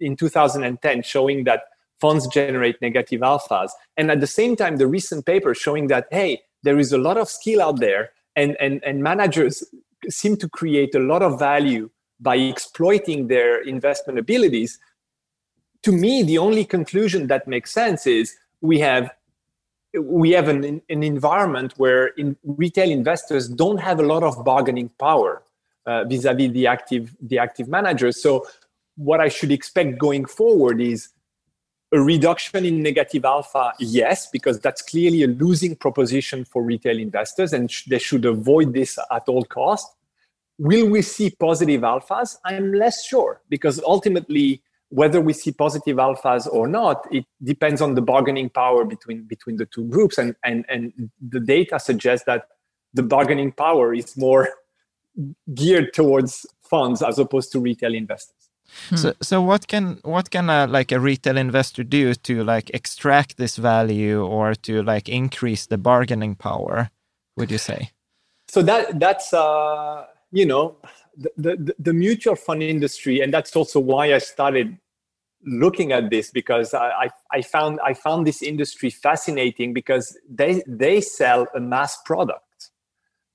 in 0.00 0.16
2010 0.16 1.02
showing 1.02 1.44
that 1.44 1.62
funds 2.00 2.26
generate 2.28 2.80
negative 2.80 3.20
alphas, 3.20 3.70
and 3.96 4.10
at 4.10 4.20
the 4.20 4.26
same 4.26 4.56
time 4.56 4.76
the 4.76 4.86
recent 4.86 5.26
paper 5.26 5.54
showing 5.54 5.86
that 5.88 6.06
hey 6.10 6.42
there 6.62 6.78
is 6.78 6.92
a 6.92 6.98
lot 6.98 7.16
of 7.16 7.28
skill 7.28 7.62
out 7.62 7.80
there, 7.80 8.10
and 8.34 8.56
and 8.60 8.82
and 8.84 9.02
managers 9.02 9.64
seem 10.08 10.36
to 10.36 10.48
create 10.48 10.94
a 10.94 11.00
lot 11.00 11.22
of 11.22 11.38
value 11.38 11.90
by 12.20 12.36
exploiting 12.36 13.28
their 13.28 13.60
investment 13.62 14.18
abilities 14.18 14.78
to 15.86 15.92
me, 15.92 16.24
the 16.24 16.38
only 16.38 16.64
conclusion 16.64 17.28
that 17.28 17.46
makes 17.46 17.72
sense 17.72 18.08
is 18.08 18.36
we 18.60 18.80
have 18.80 19.08
we 19.96 20.32
have 20.32 20.48
an, 20.48 20.82
an 20.88 21.02
environment 21.04 21.74
where 21.76 22.08
in 22.22 22.36
retail 22.44 22.90
investors 22.90 23.48
don't 23.48 23.78
have 23.78 24.00
a 24.00 24.02
lot 24.02 24.24
of 24.24 24.44
bargaining 24.44 24.90
power 24.98 25.44
uh, 25.86 26.02
vis-a-vis 26.04 26.50
the 26.50 26.66
active 26.66 27.14
the 27.20 27.38
active 27.38 27.68
managers. 27.68 28.20
So 28.20 28.46
what 28.96 29.20
I 29.20 29.28
should 29.28 29.52
expect 29.52 29.96
going 29.98 30.24
forward 30.24 30.80
is 30.80 31.10
a 31.92 32.00
reduction 32.00 32.64
in 32.64 32.82
negative 32.82 33.24
alpha, 33.24 33.72
yes, 33.78 34.28
because 34.30 34.60
that's 34.60 34.82
clearly 34.82 35.22
a 35.22 35.28
losing 35.28 35.76
proposition 35.76 36.44
for 36.44 36.62
retail 36.62 36.98
investors, 36.98 37.52
and 37.52 37.70
sh- 37.70 37.84
they 37.84 37.98
should 37.98 38.24
avoid 38.24 38.74
this 38.74 38.98
at 39.10 39.28
all 39.28 39.44
costs. 39.44 39.94
Will 40.58 40.88
we 40.88 41.02
see 41.02 41.30
positive 41.30 41.82
alphas? 41.82 42.36
I'm 42.44 42.72
less 42.72 43.04
sure 43.04 43.42
because 43.48 43.80
ultimately 43.82 44.62
whether 44.88 45.20
we 45.20 45.32
see 45.32 45.52
positive 45.52 45.96
alphas 45.96 46.46
or 46.50 46.68
not, 46.68 47.06
it 47.12 47.24
depends 47.42 47.80
on 47.80 47.94
the 47.94 48.02
bargaining 48.02 48.48
power 48.48 48.84
between 48.84 49.24
between 49.24 49.56
the 49.56 49.66
two 49.66 49.84
groups. 49.88 50.16
And 50.18 50.34
and 50.44 50.64
and 50.68 51.10
the 51.20 51.40
data 51.40 51.78
suggests 51.78 52.24
that 52.26 52.48
the 52.94 53.02
bargaining 53.02 53.52
power 53.52 53.94
is 53.94 54.16
more 54.16 54.48
geared 55.54 55.92
towards 55.92 56.46
funds 56.62 57.02
as 57.02 57.18
opposed 57.18 57.52
to 57.52 57.60
retail 57.60 57.94
investors. 57.94 58.50
Hmm. 58.90 58.96
So, 58.96 59.14
so 59.22 59.42
what 59.42 59.68
can 59.68 59.98
what 60.02 60.30
can 60.30 60.50
a, 60.50 60.66
like 60.66 60.92
a 60.92 61.00
retail 61.00 61.36
investor 61.36 61.84
do 61.84 62.14
to 62.14 62.44
like 62.44 62.70
extract 62.74 63.36
this 63.36 63.56
value 63.56 64.24
or 64.24 64.54
to 64.54 64.82
like 64.82 65.08
increase 65.08 65.66
the 65.66 65.78
bargaining 65.78 66.34
power? 66.34 66.90
Would 67.36 67.50
you 67.50 67.58
say? 67.58 67.90
So 68.48 68.62
that 68.62 68.98
that's 68.98 69.32
uh, 69.32 70.06
you 70.32 70.46
know 70.46 70.76
the, 71.16 71.30
the, 71.36 71.74
the 71.78 71.92
mutual 71.92 72.36
fund 72.36 72.62
industry, 72.62 73.20
and 73.20 73.32
that's 73.32 73.54
also 73.56 73.80
why 73.80 74.14
I 74.14 74.18
started 74.18 74.78
looking 75.44 75.92
at 75.92 76.10
this 76.10 76.30
because 76.30 76.74
I, 76.74 77.08
I 77.30 77.42
found 77.42 77.78
I 77.84 77.94
found 77.94 78.26
this 78.26 78.42
industry 78.42 78.90
fascinating 78.90 79.72
because 79.72 80.18
they 80.28 80.62
they 80.66 81.00
sell 81.00 81.46
a 81.54 81.60
mass 81.60 81.98
product. 82.04 82.42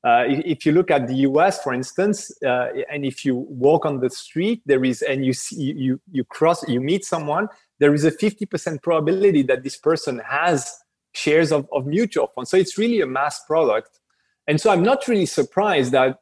Uh, 0.04 0.24
if 0.28 0.66
you 0.66 0.72
look 0.72 0.90
at 0.90 1.08
the 1.08 1.16
U.S., 1.30 1.62
for 1.62 1.74
instance, 1.74 2.32
uh, 2.44 2.70
and 2.92 3.06
if 3.06 3.24
you 3.24 3.36
walk 3.36 3.86
on 3.86 4.00
the 4.00 4.10
street, 4.10 4.62
there 4.66 4.84
is 4.84 5.04
and 5.04 5.24
you 5.24 5.34
see 5.34 5.74
you 5.78 6.02
you 6.12 6.24
cross 6.24 6.68
you 6.68 6.82
meet 6.82 7.06
someone, 7.06 7.48
there 7.80 7.94
is 7.94 8.04
a 8.04 8.12
fifty 8.12 8.48
percent 8.48 8.82
probability 8.82 9.44
that 9.44 9.64
this 9.64 9.78
person 9.78 10.20
has 10.28 10.76
shares 11.14 11.52
of, 11.52 11.68
of 11.72 11.86
mutual 11.86 12.28
funds. 12.34 12.50
So 12.50 12.58
it's 12.58 12.80
really 12.80 13.02
a 13.02 13.06
mass 13.06 13.44
product, 13.46 14.00
and 14.48 14.60
so 14.60 14.72
I'm 14.72 14.82
not 14.82 15.08
really 15.08 15.28
surprised 15.28 15.92
that 15.92 16.18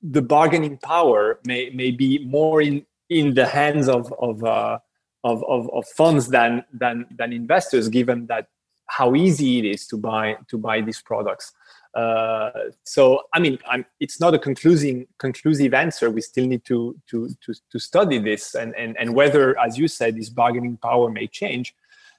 the 0.00 0.22
bargaining 0.22 0.78
power 0.78 1.38
may 1.44 1.70
may 1.70 1.90
be 1.90 2.24
more 2.24 2.62
in 2.62 2.86
in 3.10 3.34
the 3.34 3.46
hands 3.46 3.88
of 3.88 4.10
of 4.18 4.42
uh, 4.42 4.78
of, 5.24 5.44
of, 5.44 5.68
of 5.72 5.86
funds 5.86 6.28
than 6.28 6.64
than 6.72 7.06
than 7.16 7.32
investors, 7.32 7.88
given 7.88 8.26
that 8.26 8.46
how 8.86 9.14
easy 9.14 9.58
it 9.58 9.64
is 9.64 9.86
to 9.88 9.96
buy 9.96 10.36
to 10.48 10.56
buy 10.56 10.80
these 10.80 11.02
products. 11.02 11.52
So 12.84 13.22
I 13.32 13.40
mean, 13.40 13.58
I'm, 13.68 13.84
it's 14.00 14.20
not 14.20 14.34
a 14.34 14.38
conclusive 14.38 15.06
conclusive 15.18 15.74
answer. 15.74 16.10
We 16.10 16.20
still 16.20 16.46
need 16.46 16.64
to 16.66 16.96
to 17.10 17.28
to, 17.44 17.54
to 17.70 17.78
study 17.78 18.18
this 18.18 18.54
and, 18.54 18.74
and 18.76 18.96
and 18.98 19.14
whether, 19.14 19.58
as 19.58 19.78
you 19.78 19.88
said, 19.88 20.16
this 20.16 20.28
bargaining 20.28 20.76
power 20.76 21.10
may 21.10 21.26
change. 21.26 21.74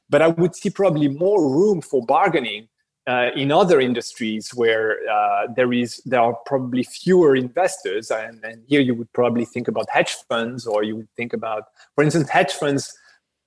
But 0.09 0.21
I 0.21 0.27
would 0.27 0.55
see 0.55 0.69
probably 0.69 1.07
more 1.07 1.41
room 1.49 1.81
for 1.81 2.05
bargaining 2.05 2.67
uh, 3.09 3.31
in 3.35 3.51
other 3.51 3.79
industries 3.79 4.51
where 4.53 4.97
uh, 5.09 5.47
there 5.55 5.73
is 5.73 6.01
there 6.05 6.21
are 6.21 6.35
probably 6.45 6.83
fewer 6.83 7.35
investors 7.35 8.11
and, 8.11 8.43
and, 8.43 8.63
here 8.67 8.81
you 8.81 8.93
would 8.93 9.11
probably 9.13 9.45
think 9.45 9.67
about 9.67 9.89
hedge 9.89 10.15
funds 10.27 10.67
or 10.67 10.83
you 10.83 10.95
would 10.95 11.11
think 11.15 11.33
about 11.33 11.63
for 11.95 12.03
instance 12.03 12.29
hedge 12.29 12.53
funds 12.53 12.93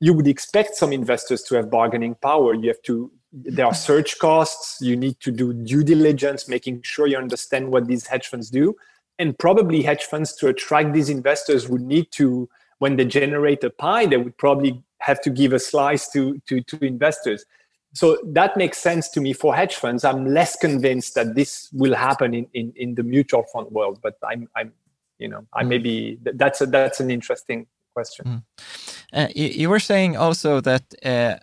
you 0.00 0.12
would 0.12 0.26
expect 0.26 0.74
some 0.74 0.92
investors 0.92 1.42
to 1.42 1.54
have 1.54 1.70
bargaining 1.70 2.14
power 2.16 2.54
you 2.54 2.66
have 2.66 2.82
to 2.82 3.10
there 3.32 3.66
are 3.66 3.74
search 3.74 4.18
costs 4.18 4.78
you 4.80 4.96
need 4.96 5.18
to 5.20 5.30
do 5.30 5.52
due 5.52 5.82
diligence 5.82 6.48
making 6.48 6.82
sure 6.82 7.06
you 7.06 7.16
understand 7.16 7.70
what 7.70 7.86
these 7.86 8.06
hedge 8.06 8.26
funds 8.28 8.50
do 8.50 8.74
and 9.18 9.38
probably 9.38 9.82
hedge 9.82 10.04
funds 10.04 10.34
to 10.34 10.48
attract 10.48 10.92
these 10.92 11.08
investors 11.08 11.68
would 11.68 11.80
need 11.80 12.10
to 12.12 12.48
when 12.78 12.96
they 12.96 13.04
generate 13.04 13.64
a 13.64 13.70
pie 13.70 14.06
they 14.06 14.16
would 14.16 14.36
probably 14.36 14.82
have 14.98 15.20
to 15.20 15.30
give 15.30 15.52
a 15.52 15.58
slice 15.58 16.08
to 16.08 16.40
to, 16.46 16.60
to 16.62 16.84
investors 16.84 17.46
so 17.94 18.18
that 18.24 18.56
makes 18.56 18.78
sense 18.78 19.08
to 19.10 19.20
me 19.20 19.32
for 19.32 19.54
hedge 19.54 19.76
funds. 19.76 20.04
I'm 20.04 20.26
less 20.26 20.56
convinced 20.56 21.14
that 21.14 21.34
this 21.34 21.68
will 21.72 21.94
happen 21.94 22.34
in, 22.34 22.46
in, 22.54 22.72
in 22.74 22.94
the 22.94 23.02
mutual 23.02 23.44
fund 23.52 23.70
world, 23.70 24.00
but 24.02 24.16
I'm, 24.26 24.48
I'm 24.56 24.72
you 25.18 25.28
know, 25.28 25.46
I 25.52 25.62
mm. 25.62 25.68
maybe 25.68 26.18
that's 26.22 26.60
a, 26.62 26.66
that's 26.66 27.00
an 27.00 27.10
interesting 27.10 27.66
question. 27.92 28.24
Mm. 28.24 28.42
Uh, 29.12 29.28
you, 29.34 29.46
you, 29.48 29.68
were 29.68 29.78
saying 29.78 30.16
also 30.16 30.60
that 30.62 30.82
uh, 31.04 31.36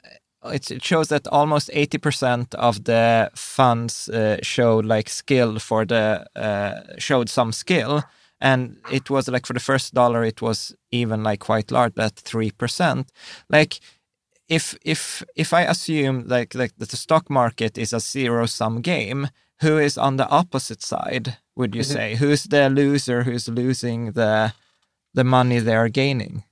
it 0.45 0.71
it 0.71 0.83
shows 0.83 1.09
that 1.09 1.27
almost 1.27 1.69
80% 1.73 2.55
of 2.55 2.83
the 2.83 3.29
funds 3.35 4.09
uh, 4.09 4.37
showed 4.41 4.85
like 4.85 5.09
skill 5.09 5.59
for 5.59 5.85
the, 5.85 6.25
uh, 6.35 6.97
showed 6.97 7.29
some 7.29 7.51
skill. 7.51 8.03
And 8.41 8.77
it 8.89 9.09
was 9.09 9.27
like 9.27 9.45
for 9.45 9.53
the 9.53 9.59
first 9.59 9.93
dollar, 9.93 10.23
it 10.23 10.41
was 10.41 10.73
even 10.91 11.23
like 11.23 11.41
quite 11.41 11.71
large, 11.71 11.93
at 11.97 12.15
3%. 12.15 13.07
Like, 13.49 13.79
if 14.47 14.75
if 14.83 15.23
if 15.35 15.53
I 15.53 15.61
assume 15.61 16.23
like 16.27 16.55
like 16.55 16.73
that 16.77 16.89
the 16.89 16.97
stock 16.97 17.29
market 17.29 17.77
is 17.77 17.93
a 17.93 17.99
zero 17.99 18.47
sum 18.47 18.81
game, 18.81 19.29
who 19.61 19.77
is 19.77 19.97
on 19.97 20.17
the 20.17 20.27
opposite 20.29 20.81
side? 20.81 21.37
Would 21.55 21.75
you 21.75 21.81
mm-hmm. 21.81 21.93
say 21.93 22.15
who's 22.15 22.43
the 22.45 22.69
loser? 22.69 23.23
Who's 23.23 23.47
losing 23.47 24.13
the 24.13 24.53
the 25.13 25.23
money 25.23 25.59
they 25.59 25.75
are 25.75 25.89
gaining? 25.89 26.43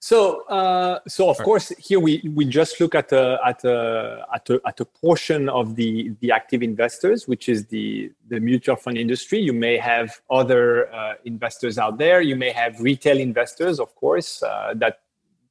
So, 0.00 0.46
uh, 0.46 1.00
so 1.08 1.28
of 1.28 1.38
course, 1.38 1.70
here 1.70 1.98
we, 1.98 2.22
we 2.32 2.44
just 2.44 2.80
look 2.80 2.94
at 2.94 3.10
a, 3.10 3.38
at 3.44 3.64
a, 3.64 4.24
at 4.32 4.48
a, 4.48 4.60
at 4.64 4.80
a 4.80 4.84
portion 4.84 5.48
of 5.48 5.74
the, 5.74 6.12
the 6.20 6.30
active 6.30 6.62
investors, 6.62 7.26
which 7.26 7.48
is 7.48 7.66
the, 7.66 8.12
the 8.28 8.38
mutual 8.38 8.76
fund 8.76 8.96
industry. 8.96 9.40
You 9.40 9.52
may 9.52 9.76
have 9.76 10.20
other 10.30 10.92
uh, 10.94 11.14
investors 11.24 11.78
out 11.78 11.98
there. 11.98 12.20
You 12.20 12.36
may 12.36 12.50
have 12.50 12.80
retail 12.80 13.18
investors, 13.18 13.80
of 13.80 13.92
course, 13.96 14.40
uh, 14.42 14.74
that 14.76 15.00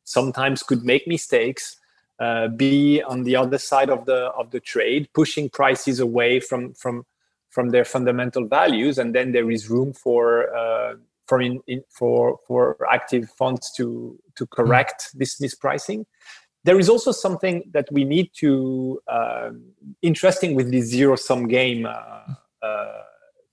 sometimes 0.06 0.64
could 0.64 0.86
make 0.86 1.08
mistakes, 1.08 1.76
uh, 2.20 2.48
be 2.48 3.04
on 3.04 3.24
the 3.24 3.36
other 3.36 3.58
side 3.58 3.90
of 3.90 4.06
the 4.06 4.28
of 4.28 4.50
the 4.52 4.60
trade, 4.60 5.10
pushing 5.14 5.50
prices 5.50 6.00
away 6.00 6.40
from 6.40 6.74
from 6.74 7.06
from 7.50 7.70
their 7.70 7.86
fundamental 7.86 8.48
values, 8.48 8.98
and 8.98 9.14
then 9.14 9.34
there 9.34 9.52
is 9.52 9.70
room 9.70 9.94
for 9.94 10.56
uh, 10.56 10.96
for 11.28 11.42
in, 11.42 11.62
in, 11.68 11.84
for 11.90 12.40
for 12.48 12.78
active 12.92 13.30
funds 13.32 13.72
to 13.78 14.18
to 14.36 14.46
correct 14.48 15.10
mm. 15.10 15.20
this 15.20 15.40
mispricing. 15.40 16.06
There 16.64 16.80
is 16.80 16.90
also 16.90 17.12
something 17.12 17.64
that 17.74 17.88
we 17.92 18.04
need 18.04 18.32
to 18.40 19.00
uh, 19.08 19.52
interesting 20.02 20.56
with 20.56 20.70
the 20.70 20.82
zero 20.82 21.16
sum 21.16 21.48
game 21.48 21.86
uh, 21.86 22.22
uh, 22.62 23.02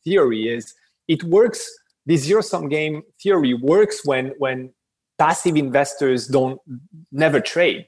theory 0.03 0.49
is 0.49 0.75
it 1.09 1.23
works. 1.25 1.71
The 2.07 2.17
zero 2.17 2.43
sum 2.43 2.69
game 2.69 3.03
theory 3.23 3.55
works 3.55 4.05
when 4.05 4.35
when 4.39 4.73
passive 5.19 5.57
investors 5.57 6.27
don't 6.27 6.61
never 7.13 7.41
trade. 7.41 7.87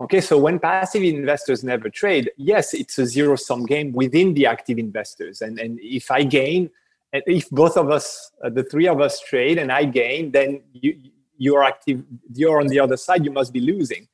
Okay, 0.00 0.20
so 0.20 0.38
when 0.38 0.60
passive 0.60 1.02
investors 1.02 1.64
never 1.64 1.90
trade, 1.90 2.30
yes, 2.36 2.72
it's 2.72 2.98
a 2.98 3.06
zero 3.06 3.34
sum 3.34 3.66
game 3.66 3.92
within 3.92 4.32
the 4.34 4.46
active 4.46 4.78
investors. 4.78 5.42
And, 5.42 5.58
and 5.58 5.80
if 5.82 6.08
I 6.12 6.22
gain, 6.22 6.70
and 7.12 7.22
if 7.26 7.48
both 7.50 7.76
of 7.76 7.90
us, 7.90 8.30
uh, 8.44 8.50
the 8.50 8.64
three 8.64 8.86
of 8.86 9.00
us 9.00 9.20
trade 9.20 9.58
and 9.58 9.72
I 9.72 9.84
gain, 9.84 10.32
then 10.32 10.62
you, 10.72 10.98
you're 11.36 11.64
active, 11.64 12.04
you're 12.34 12.60
on 12.60 12.66
the 12.66 12.80
other 12.80 12.96
side, 12.96 13.24
you 13.24 13.30
must 13.30 13.52
be 13.52 13.60
losing. 13.60 14.08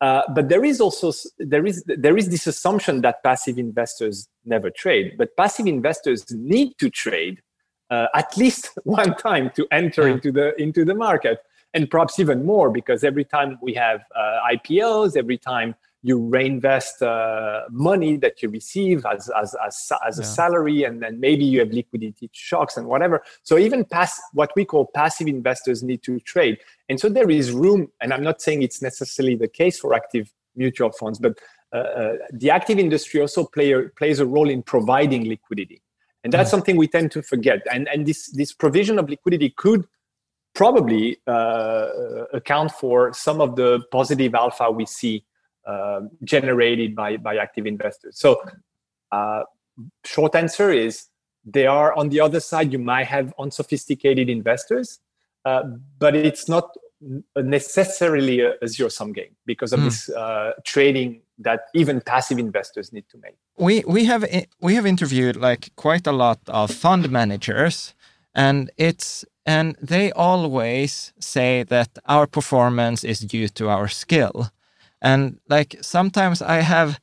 Uh, 0.00 0.22
but 0.34 0.48
there 0.48 0.64
is 0.64 0.80
also 0.80 1.12
there 1.38 1.66
is 1.66 1.82
there 1.86 2.16
is 2.16 2.28
this 2.28 2.46
assumption 2.46 3.00
that 3.00 3.22
passive 3.24 3.58
investors 3.58 4.28
never 4.44 4.70
trade, 4.70 5.16
but 5.18 5.36
passive 5.36 5.66
investors 5.66 6.24
need 6.30 6.78
to 6.78 6.88
trade 6.88 7.42
uh, 7.90 8.06
at 8.14 8.36
least 8.36 8.70
one 8.84 9.14
time 9.16 9.50
to 9.56 9.66
enter 9.72 10.06
yeah. 10.06 10.14
into 10.14 10.30
the 10.32 10.60
into 10.60 10.84
the 10.84 10.94
market 10.94 11.38
and 11.74 11.90
perhaps 11.90 12.18
even 12.18 12.46
more 12.46 12.70
because 12.70 13.04
every 13.04 13.24
time 13.24 13.58
we 13.60 13.74
have 13.74 14.00
uh, 14.16 14.38
IPOs, 14.54 15.16
every 15.16 15.36
time 15.36 15.74
you 16.02 16.18
reinvest 16.18 17.02
uh, 17.02 17.62
money 17.70 18.16
that 18.16 18.40
you 18.42 18.48
receive 18.48 19.04
as 19.04 19.28
as 19.30 19.54
as, 19.66 19.92
as 20.06 20.18
a 20.18 20.22
Yeah. 20.22 20.28
salary, 20.28 20.84
and 20.84 21.02
then 21.02 21.18
maybe 21.18 21.44
you 21.44 21.58
have 21.58 21.70
liquidity 21.70 22.30
shocks 22.32 22.76
and 22.76 22.86
whatever. 22.86 23.22
So 23.42 23.58
even 23.58 23.84
pass 23.84 24.20
what 24.32 24.50
we 24.54 24.64
call 24.64 24.86
passive 24.94 25.26
investors 25.26 25.82
need 25.82 26.02
to 26.04 26.20
trade, 26.20 26.58
and 26.88 27.00
so 27.00 27.08
there 27.08 27.30
is 27.30 27.50
room. 27.50 27.88
And 28.00 28.12
I'm 28.14 28.22
not 28.22 28.40
saying 28.40 28.62
it's 28.62 28.80
necessarily 28.80 29.34
the 29.34 29.48
case 29.48 29.78
for 29.80 29.92
active 29.94 30.32
mutual 30.54 30.92
funds, 30.92 31.18
but 31.18 31.38
uh, 31.72 31.76
uh, 31.76 32.14
the 32.32 32.50
active 32.50 32.78
industry 32.78 33.20
also 33.20 33.44
play 33.44 33.72
a, 33.72 33.82
plays 33.96 34.20
a 34.20 34.26
role 34.26 34.48
in 34.48 34.62
providing 34.62 35.28
liquidity, 35.28 35.82
and 36.22 36.32
that's 36.32 36.50
something 36.50 36.76
we 36.76 36.86
tend 36.88 37.10
to 37.12 37.22
forget. 37.22 37.60
And 37.72 37.88
and 37.88 38.06
this 38.06 38.30
this 38.30 38.52
provision 38.52 38.98
of 38.98 39.10
liquidity 39.10 39.50
could 39.50 39.84
probably 40.54 41.18
uh, 41.26 41.88
account 42.32 42.70
for 42.72 43.12
some 43.12 43.40
of 43.40 43.54
the 43.56 43.80
positive 43.92 44.34
alpha 44.34 44.70
we 44.70 44.86
see 44.86 45.24
uh, 45.72 46.00
generated 46.24 46.90
by 47.00 47.10
by 47.18 47.34
active 47.36 47.66
investors. 47.74 48.14
So, 48.18 48.28
uh, 49.12 49.42
short 50.14 50.34
answer 50.34 50.68
is 50.86 50.92
they 51.56 51.66
are 51.66 51.90
on 52.00 52.06
the 52.08 52.20
other 52.26 52.40
side. 52.40 52.72
You 52.72 52.82
might 52.92 53.06
have 53.16 53.26
unsophisticated 53.44 54.28
investors, 54.38 54.88
uh, 55.44 55.62
but 56.02 56.12
it's 56.16 56.48
not 56.48 56.66
necessarily 57.36 58.40
a, 58.40 58.54
a 58.62 58.68
zero 58.68 58.88
sum 58.88 59.12
game 59.12 59.34
because 59.46 59.72
of 59.72 59.80
Mm. 59.80 59.84
this 59.84 60.08
uh, 60.08 60.52
trading 60.64 61.10
that 61.38 61.60
even 61.74 62.00
passive 62.00 62.38
investors 62.38 62.92
need 62.92 63.04
to 63.12 63.18
make. 63.26 63.36
we 63.66 63.74
we 63.86 64.04
have 64.10 64.24
we 64.66 64.74
have 64.78 64.86
interviewed 64.94 65.36
like 65.36 65.62
quite 65.76 66.06
a 66.06 66.12
lot 66.12 66.38
of 66.48 66.70
fund 66.84 67.04
managers 67.10 67.94
and 68.34 68.70
it's 68.76 69.24
and 69.46 69.76
they 69.92 70.12
always 70.12 71.12
say 71.20 71.64
that 71.74 71.88
our 72.14 72.26
performance 72.26 73.00
is 73.12 73.18
due 73.20 73.48
to 73.58 73.64
our 73.68 73.88
skill 73.88 74.34
and 75.00 75.38
like 75.48 75.76
sometimes 75.80 76.42
i 76.42 76.56
have 76.56 76.98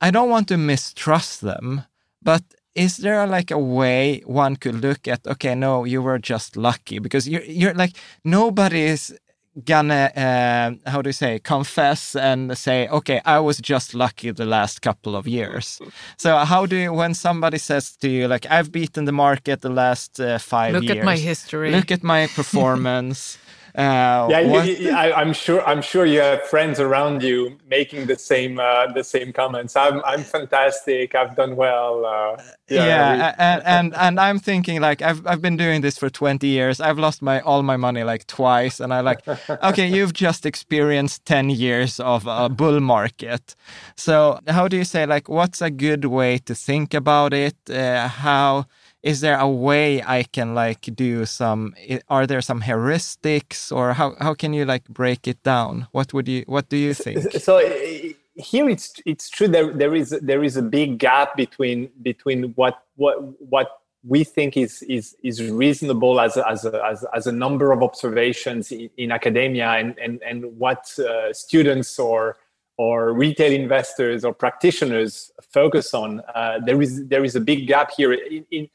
i 0.00 0.10
don't 0.10 0.30
want 0.30 0.48
to 0.48 0.56
mistrust 0.56 1.40
them 1.40 1.82
but 2.22 2.42
is 2.78 2.98
there 2.98 3.26
like 3.26 3.50
a 3.50 3.58
way 3.58 4.22
one 4.24 4.56
could 4.56 4.80
look 4.82 5.08
at 5.08 5.26
okay 5.26 5.54
no 5.54 5.84
you 5.84 6.00
were 6.00 6.18
just 6.18 6.56
lucky? 6.56 6.98
Because 7.00 7.28
you're 7.28 7.42
you're 7.42 7.74
like 7.74 7.96
nobody 8.24 8.82
is 8.82 9.18
gonna 9.64 10.12
uh, 10.16 10.90
how 10.90 11.02
do 11.02 11.08
you 11.08 11.12
say 11.12 11.40
confess 11.40 12.14
and 12.14 12.56
say 12.56 12.86
okay 12.88 13.20
i 13.24 13.40
was 13.40 13.58
just 13.58 13.92
lucky 13.92 14.30
the 14.30 14.44
last 14.44 14.82
couple 14.82 15.16
of 15.16 15.26
years. 15.26 15.80
So 16.16 16.36
how 16.36 16.66
do 16.66 16.76
you 16.76 16.92
when 16.92 17.14
somebody 17.14 17.58
says 17.58 17.96
to 17.96 18.08
you 18.08 18.28
like 18.28 18.46
i've 18.50 18.70
beaten 18.70 19.04
the 19.04 19.12
market 19.12 19.60
the 19.60 19.70
last 19.70 20.20
uh, 20.20 20.38
five 20.38 20.74
Look 20.74 20.84
years 20.84 20.90
look 20.90 20.98
at 20.98 21.04
my 21.04 21.16
history. 21.16 21.72
look 21.72 21.90
at 21.90 22.04
my 22.04 22.26
performance 22.36 23.38
uh, 23.74 24.26
yeah, 24.30 24.40
you- 24.40 24.76
you- 24.86 24.90
I, 24.92 25.12
I'm 25.20 25.32
sure. 25.32 25.62
I'm 25.66 25.82
sure 25.82 26.04
you 26.06 26.20
have 26.20 26.42
friends 26.44 26.80
around 26.80 27.22
you 27.22 27.58
making 27.68 28.06
the 28.06 28.16
same 28.18 28.58
uh, 28.58 28.86
the 28.92 29.04
same 29.04 29.32
comments. 29.32 29.76
I'm 29.76 30.02
I'm 30.04 30.22
fantastic. 30.24 31.14
I've 31.14 31.36
done 31.36 31.56
well. 31.56 32.04
Uh, 32.04 32.42
yeah, 32.68 33.30
a- 33.30 33.40
and, 33.42 33.62
and 33.66 33.94
and 33.96 34.20
i'm 34.20 34.38
thinking 34.38 34.80
like 34.80 35.00
i've 35.00 35.26
i've 35.26 35.40
been 35.40 35.56
doing 35.56 35.80
this 35.80 35.96
for 35.96 36.10
20 36.10 36.46
years 36.46 36.80
i've 36.80 36.98
lost 36.98 37.22
my 37.22 37.40
all 37.40 37.62
my 37.62 37.76
money 37.78 38.02
like 38.04 38.26
twice 38.26 38.78
and 38.78 38.92
i 38.92 39.00
like 39.00 39.20
okay 39.62 39.86
you've 39.88 40.12
just 40.12 40.44
experienced 40.44 41.24
10 41.24 41.48
years 41.48 41.98
of 42.00 42.26
a 42.26 42.48
bull 42.50 42.80
market 42.80 43.54
so 43.96 44.38
how 44.48 44.68
do 44.68 44.76
you 44.76 44.84
say 44.84 45.06
like 45.06 45.28
what's 45.30 45.62
a 45.62 45.70
good 45.70 46.04
way 46.04 46.36
to 46.38 46.54
think 46.54 46.92
about 46.94 47.32
it 47.32 47.56
uh, 47.70 48.06
how 48.08 48.66
is 49.08 49.20
there 49.20 49.38
a 49.38 49.48
way 49.48 50.02
i 50.02 50.22
can 50.22 50.54
like 50.54 50.82
do 50.94 51.24
some 51.24 51.74
are 52.08 52.26
there 52.26 52.42
some 52.42 52.60
heuristics 52.62 53.72
or 53.76 53.94
how 53.94 54.14
how 54.20 54.34
can 54.34 54.52
you 54.52 54.64
like 54.64 54.84
break 54.88 55.26
it 55.26 55.42
down? 55.42 55.88
What 55.92 56.12
would 56.14 56.28
you 56.28 56.44
what 56.46 56.68
do 56.68 56.76
you 56.76 56.94
think? 56.94 57.32
so 57.48 57.52
here 58.34 58.68
it's 58.68 58.92
it's 59.04 59.28
true 59.28 59.48
there 59.48 59.72
there 59.72 59.94
is 59.94 60.10
there 60.22 60.44
is 60.44 60.56
a 60.56 60.62
big 60.62 60.98
gap 60.98 61.36
between 61.36 61.90
between 62.02 62.40
what 62.60 62.74
what 62.96 63.16
what 63.54 63.68
we 64.04 64.24
think 64.24 64.56
is 64.56 64.82
is 64.82 65.16
is 65.24 65.36
reasonable 65.64 66.20
as 66.20 66.36
a, 66.36 66.48
as 66.48 66.64
a, 66.64 66.84
as, 66.84 67.04
as 67.14 67.26
a 67.26 67.32
number 67.32 67.72
of 67.72 67.82
observations 67.82 68.70
in, 68.70 68.88
in 68.96 69.10
academia 69.10 69.70
and 69.80 69.98
and 69.98 70.22
and 70.22 70.44
what 70.58 70.82
uh, 71.00 71.32
students 71.32 71.98
or 71.98 72.36
or 72.76 73.12
retail 73.12 73.52
investors 73.52 74.24
or 74.24 74.32
practitioners 74.32 75.32
focus 75.42 75.94
on 75.94 76.20
uh, 76.34 76.60
there 76.64 76.80
is 76.80 77.06
there 77.08 77.24
is 77.24 77.34
a 77.34 77.40
big 77.40 77.66
gap 77.66 77.90
here 77.96 78.12
in, 78.12 78.44
in 78.52 78.68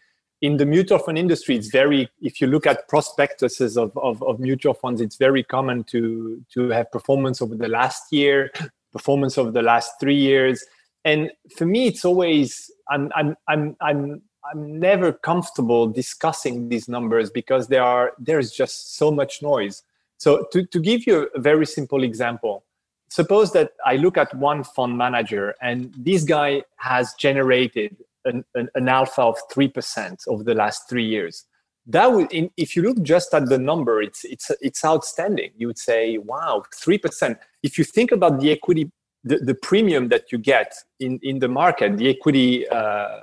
in 0.43 0.57
the 0.57 0.65
mutual 0.65 0.99
fund 0.99 1.17
industry, 1.17 1.55
it's 1.55 1.69
very, 1.69 2.09
if 2.21 2.41
you 2.41 2.47
look 2.47 2.67
at 2.67 2.89
prospectuses 2.89 3.77
of, 3.77 3.97
of, 3.97 4.21
of, 4.21 4.41
mutual 4.41 4.73
funds, 4.73 4.99
it's 4.99 5.15
very 5.15 5.41
common 5.41 5.85
to, 5.85 6.43
to 6.53 6.67
have 6.67 6.91
performance 6.91 7.41
over 7.41 7.55
the 7.55 7.69
last 7.69 8.11
year, 8.11 8.51
performance 8.91 9.37
over 9.37 9.51
the 9.51 9.61
last 9.61 9.93
three 10.01 10.17
years. 10.17 10.65
And 11.05 11.31
for 11.57 11.65
me, 11.65 11.87
it's 11.87 12.03
always, 12.03 12.69
I'm, 12.89 13.09
I'm, 13.15 13.37
I'm, 13.47 13.77
I'm, 13.79 14.21
I'm 14.51 14.79
never 14.81 15.13
comfortable 15.13 15.87
discussing 15.87 16.67
these 16.67 16.89
numbers 16.89 17.29
because 17.29 17.69
there 17.69 17.83
are, 17.83 18.11
there's 18.19 18.51
just 18.51 18.97
so 18.97 19.11
much 19.11 19.41
noise. 19.41 19.83
So 20.17 20.45
to, 20.51 20.65
to 20.65 20.79
give 20.81 21.07
you 21.07 21.29
a 21.33 21.39
very 21.39 21.65
simple 21.65 22.03
example, 22.03 22.65
suppose 23.07 23.53
that 23.53 23.71
I 23.85 23.95
look 23.95 24.17
at 24.17 24.35
one 24.35 24.65
fund 24.65 24.97
manager 24.97 25.55
and 25.61 25.93
this 25.97 26.25
guy 26.25 26.63
has 26.75 27.13
generated 27.13 27.95
an, 28.25 28.43
an, 28.55 28.69
an, 28.75 28.87
alpha 28.87 29.21
of 29.21 29.37
3% 29.51 30.27
over 30.27 30.43
the 30.43 30.53
last 30.53 30.89
three 30.89 31.05
years. 31.05 31.45
That 31.85 32.11
would, 32.11 32.31
in, 32.31 32.49
if 32.57 32.75
you 32.75 32.81
look 32.81 33.01
just 33.01 33.33
at 33.33 33.47
the 33.47 33.57
number, 33.57 34.01
it's, 34.01 34.23
it's, 34.23 34.51
it's 34.61 34.85
outstanding. 34.85 35.51
You 35.57 35.67
would 35.67 35.77
say, 35.77 36.17
wow, 36.17 36.63
3%. 36.73 37.37
If 37.61 37.77
you 37.77 37.83
think 37.83 38.11
about 38.11 38.39
the 38.39 38.51
equity, 38.51 38.91
the, 39.23 39.37
the 39.37 39.55
premium 39.55 40.09
that 40.09 40.31
you 40.31 40.37
get 40.37 40.73
in, 40.99 41.19
in 41.23 41.39
the 41.39 41.47
market, 41.47 41.97
the 41.97 42.09
equity 42.09 42.67
uh, 42.69 43.19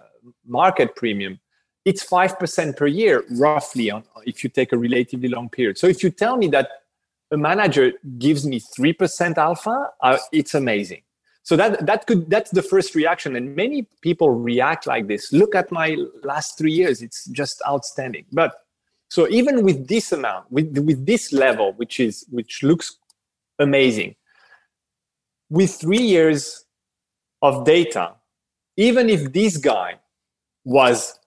market 0.47 0.95
premium, 0.97 1.41
it's 1.85 2.05
5% 2.07 2.77
per 2.77 2.87
year, 2.87 3.25
roughly, 3.31 3.91
on, 3.91 4.05
if 4.27 4.45
you 4.45 4.51
take 4.51 4.73
a 4.73 4.79
relatively 4.79 5.29
long 5.29 5.49
period. 5.49 5.79
So 5.79 5.87
if 5.87 6.03
you 6.03 6.11
tell 6.11 6.37
me 6.37 6.49
that 6.49 6.69
a 7.31 7.37
manager 7.39 7.93
gives 8.19 8.47
me 8.47 8.61
3% 8.61 9.39
alpha, 9.39 9.89
uh, 10.03 10.19
it's 10.33 10.55
amazing 10.55 11.03
so 11.43 11.57
that 11.57 11.87
that 11.87 12.07
could 12.07 12.29
that's 12.31 12.51
the 12.51 12.63
first 12.63 12.95
reaction. 12.95 13.35
And 13.37 13.57
many 13.57 13.89
people 14.03 14.31
react 14.31 14.87
like 14.87 15.09
this. 15.09 15.33
Look 15.33 15.55
at 15.55 15.73
my 15.73 15.97
last 16.23 16.59
three 16.59 16.73
years. 16.73 17.03
It's 17.03 17.25
just 17.27 17.63
outstanding. 17.67 18.27
But 18.31 18.55
so 19.11 19.29
even 19.29 19.65
with 19.65 19.89
this 19.89 20.13
amount 20.13 20.51
with 20.51 20.79
with 20.79 21.05
this 21.05 21.33
level 21.33 21.73
which 21.75 22.01
is 22.01 22.25
which 22.31 22.63
looks 22.63 22.97
amazing 23.59 24.15
with 25.51 25.75
three 25.75 26.03
years 26.03 26.65
of 27.43 27.65
data 27.65 28.15
even 28.77 29.11
if 29.11 29.33
this 29.33 29.57
guy 29.57 29.99
was 30.65 31.19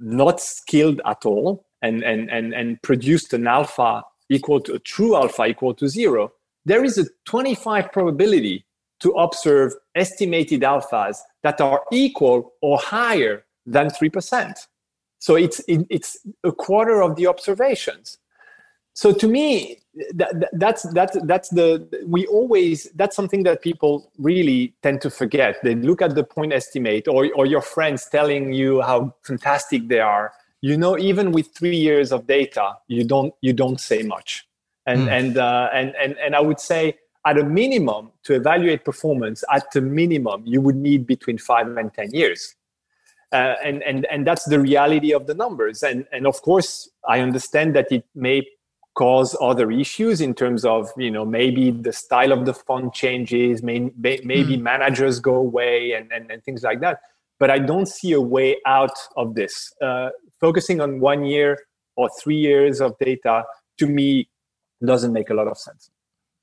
not 0.00 0.40
skilled 0.40 1.00
at 1.06 1.24
all 1.24 1.64
and 1.82 2.02
and 2.02 2.28
and, 2.30 2.52
and 2.52 2.82
produced 2.82 3.32
an 3.32 3.46
alpha 3.46 4.02
equal 4.28 4.60
to 4.60 4.74
a 4.74 4.78
true 4.78 5.14
alpha 5.14 5.44
equal 5.44 5.74
to 5.74 5.88
zero 5.88 6.32
there 6.66 6.84
is 6.84 6.98
a 6.98 7.06
25 7.26 7.90
probability 7.92 8.66
to 9.00 9.10
observe 9.12 9.74
estimated 9.94 10.60
alphas 10.60 11.18
that 11.42 11.60
are 11.60 11.82
equal 11.90 12.52
or 12.60 12.78
higher 12.78 13.44
than 13.66 13.88
3%. 13.88 14.66
So 15.18 15.36
it's, 15.36 15.60
it, 15.68 15.86
it's 15.90 16.18
a 16.44 16.52
quarter 16.52 17.02
of 17.02 17.16
the 17.16 17.26
observations. 17.26 18.18
So 18.94 19.12
to 19.12 19.28
me, 19.28 19.78
that, 20.14 20.50
that's, 20.52 20.82
that's, 20.92 21.16
that's 21.24 21.48
the, 21.50 21.88
we 22.06 22.26
always, 22.26 22.90
that's 22.94 23.16
something 23.16 23.42
that 23.44 23.62
people 23.62 24.10
really 24.18 24.74
tend 24.82 25.00
to 25.02 25.10
forget. 25.10 25.56
They 25.62 25.74
look 25.74 26.02
at 26.02 26.14
the 26.14 26.24
point 26.24 26.52
estimate 26.52 27.08
or, 27.08 27.30
or 27.34 27.46
your 27.46 27.62
friends 27.62 28.06
telling 28.10 28.52
you 28.52 28.82
how 28.82 29.14
fantastic 29.22 29.88
they 29.88 30.00
are. 30.00 30.32
You 30.62 30.76
know, 30.76 30.98
even 30.98 31.32
with 31.32 31.54
three 31.54 31.76
years 31.76 32.12
of 32.12 32.26
data, 32.26 32.76
you 32.88 33.04
don't, 33.04 33.32
you 33.40 33.52
don't 33.52 33.80
say 33.80 34.02
much. 34.02 34.46
And, 34.86 35.02
mm. 35.02 35.10
and, 35.10 35.38
uh, 35.38 35.68
and, 35.72 35.94
and, 35.96 36.18
and 36.18 36.34
I 36.34 36.40
would 36.40 36.60
say, 36.60 36.98
at 37.26 37.38
a 37.38 37.44
minimum, 37.44 38.10
to 38.24 38.34
evaluate 38.34 38.84
performance, 38.84 39.44
at 39.52 39.70
the 39.72 39.80
minimum, 39.80 40.42
you 40.46 40.60
would 40.60 40.76
need 40.76 41.06
between 41.06 41.38
five 41.38 41.66
and 41.76 41.92
10 41.92 42.12
years. 42.12 42.54
Uh, 43.32 43.54
and, 43.62 43.82
and, 43.82 44.06
and 44.10 44.26
that's 44.26 44.44
the 44.44 44.58
reality 44.58 45.12
of 45.12 45.26
the 45.26 45.34
numbers. 45.34 45.82
And, 45.82 46.06
and 46.12 46.26
of 46.26 46.40
course, 46.42 46.90
I 47.08 47.20
understand 47.20 47.76
that 47.76 47.92
it 47.92 48.04
may 48.14 48.46
cause 48.94 49.36
other 49.40 49.70
issues 49.70 50.20
in 50.20 50.34
terms 50.34 50.64
of, 50.64 50.90
you 50.96 51.10
know, 51.10 51.24
maybe 51.24 51.70
the 51.70 51.92
style 51.92 52.32
of 52.32 52.44
the 52.44 52.54
fund 52.54 52.92
changes, 52.92 53.62
may, 53.62 53.90
may, 53.96 54.20
maybe 54.24 54.56
mm. 54.56 54.62
managers 54.62 55.20
go 55.20 55.36
away 55.36 55.92
and, 55.92 56.10
and, 56.12 56.30
and 56.30 56.42
things 56.42 56.62
like 56.62 56.80
that. 56.80 57.00
But 57.38 57.50
I 57.50 57.58
don't 57.58 57.86
see 57.86 58.12
a 58.12 58.20
way 58.20 58.56
out 58.66 58.96
of 59.16 59.34
this. 59.34 59.72
Uh, 59.80 60.10
focusing 60.40 60.80
on 60.80 61.00
one 61.00 61.24
year 61.24 61.58
or 61.96 62.10
three 62.20 62.36
years 62.36 62.80
of 62.80 62.98
data, 62.98 63.44
to 63.78 63.86
me, 63.86 64.28
doesn't 64.84 65.12
make 65.12 65.30
a 65.30 65.34
lot 65.34 65.46
of 65.46 65.56
sense. 65.56 65.90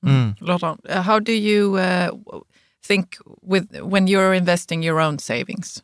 Mm. 0.08 0.36
Laurent, 0.42 0.80
uh, 0.90 1.02
how 1.02 1.20
do 1.20 1.34
you 1.34 1.76
uh, 1.78 2.12
think 2.84 3.18
with 3.42 3.80
when 3.82 4.08
you're 4.08 4.34
investing 4.34 4.84
your 4.84 5.00
own 5.00 5.20
savings? 5.20 5.82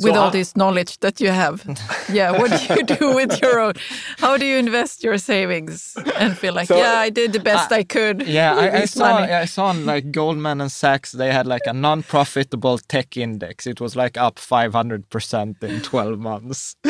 With 0.00 0.16
all 0.16 0.30
this 0.30 0.56
knowledge 0.56 0.98
that 1.00 1.20
you 1.20 1.30
have. 1.30 1.64
Yeah 2.08 2.30
what 2.32 2.50
do 2.50 2.74
you 2.74 2.82
do 2.84 3.14
with 3.14 3.40
your 3.42 3.60
own? 3.60 3.74
How 4.18 4.36
do 4.38 4.46
you 4.46 4.56
invest 4.56 5.04
your 5.04 5.18
savings 5.18 5.96
and 6.16 6.36
feel 6.36 6.54
like 6.54 6.68
so, 6.68 6.76
yeah 6.76 6.98
i 6.98 7.10
did 7.10 7.32
the 7.32 7.40
best 7.40 7.70
i, 7.72 7.78
I 7.78 7.84
could 7.84 8.26
yeah 8.26 8.54
I, 8.54 8.82
I, 8.82 8.84
saw 8.86 9.18
i 9.18 9.44
saw 9.44 9.66
on 9.66 9.84
like 9.84 10.10
goldman 10.10 10.60
and 10.60 10.72
sachs 10.72 11.12
they 11.12 11.32
had 11.32 11.46
like 11.46 11.66
a 11.66 11.72
non-profitable 11.72 12.78
tech 12.78 13.16
index. 13.16 13.66
It 13.66 13.80
was 13.80 13.96
like 13.96 14.16
up 14.16 14.36
500% 14.36 15.62
in 15.62 15.80
12 15.80 16.18
months. 16.18 16.76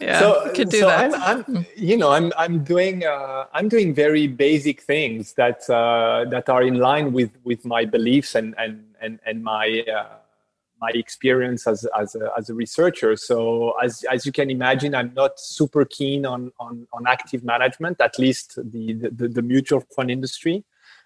Yeah 0.00 0.20
so, 0.20 0.52
could 0.54 0.70
do 0.70 0.80
so 0.80 0.86
that. 0.86 1.14
I'm, 1.14 1.44
I'm, 1.46 1.66
you 1.76 1.96
know 1.96 2.10
i'm 2.12 2.32
i'm 2.38 2.62
doing 2.64 3.04
uh, 3.04 3.44
i'm 3.52 3.68
doing 3.68 3.92
very 3.94 4.26
basic 4.26 4.82
things 4.82 5.34
that 5.34 5.68
uh, 5.68 6.24
that 6.30 6.48
are 6.48 6.62
in 6.62 6.78
line 6.78 7.12
with 7.12 7.30
with 7.44 7.64
my 7.64 7.84
beliefs 7.84 8.34
and 8.34 8.54
and 8.56 8.84
and, 9.00 9.18
and 9.26 9.42
my 9.42 9.84
uh, 9.92 10.19
my 10.80 10.90
experience 10.94 11.66
as, 11.66 11.86
as, 11.98 12.14
a, 12.14 12.30
as 12.36 12.50
a 12.50 12.54
researcher. 12.54 13.16
So 13.16 13.72
as, 13.82 14.04
as 14.10 14.24
you 14.24 14.32
can 14.32 14.50
imagine, 14.50 14.94
I'm 14.94 15.12
not 15.14 15.38
super 15.38 15.84
keen 15.84 16.24
on, 16.24 16.52
on, 16.58 16.86
on 16.92 17.06
active 17.06 17.44
management, 17.44 18.00
at 18.00 18.18
least 18.18 18.56
the, 18.56 18.94
the, 18.94 19.28
the 19.28 19.42
mutual 19.42 19.84
fund 19.94 20.10
industry. 20.10 20.64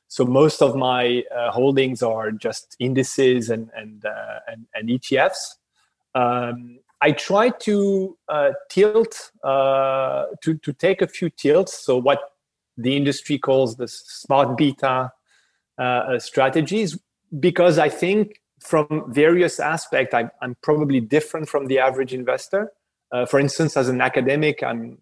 So 0.08 0.24
most 0.24 0.62
of 0.62 0.76
my 0.76 1.24
uh, 1.34 1.50
holdings 1.50 2.02
are 2.02 2.30
just 2.30 2.76
indices 2.78 3.50
and, 3.50 3.70
and, 3.76 4.04
uh, 4.04 4.40
and, 4.46 4.66
and, 4.74 4.88
ETFs. 4.88 5.56
Um, 6.14 6.78
I 7.00 7.12
try 7.12 7.48
to 7.48 8.16
uh, 8.28 8.50
tilt, 8.70 9.32
uh, 9.42 10.26
to, 10.42 10.54
to 10.54 10.72
take 10.72 11.02
a 11.02 11.08
few 11.08 11.30
tilts. 11.30 11.76
So 11.78 11.96
what 11.98 12.20
the 12.76 12.96
industry 12.96 13.38
calls 13.38 13.76
the 13.76 13.88
smart 13.88 14.56
beta 14.56 15.10
uh, 15.78 16.18
strategies, 16.18 16.98
because 17.40 17.78
I 17.78 17.88
think 17.88 18.40
from 18.64 19.04
various 19.12 19.60
aspects, 19.60 20.14
I'm, 20.14 20.30
I'm 20.40 20.56
probably 20.62 21.00
different 21.00 21.48
from 21.48 21.66
the 21.66 21.78
average 21.78 22.14
investor. 22.14 22.72
Uh, 23.12 23.26
for 23.26 23.38
instance, 23.38 23.76
as 23.76 23.88
an 23.88 24.00
academic, 24.00 24.62
I'm 24.62 24.98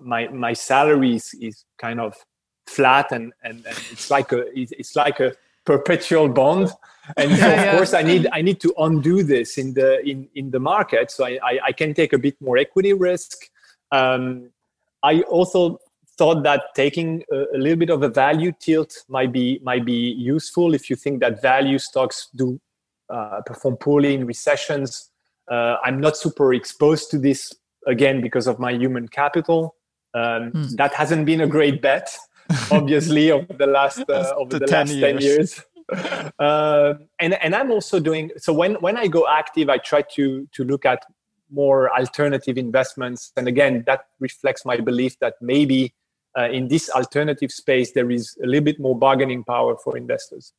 my 0.00 0.28
my 0.28 0.52
salary 0.52 1.14
is, 1.16 1.34
is 1.40 1.64
kind 1.78 1.98
of 1.98 2.14
flat 2.66 3.10
and, 3.10 3.32
and, 3.42 3.64
and 3.66 3.76
it's 3.90 4.10
like 4.10 4.32
a 4.32 4.44
it's 4.54 4.94
like 4.94 5.20
a 5.20 5.32
perpetual 5.64 6.28
bond. 6.28 6.70
And 7.16 7.34
so 7.38 7.54
of 7.54 7.76
course 7.76 7.94
i 7.94 8.02
need 8.02 8.28
i 8.32 8.42
need 8.42 8.60
to 8.60 8.74
undo 8.78 9.22
this 9.22 9.56
in 9.56 9.72
the 9.72 10.06
in 10.06 10.28
in 10.34 10.50
the 10.50 10.60
market. 10.60 11.10
So 11.10 11.24
i 11.24 11.38
i, 11.42 11.58
I 11.68 11.72
can 11.72 11.94
take 11.94 12.12
a 12.12 12.18
bit 12.18 12.36
more 12.40 12.58
equity 12.58 12.92
risk. 12.92 13.48
Um, 13.90 14.50
i 15.02 15.22
also 15.22 15.80
thought 16.18 16.42
that 16.42 16.74
taking 16.74 17.22
a, 17.32 17.44
a, 17.54 17.58
little 17.58 17.78
bit 17.78 17.90
of 17.90 18.02
a 18.02 18.08
value 18.08 18.52
tilt 18.60 18.92
might 19.08 19.32
be 19.32 19.60
might 19.62 19.84
be 19.84 20.12
useful 20.34 20.74
if 20.74 20.90
you 20.90 20.96
think 20.96 21.20
that 21.20 21.40
value 21.40 21.78
stocks 21.78 22.28
do 22.34 22.60
uh, 23.10 23.40
perform 23.46 23.76
poorly 23.76 24.14
in 24.14 24.26
recessions. 24.26 25.10
Uh, 25.50 25.76
I'm 25.84 26.00
not 26.00 26.16
super 26.16 26.52
exposed 26.52 27.10
to 27.12 27.18
this 27.18 27.52
again 27.86 28.20
because 28.20 28.46
of 28.46 28.58
my 28.58 28.72
human 28.72 29.08
capital. 29.08 29.76
Um, 30.14 30.52
mm. 30.52 30.76
That 30.76 30.94
hasn't 30.94 31.26
been 31.26 31.40
a 31.40 31.46
great 31.46 31.80
bet, 31.82 32.14
obviously, 32.70 33.30
over 33.30 33.52
the 33.52 33.66
last 33.66 34.04
uh, 34.08 34.34
over 34.36 34.58
the, 34.58 34.66
the 34.66 34.72
last 34.72 34.92
years. 34.92 35.00
ten 35.00 35.20
years. 35.20 35.64
uh, 36.38 36.94
and 37.18 37.34
and 37.34 37.54
I'm 37.54 37.70
also 37.70 38.00
doing 38.00 38.30
so 38.36 38.52
when 38.52 38.74
when 38.76 38.96
I 38.96 39.06
go 39.06 39.26
active, 39.28 39.68
I 39.68 39.78
try 39.78 40.02
to 40.16 40.46
to 40.52 40.64
look 40.64 40.84
at 40.84 41.04
more 41.50 41.90
alternative 41.98 42.58
investments, 42.58 43.32
and 43.36 43.48
again, 43.48 43.84
that 43.86 44.04
reflects 44.20 44.64
my 44.64 44.78
belief 44.78 45.18
that 45.20 45.34
maybe 45.40 45.94
uh, 46.38 46.48
in 46.50 46.68
this 46.68 46.90
alternative 46.90 47.50
space 47.50 47.92
there 47.92 48.10
is 48.10 48.36
a 48.42 48.46
little 48.46 48.64
bit 48.64 48.78
more 48.78 48.98
bargaining 48.98 49.44
power 49.44 49.76
for 49.82 49.96
investors. 49.96 50.52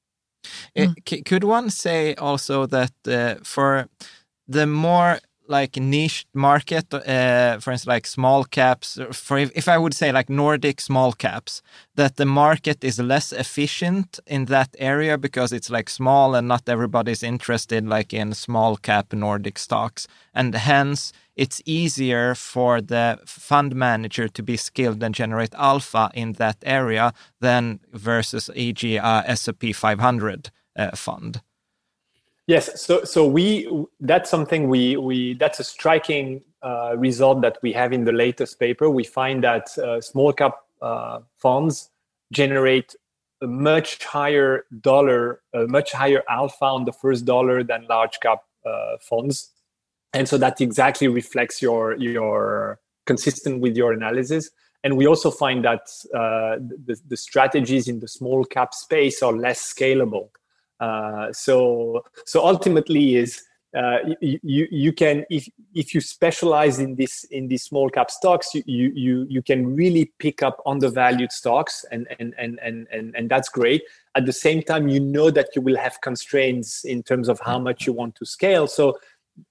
Mm. 0.78 1.26
could 1.26 1.44
one 1.44 1.70
say 1.70 2.16
also 2.16 2.66
that 2.68 2.94
uh, 3.08 3.36
for 3.44 3.88
the 4.48 4.66
more 4.66 5.20
like 5.50 5.78
niche 5.78 6.26
market, 6.34 6.94
uh, 6.94 7.60
for 7.60 7.72
instance, 7.72 7.88
like 7.88 8.06
small 8.06 8.44
caps, 8.44 9.00
for 9.12 9.38
if, 9.38 9.52
if, 9.56 9.68
I 9.68 9.78
would 9.78 9.94
say 9.94 10.12
like 10.12 10.30
Nordic 10.30 10.80
small 10.80 11.12
caps, 11.12 11.62
that 11.96 12.16
the 12.18 12.26
market 12.26 12.84
is 12.84 13.00
less 13.00 13.34
efficient 13.34 14.20
in 14.28 14.46
that 14.46 14.70
area 14.78 15.18
because 15.18 15.52
it's 15.52 15.70
like 15.70 15.90
small 15.90 16.36
and 16.36 16.48
not 16.48 16.70
everybody's 16.70 17.24
interested 17.24 17.88
like 17.88 18.14
in 18.14 18.34
small 18.34 18.78
cap 18.78 19.12
Nordic 19.12 19.58
stocks. 19.58 20.08
And 20.34 20.54
hence 20.54 21.12
it's 21.36 21.62
easier 21.66 22.36
for 22.36 22.82
the 22.82 23.20
fund 23.26 23.76
manager 23.76 24.28
to 24.28 24.44
be 24.44 24.58
skilled 24.58 25.02
and 25.02 25.16
generate 25.16 25.56
alpha 25.56 26.12
in 26.14 26.34
that 26.34 26.58
area 26.64 27.14
than 27.42 27.80
versus 27.92 28.50
e.g. 28.56 28.98
a 28.98 29.24
S&P 29.26 29.74
500 29.74 30.52
uh, 30.76 30.96
fund. 30.96 31.42
Yes, 32.50 32.82
so 32.82 33.04
so 33.04 33.28
we 33.28 33.70
that's 34.00 34.28
something 34.28 34.70
we 34.70 34.98
we 34.98 35.36
that's 35.36 35.60
a 35.60 35.64
striking 35.64 36.42
uh, 36.64 36.98
result 36.98 37.42
that 37.42 37.60
we 37.62 37.72
have 37.74 37.94
in 37.94 38.06
the 38.06 38.12
latest 38.12 38.60
paper. 38.60 38.90
We 38.90 39.04
find 39.04 39.44
that 39.44 39.78
uh, 39.78 40.02
small 40.02 40.34
cap 40.34 40.56
uh, 40.82 41.20
funds 41.38 41.92
generate 42.32 42.96
a 43.44 43.46
much 43.46 44.04
higher 44.04 44.66
dollar, 44.82 45.42
a 45.54 45.68
much 45.68 45.92
higher 45.92 46.24
alpha 46.28 46.66
on 46.66 46.86
the 46.86 46.92
first 46.92 47.26
dollar 47.26 47.64
than 47.64 47.86
large 47.88 48.20
cap 48.20 48.40
uh, 48.66 48.98
funds. 49.00 49.52
And 50.16 50.28
so 50.28 50.40
that 50.40 50.60
exactly 50.60 51.08
reflects 51.08 51.62
your 51.62 51.98
your 51.98 52.80
consistent 53.06 53.62
with 53.62 53.78
your 53.78 53.94
analysis. 53.94 54.50
And 54.84 54.98
we 54.98 55.06
also 55.06 55.30
find 55.30 55.64
that 55.66 55.82
uh, 56.16 56.58
the, 56.88 57.00
the, 57.10 57.18
strategies 57.18 57.88
in 57.88 58.00
the 58.00 58.08
small 58.08 58.44
cap 58.46 58.74
space 58.74 59.22
are 59.22 59.34
less 59.34 59.62
scalable 59.62 60.30
so 61.32 62.04
so 62.26 62.46
ultimately 62.46 63.16
is 63.16 63.44
uh, 63.78 63.98
you, 64.20 64.40
you, 64.42 64.68
you 64.72 64.92
can 64.92 65.24
if 65.30 65.48
if 65.76 65.94
you 65.94 66.02
specialize 66.02 66.80
in 66.80 66.96
this 66.96 67.24
in 67.26 67.48
these 67.48 67.64
small 67.64 67.88
cap 67.88 68.10
stocks 68.10 68.56
you 68.56 68.64
you 68.66 69.28
you 69.30 69.44
can 69.44 69.76
really 69.76 70.12
pick 70.18 70.42
up 70.42 70.60
undervalued 70.66 71.32
stocks 71.32 71.86
and 71.92 72.08
and 72.20 72.34
and 72.40 72.60
and 72.64 72.88
and, 72.92 73.16
and 73.16 73.30
that's 73.30 73.48
great. 73.48 73.84
At 74.16 74.26
the 74.26 74.34
same 74.34 74.64
time 74.64 74.88
you 74.88 75.00
know 75.00 75.30
that 75.30 75.50
you 75.56 75.62
will 75.62 75.78
have 75.78 76.02
constraints 76.02 76.84
in 76.84 77.04
terms 77.04 77.30
of 77.30 77.40
how 77.42 77.60
much 77.60 77.86
you 77.86 77.94
want 77.94 78.16
to 78.16 78.26
scale. 78.26 78.66
So 78.66 78.98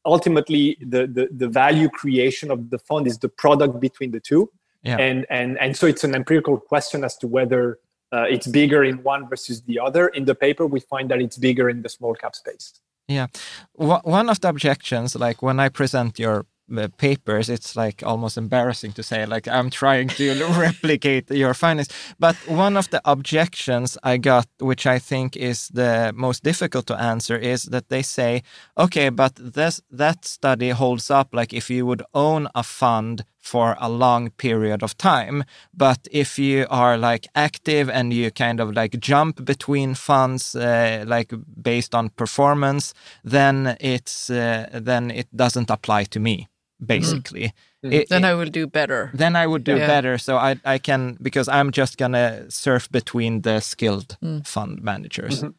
ultimately 0.05 0.77
the, 0.81 1.07
the, 1.07 1.29
the 1.31 1.49
value 1.49 1.89
creation 1.89 2.51
of 2.51 2.71
the 2.71 2.79
fund 2.79 3.07
is 3.07 3.19
the 3.19 3.29
product 3.29 3.81
between 3.81 4.11
the 4.11 4.21
two. 4.21 4.51
Yeah. 4.83 4.97
and 4.97 5.27
and 5.29 5.59
and 5.59 5.77
so 5.77 5.87
it's 5.87 6.05
an 6.05 6.15
empirical 6.15 6.57
question 6.57 7.03
as 7.03 7.17
to 7.19 7.27
whether 7.27 7.79
uh, 8.13 8.25
it's 8.29 8.47
bigger 8.47 8.85
in 8.85 9.03
one 9.03 9.29
versus 9.29 9.63
the 9.63 9.79
other. 9.79 10.09
In 10.09 10.25
the 10.25 10.35
paper 10.35 10.67
we 10.67 10.81
find 10.81 11.11
that 11.11 11.21
it's 11.21 11.39
bigger 11.39 11.69
in 11.69 11.83
the 11.83 11.89
small 11.89 12.15
cap 12.15 12.35
space. 12.35 12.73
Yeah. 13.07 13.27
One 13.75 14.29
of 14.29 14.41
the 14.41 14.49
objections 14.49 15.17
like 15.17 15.43
when 15.43 15.59
i 15.59 15.69
present 15.71 16.19
your 16.19 16.45
uh, 16.77 16.89
papers, 16.99 17.49
it's 17.49 17.77
like 17.77 18.03
almost 18.05 18.37
embarrassing 18.37 18.93
to 18.93 19.03
say, 19.03 19.25
like, 19.25 19.49
I'm 19.49 19.71
trying 19.71 20.09
to 20.09 20.35
replicate 20.59 21.31
your 21.31 21.55
findings. 21.55 21.89
But 22.19 22.37
one 22.47 22.77
of 22.77 22.91
the 22.91 23.01
objections 23.07 23.97
I 24.03 24.19
got, 24.19 24.47
which 24.59 24.87
I 24.87 24.99
think 24.99 25.35
is 25.37 25.69
the 25.69 26.13
most 26.15 26.43
difficult 26.43 26.87
to 26.89 27.01
answer, 27.01 27.39
is 27.39 27.65
that 27.65 27.89
they 27.89 28.03
say, 28.03 28.43
okay, 28.77 29.09
but 29.09 29.35
this 29.37 29.81
that 29.91 30.27
study 30.27 30.71
holds 30.71 31.11
up 31.11 31.29
like 31.33 31.55
if 31.55 31.71
you 31.71 31.87
would 31.87 32.03
own 32.13 32.49
a 32.55 32.63
fund 32.63 33.25
for 33.49 33.77
a 33.81 33.89
long 33.89 34.31
period 34.31 34.83
of 34.83 34.97
time. 34.97 35.45
But 35.73 35.99
if 36.11 36.39
you 36.39 36.67
are 36.71 36.99
like 36.99 37.27
active 37.35 37.89
and 37.91 38.13
you 38.13 38.31
kind 38.31 38.61
of 38.61 38.73
like 38.73 39.01
jump 39.01 39.45
between 39.45 39.95
funds, 39.95 40.55
uh, 40.55 41.05
like 41.07 41.33
based 41.63 41.95
on 41.95 42.11
performance, 42.11 42.95
then 43.25 43.77
it's 43.81 44.31
uh, 44.31 44.69
then 44.85 45.11
it 45.11 45.29
doesn't 45.35 45.71
apply 45.71 46.05
to 46.05 46.21
me 46.21 46.49
basically. 46.79 47.53
Mm. 47.85 47.93
It, 47.93 48.09
then 48.09 48.25
it, 48.25 48.29
I 48.29 48.35
will 48.35 48.51
do 48.51 48.67
better. 48.67 49.11
Then 49.15 49.37
I 49.37 49.47
would 49.47 49.65
do 49.65 49.77
yeah. 49.77 49.87
better. 49.87 50.19
So 50.19 50.37
I, 50.37 50.57
I 50.65 50.79
can, 50.79 51.17
because 51.21 51.49
I'm 51.49 51.71
just 51.71 51.97
going 51.97 52.13
to 52.13 52.47
surf 52.49 52.89
between 52.91 53.43
the 53.43 53.61
skilled 53.61 54.17
mm. 54.23 54.47
fund 54.47 54.83
managers. 54.83 55.43
Mm-hmm. 55.43 55.51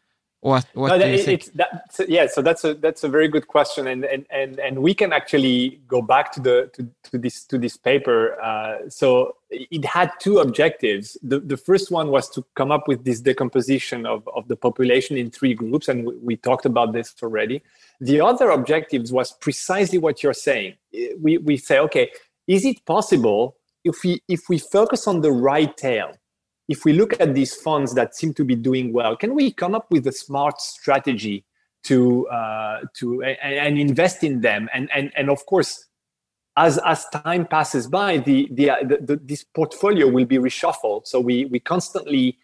What, 0.42 0.66
what 0.74 0.88
no, 0.88 1.00
do 1.00 1.10
you 1.10 1.18
think? 1.18 1.52
That, 1.56 1.94
yeah, 2.08 2.28
so 2.28 2.42
that's 2.42 2.64
a 2.64 2.74
that's 2.74 3.04
a 3.04 3.10
very 3.10 3.28
good 3.28 3.48
question, 3.48 3.88
and 3.88 4.06
and 4.06 4.26
and, 4.30 4.58
and 4.58 4.80
we 4.80 4.94
can 4.94 5.12
actually 5.12 5.82
go 5.86 6.02
back 6.02 6.32
to 6.34 6.40
the 6.40 6.72
to, 6.76 6.88
to 7.12 7.18
this 7.18 7.44
to 7.46 7.58
this 7.58 7.76
paper. 7.76 8.40
Uh, 8.42 8.90
so 8.90 9.36
it 9.50 9.84
had 9.84 10.14
two 10.20 10.40
objectives. 10.40 11.18
The 11.22 11.42
the 11.42 11.58
first 11.58 11.92
one 11.92 12.10
was 12.10 12.30
to 12.30 12.46
come 12.56 12.72
up 12.72 12.88
with 12.88 13.04
this 13.04 13.20
decomposition 13.20 14.06
of 14.06 14.26
of 14.30 14.48
the 14.48 14.56
population 14.56 15.18
in 15.18 15.30
three 15.30 15.54
groups, 15.54 15.90
and 15.90 16.06
we, 16.06 16.16
we 16.16 16.36
talked 16.38 16.66
about 16.66 16.94
this 16.94 17.14
already. 17.22 17.62
The 18.00 18.22
other 18.22 18.50
objectives 18.52 19.12
was 19.12 19.34
precisely 19.34 19.98
what 19.98 20.24
you're 20.24 20.32
saying. 20.34 20.76
We 21.20 21.38
we 21.38 21.58
say, 21.58 21.80
okay, 21.80 22.12
is 22.48 22.64
it 22.64 22.86
possible 22.86 23.58
if 23.84 24.04
we 24.06 24.22
if 24.30 24.48
we 24.48 24.58
focus 24.58 25.06
on 25.06 25.20
the 25.20 25.34
right 25.34 25.76
tail? 25.76 26.14
If 26.70 26.86
we 26.86 26.93
look 26.93 27.20
at 27.20 27.34
these 27.36 27.53
funds 27.53 27.93
that 27.95 28.15
seem 28.15 28.34
to 28.36 28.45
be 28.45 28.55
doing 28.55 28.93
well, 28.93 29.17
can 29.17 29.36
we 29.36 29.51
come 29.51 29.76
up 29.76 29.91
with 29.91 30.07
a 30.07 30.11
smart 30.11 30.61
strategy 30.61 31.43
to 31.84 32.28
uh, 32.30 32.82
to 32.93 33.24
and, 33.24 33.55
and, 33.65 33.78
invest 33.78 34.24
in 34.24 34.39
them? 34.39 34.70
And 34.74 34.89
and 34.95 35.11
and 35.17 35.30
of 35.30 35.45
course, 35.45 35.88
as 36.55 36.80
as 36.86 37.05
time 37.09 37.45
passes 37.45 37.88
by, 37.88 38.20
the, 38.20 38.47
the, 38.51 38.72
the, 38.84 38.97
the 39.01 39.15
this 39.22 39.43
portfolio 39.43 40.07
will 40.07 40.26
be 40.26 40.38
reshuffled. 40.38 41.07
So 41.07 41.20
we 41.20 41.45
we 41.45 41.59
constantly 41.59 42.38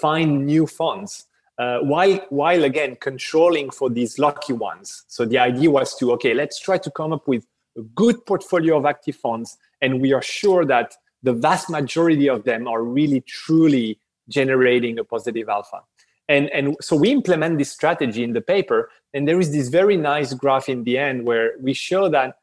find 0.00 0.46
new 0.46 0.66
funds. 0.66 1.26
uh, 1.60 1.80
while 1.80 2.18
while 2.30 2.64
again 2.64 2.96
controlling 3.00 3.70
for 3.70 3.90
these 3.90 4.18
lucky 4.18 4.54
ones. 4.54 5.04
So 5.08 5.26
the 5.26 5.38
idea 5.38 5.70
was 5.70 5.94
to 5.96 6.12
okay, 6.12 6.32
let's 6.32 6.58
try 6.58 6.78
to 6.78 6.90
come 6.90 7.12
up 7.12 7.28
with 7.28 7.46
a 7.76 7.82
good 7.82 8.24
portfolio 8.24 8.78
of 8.78 8.86
active 8.86 9.16
funds, 9.16 9.58
and 9.82 10.00
we 10.00 10.14
are 10.14 10.22
sure 10.22 10.64
that 10.64 10.94
the 11.22 11.32
vast 11.32 11.70
majority 11.70 12.28
of 12.28 12.44
them 12.44 12.66
are 12.66 12.82
really 12.82 13.20
truly 13.20 13.98
generating 14.28 14.98
a 14.98 15.04
positive 15.04 15.48
alpha. 15.48 15.82
And, 16.28 16.48
and 16.50 16.76
so 16.80 16.94
we 16.94 17.10
implement 17.10 17.58
this 17.58 17.72
strategy 17.72 18.22
in 18.22 18.32
the 18.32 18.40
paper, 18.40 18.90
and 19.12 19.26
there 19.26 19.40
is 19.40 19.52
this 19.52 19.68
very 19.68 19.96
nice 19.96 20.32
graph 20.32 20.68
in 20.68 20.84
the 20.84 20.96
end 20.96 21.26
where 21.26 21.54
we 21.60 21.72
show 21.74 22.08
that 22.08 22.36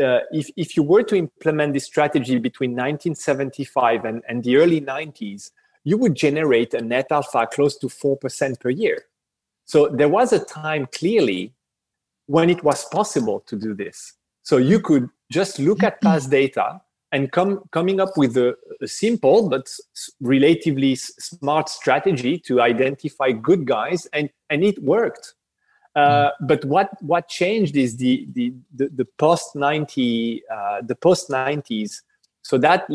uh, 0.00 0.20
if, 0.30 0.50
if 0.56 0.76
you 0.76 0.82
were 0.82 1.02
to 1.02 1.16
implement 1.16 1.72
this 1.72 1.84
strategy 1.84 2.38
between 2.38 2.72
1975 2.72 4.04
and, 4.04 4.22
and 4.28 4.44
the 4.44 4.56
early 4.56 4.80
90s, 4.80 5.50
you 5.84 5.96
would 5.96 6.14
generate 6.14 6.74
a 6.74 6.80
net 6.82 7.06
alpha 7.10 7.46
close 7.50 7.76
to 7.78 7.86
4% 7.86 8.60
per 8.60 8.70
year. 8.70 9.04
So 9.64 9.88
there 9.88 10.08
was 10.08 10.32
a 10.32 10.44
time 10.44 10.86
clearly 10.92 11.54
when 12.26 12.50
it 12.50 12.62
was 12.62 12.84
possible 12.86 13.40
to 13.46 13.56
do 13.56 13.74
this. 13.74 14.14
So 14.42 14.56
you 14.56 14.80
could 14.80 15.08
just 15.30 15.58
look 15.58 15.82
at 15.82 16.00
past 16.00 16.30
data 16.30 16.80
and 17.12 17.32
come, 17.32 17.62
coming 17.72 18.00
up 18.00 18.16
with 18.16 18.36
a, 18.36 18.56
a 18.80 18.86
simple 18.86 19.48
but 19.48 19.68
relatively 20.20 20.94
smart 20.94 21.68
strategy 21.68 22.38
to 22.38 22.60
identify 22.60 23.32
good 23.32 23.66
guys, 23.66 24.06
and, 24.12 24.30
and 24.48 24.64
it 24.64 24.82
worked. 24.82 25.34
Uh, 25.96 26.30
hmm. 26.38 26.46
but 26.46 26.64
what 26.66 26.90
what 27.02 27.26
changed 27.26 27.76
is 27.76 27.96
the 27.96 28.24
the 28.32 28.54
the, 28.76 28.88
the 28.94 29.04
post 29.18 29.56
90 29.56 30.40
uh, 30.48 30.82
the 30.82 30.94
post 30.94 31.28
90s 31.28 32.02
so 32.42 32.56
that 32.58 32.86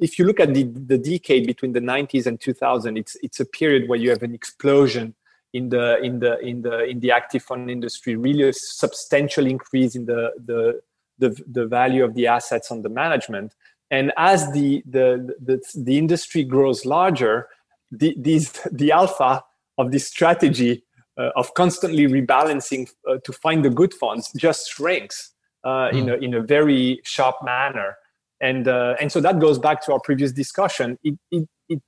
if 0.00 0.16
you 0.16 0.24
look 0.24 0.38
at 0.38 0.54
the, 0.54 0.62
the 0.62 0.98
decade 0.98 1.48
between 1.48 1.72
the 1.72 1.80
90s 1.80 2.26
and 2.26 2.40
2000 2.40 2.96
it's 2.96 3.16
it's 3.24 3.40
a 3.40 3.44
period 3.44 3.88
where 3.88 3.98
you 3.98 4.08
have 4.10 4.22
an 4.22 4.34
explosion 4.34 5.16
in 5.52 5.68
the 5.68 5.98
in 6.00 6.20
the 6.20 6.38
in 6.40 6.62
the 6.62 6.84
in 6.84 7.00
the 7.00 7.10
active 7.10 7.42
fund 7.42 7.68
industry 7.68 8.14
really 8.14 8.48
a 8.48 8.52
substantial 8.52 9.44
increase 9.44 9.96
in 9.96 10.06
the 10.06 10.30
the 10.44 10.80
the, 11.18 11.36
the 11.46 11.66
value 11.66 12.04
of 12.04 12.14
the 12.14 12.26
assets 12.26 12.70
under 12.70 12.88
management. 12.88 13.54
And 13.90 14.12
as 14.16 14.50
the 14.52 14.82
the 14.84 15.34
the, 15.40 15.60
the 15.76 15.96
industry 15.96 16.42
grows 16.42 16.84
larger 16.84 17.48
the 17.92 18.16
these 18.18 18.50
the 18.72 18.92
alpha 18.92 19.44
of 19.78 19.92
this 19.92 20.06
strategy 20.06 20.82
uh, 21.18 21.30
of 21.36 21.54
constantly 21.54 22.06
rebalancing 22.06 22.90
uh, 23.08 23.18
to 23.24 23.32
find 23.32 23.64
the 23.64 23.70
good 23.70 23.94
funds 23.94 24.32
just 24.36 24.70
shrinks 24.70 25.32
uh, 25.64 25.88
mm. 25.90 25.98
in, 25.98 26.08
a, 26.08 26.14
in 26.16 26.34
a 26.34 26.40
very 26.40 27.00
sharp 27.04 27.36
manner. 27.44 27.96
And 28.40 28.66
uh, 28.68 28.96
and 29.00 29.10
so 29.10 29.20
that 29.20 29.38
goes 29.38 29.58
back 29.58 29.84
to 29.86 29.92
our 29.92 30.00
previous 30.00 30.32
discussion. 30.32 30.98
It, 31.04 31.18
it, 31.30 31.48
it 31.68 31.82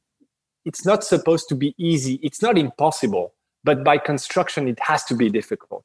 it's 0.65 0.87
not 0.87 1.03
supposed 1.03 1.49
to 1.49 1.57
be 1.57 1.75
easy. 1.79 2.21
It's 2.23 2.41
not 2.41 2.57
impossible 2.57 3.35
but 3.65 3.85
by 3.85 3.99
construction 3.99 4.69
it 4.69 4.79
has 4.81 5.05
to 5.05 5.15
be 5.15 5.29
difficult. 5.29 5.85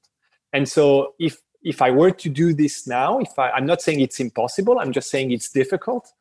And 0.51 0.69
so 0.69 1.15
if 1.19 1.37
if 1.63 1.81
i 1.81 1.89
were 1.89 2.11
to 2.11 2.29
do 2.29 2.53
this 2.53 2.87
now 2.87 3.19
if 3.19 3.37
I, 3.37 3.51
i'm 3.51 3.65
not 3.65 3.81
saying 3.81 3.99
it's 4.01 4.19
impossible 4.19 4.79
i'm 4.79 4.91
just 4.91 5.09
saying 5.09 5.31
it's 5.31 5.49
difficult. 5.49 6.11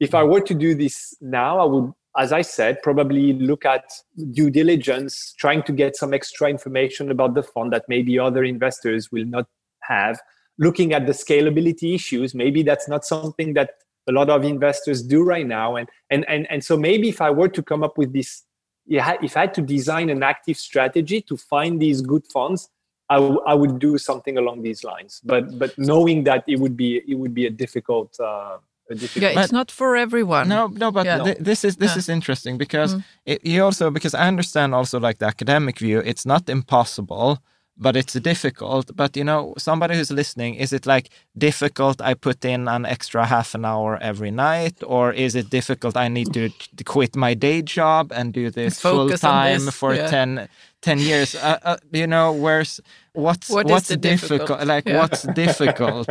If 0.00 0.14
i 0.14 0.22
were 0.22 0.40
to 0.40 0.54
do 0.54 0.74
this 0.74 1.16
now 1.20 1.58
i 1.58 1.64
would 1.64 1.92
as 2.16 2.32
i 2.32 2.42
said 2.42 2.82
probably 2.82 3.32
look 3.32 3.64
at 3.64 3.84
due 4.32 4.50
diligence 4.50 5.34
trying 5.38 5.62
to 5.64 5.72
get 5.72 5.96
some 5.96 6.14
extra 6.14 6.48
information 6.48 7.10
about 7.10 7.34
the 7.34 7.42
fund 7.42 7.72
that 7.72 7.84
maybe 7.88 8.18
other 8.18 8.44
investors 8.44 9.10
will 9.12 9.24
not 9.24 9.46
have. 9.82 10.20
Looking 10.58 10.92
at 10.92 11.06
the 11.06 11.12
scalability 11.12 11.94
issues 11.94 12.34
maybe 12.34 12.62
that's 12.62 12.88
not 12.88 13.04
something 13.04 13.54
that 13.54 13.70
a 14.08 14.12
lot 14.12 14.30
of 14.30 14.44
investors 14.44 15.02
do 15.02 15.22
right 15.22 15.46
now. 15.46 15.76
And 15.76 15.88
and 16.10 16.24
and, 16.28 16.46
and 16.50 16.64
so 16.64 16.76
maybe 16.76 17.08
if 17.08 17.20
i 17.20 17.30
were 17.30 17.48
to 17.48 17.62
come 17.62 17.82
up 17.82 17.98
with 17.98 18.12
this 18.12 18.44
if 18.86 19.36
i 19.36 19.40
had 19.40 19.54
to 19.54 19.62
design 19.62 20.10
an 20.10 20.22
active 20.22 20.56
strategy 20.56 21.20
to 21.22 21.36
find 21.36 21.80
these 21.80 22.00
good 22.00 22.24
funds 22.32 22.70
I, 23.10 23.16
w- 23.16 23.40
I 23.46 23.54
would 23.54 23.78
do 23.78 23.96
something 23.98 24.36
along 24.38 24.62
these 24.62 24.84
lines 24.84 25.20
but 25.24 25.58
but 25.58 25.76
knowing 25.78 26.24
that 26.24 26.44
it 26.46 26.58
would 26.58 26.76
be 26.76 27.02
it 27.06 27.14
would 27.14 27.34
be 27.34 27.46
a 27.46 27.50
difficult 27.50 28.18
uh, 28.20 28.58
yeah, 28.90 29.40
it's 29.40 29.52
not 29.52 29.70
for 29.70 29.96
everyone. 29.96 30.48
No, 30.48 30.68
no, 30.68 30.90
but 30.90 31.04
yeah. 31.04 31.22
th- 31.22 31.38
this 31.38 31.64
is 31.64 31.76
this 31.76 31.92
yeah. 31.92 31.98
is 31.98 32.08
interesting 32.08 32.56
because 32.56 32.94
mm. 32.94 33.04
it, 33.26 33.44
you 33.44 33.62
also 33.62 33.90
because 33.90 34.14
I 34.14 34.26
understand 34.26 34.74
also 34.74 34.98
like 34.98 35.18
the 35.18 35.26
academic 35.26 35.78
view. 35.78 35.98
It's 36.00 36.24
not 36.24 36.48
impossible, 36.48 37.38
but 37.78 37.96
it's 37.96 38.14
difficult. 38.14 38.94
But 38.94 39.16
you 39.16 39.24
know, 39.24 39.54
somebody 39.56 39.96
who's 39.96 40.10
listening, 40.10 40.54
is 40.56 40.72
it 40.72 40.86
like 40.86 41.10
difficult? 41.36 42.00
I 42.00 42.14
put 42.14 42.44
in 42.44 42.68
an 42.68 42.84
extra 42.84 43.24
half 43.24 43.54
an 43.54 43.64
hour 43.64 43.98
every 44.02 44.30
night, 44.30 44.82
or 44.84 45.12
is 45.12 45.34
it 45.34 45.50
difficult? 45.50 45.96
I 45.96 46.08
need 46.08 46.32
to, 46.34 46.48
to 46.48 46.84
quit 46.84 47.16
my 47.16 47.34
day 47.34 47.62
job 47.62 48.12
and 48.12 48.32
do 48.32 48.50
this 48.50 48.80
full 48.80 49.08
time 49.10 49.60
for 49.70 49.94
yeah. 49.94 50.08
10, 50.08 50.48
10 50.82 50.98
years. 50.98 51.34
Uh, 51.34 51.58
uh, 51.62 51.76
you 51.92 52.06
know, 52.06 52.32
where's 52.32 52.80
what's 53.12 53.48
what 53.48 53.66
what's 53.66 53.88
difficult? 53.88 54.40
difficult? 54.40 54.66
Like 54.66 54.88
yeah. 54.88 54.98
what's 54.98 55.22
difficult? 55.22 56.08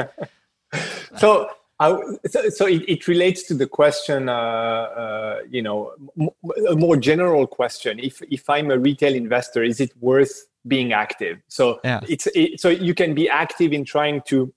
so 1.17 1.49
I, 1.79 1.95
so, 2.25 2.49
so 2.49 2.65
it, 2.65 2.83
it, 2.87 3.07
relates 3.07 3.43
to 3.43 3.53
the 3.53 3.67
question, 3.67 4.29
uh, 4.29 4.33
uh, 4.33 5.39
you 5.47 5.61
know, 5.61 5.93
m- 6.19 6.29
a 6.69 6.75
more 6.75 6.97
general 6.97 7.45
question. 7.45 7.99
If 7.99 8.21
if 8.31 8.49
I'm 8.49 8.71
a 8.71 8.79
retail 8.79 9.13
investor, 9.13 9.63
is 9.63 9.79
it 9.79 9.91
worth 9.99 10.47
being 10.67 10.93
active. 10.93 11.39
So 11.47 11.79
yeah. 11.83 12.01
it's 12.07 12.27
it, 12.35 12.59
so 12.59 12.69
you 12.69 12.93
can 12.93 13.13
be 13.13 13.29
active 13.29 13.73
in 13.73 13.85
trying 13.85 14.21
to 14.27 14.53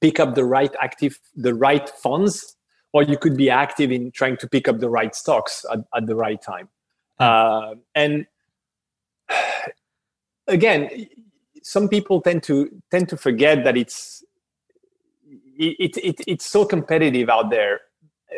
pick 0.00 0.20
up 0.20 0.34
the 0.34 0.44
right 0.44 0.74
active 0.80 1.18
the 1.34 1.54
right 1.54 1.88
funds, 1.88 2.56
or 2.92 3.02
you 3.02 3.18
could 3.18 3.36
be 3.36 3.50
active 3.50 3.90
in 3.90 4.10
trying 4.12 4.36
to 4.38 4.48
pick 4.48 4.68
up 4.68 4.78
the 4.78 4.90
right 4.90 5.14
stocks 5.14 5.64
at, 5.72 5.80
at 5.94 6.06
the 6.06 6.16
right 6.16 6.40
time. 6.40 6.68
Uh, 7.18 7.74
and 7.94 8.26
again, 10.46 11.06
some 11.62 11.88
people 11.88 12.20
tend 12.20 12.42
to 12.44 12.70
tend 12.90 13.08
to 13.08 13.16
forget 13.16 13.64
that 13.64 13.76
it's 13.76 14.24
it, 15.58 15.96
it, 15.96 16.20
it's 16.26 16.46
so 16.46 16.64
competitive 16.64 17.28
out 17.28 17.50
there. 17.50 17.80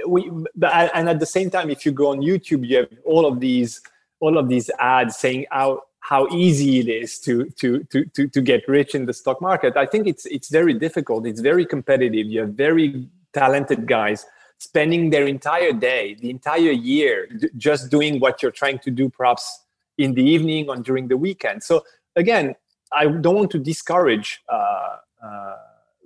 We 0.07 0.31
and 0.63 1.09
at 1.09 1.21
the 1.21 1.27
same 1.27 1.51
time, 1.51 1.69
if 1.71 1.85
you 1.85 1.93
go 1.93 2.09
on 2.09 2.21
YouTube, 2.21 2.67
you 2.67 2.79
have 2.79 2.89
all 3.05 3.27
of 3.27 3.41
these 3.41 3.81
all 4.21 4.39
of 4.39 4.49
these 4.49 4.71
ads 4.79 5.17
saying 5.17 5.47
how 5.51 5.83
how 6.01 6.27
easy 6.29 6.81
it 6.81 6.89
is 6.89 7.19
to, 7.21 7.45
to, 7.51 7.85
to, 7.85 8.05
to, 8.07 8.27
to 8.29 8.41
get 8.41 8.67
rich 8.67 8.95
in 8.95 9.07
the 9.07 9.13
stock 9.13 9.41
market. 9.41 9.77
I 9.77 9.87
think 9.87 10.07
it's, 10.07 10.27
it's 10.27 10.49
very 10.49 10.75
difficult. 10.75 11.27
It's 11.27 11.41
very 11.41 11.65
competitive. 11.67 12.27
You 12.27 12.41
have 12.41 12.55
very 12.55 13.09
talented 13.33 13.87
guys 13.87 14.27
spending 14.59 15.11
their 15.11 15.27
entire 15.27 15.73
day, 15.73 16.17
the 16.21 16.31
entire 16.31 16.71
year, 16.71 17.27
d- 17.27 17.49
just 17.57 17.91
doing 17.91 18.19
what 18.19 18.43
you're 18.43 18.51
trying 18.51 18.79
to 18.81 18.91
do, 18.91 19.09
perhaps 19.09 19.65
in 19.99 20.15
the 20.15 20.23
evening 20.23 20.69
or 20.69 20.77
during 20.77 21.09
the 21.09 21.17
weekend. 21.17 21.63
So 21.63 21.85
again, 22.17 22.55
I 22.93 23.07
don't 23.07 23.37
want 23.37 23.51
to 23.53 23.59
discourage 23.59 24.41
uh, 24.49 24.97
uh, 25.23 25.57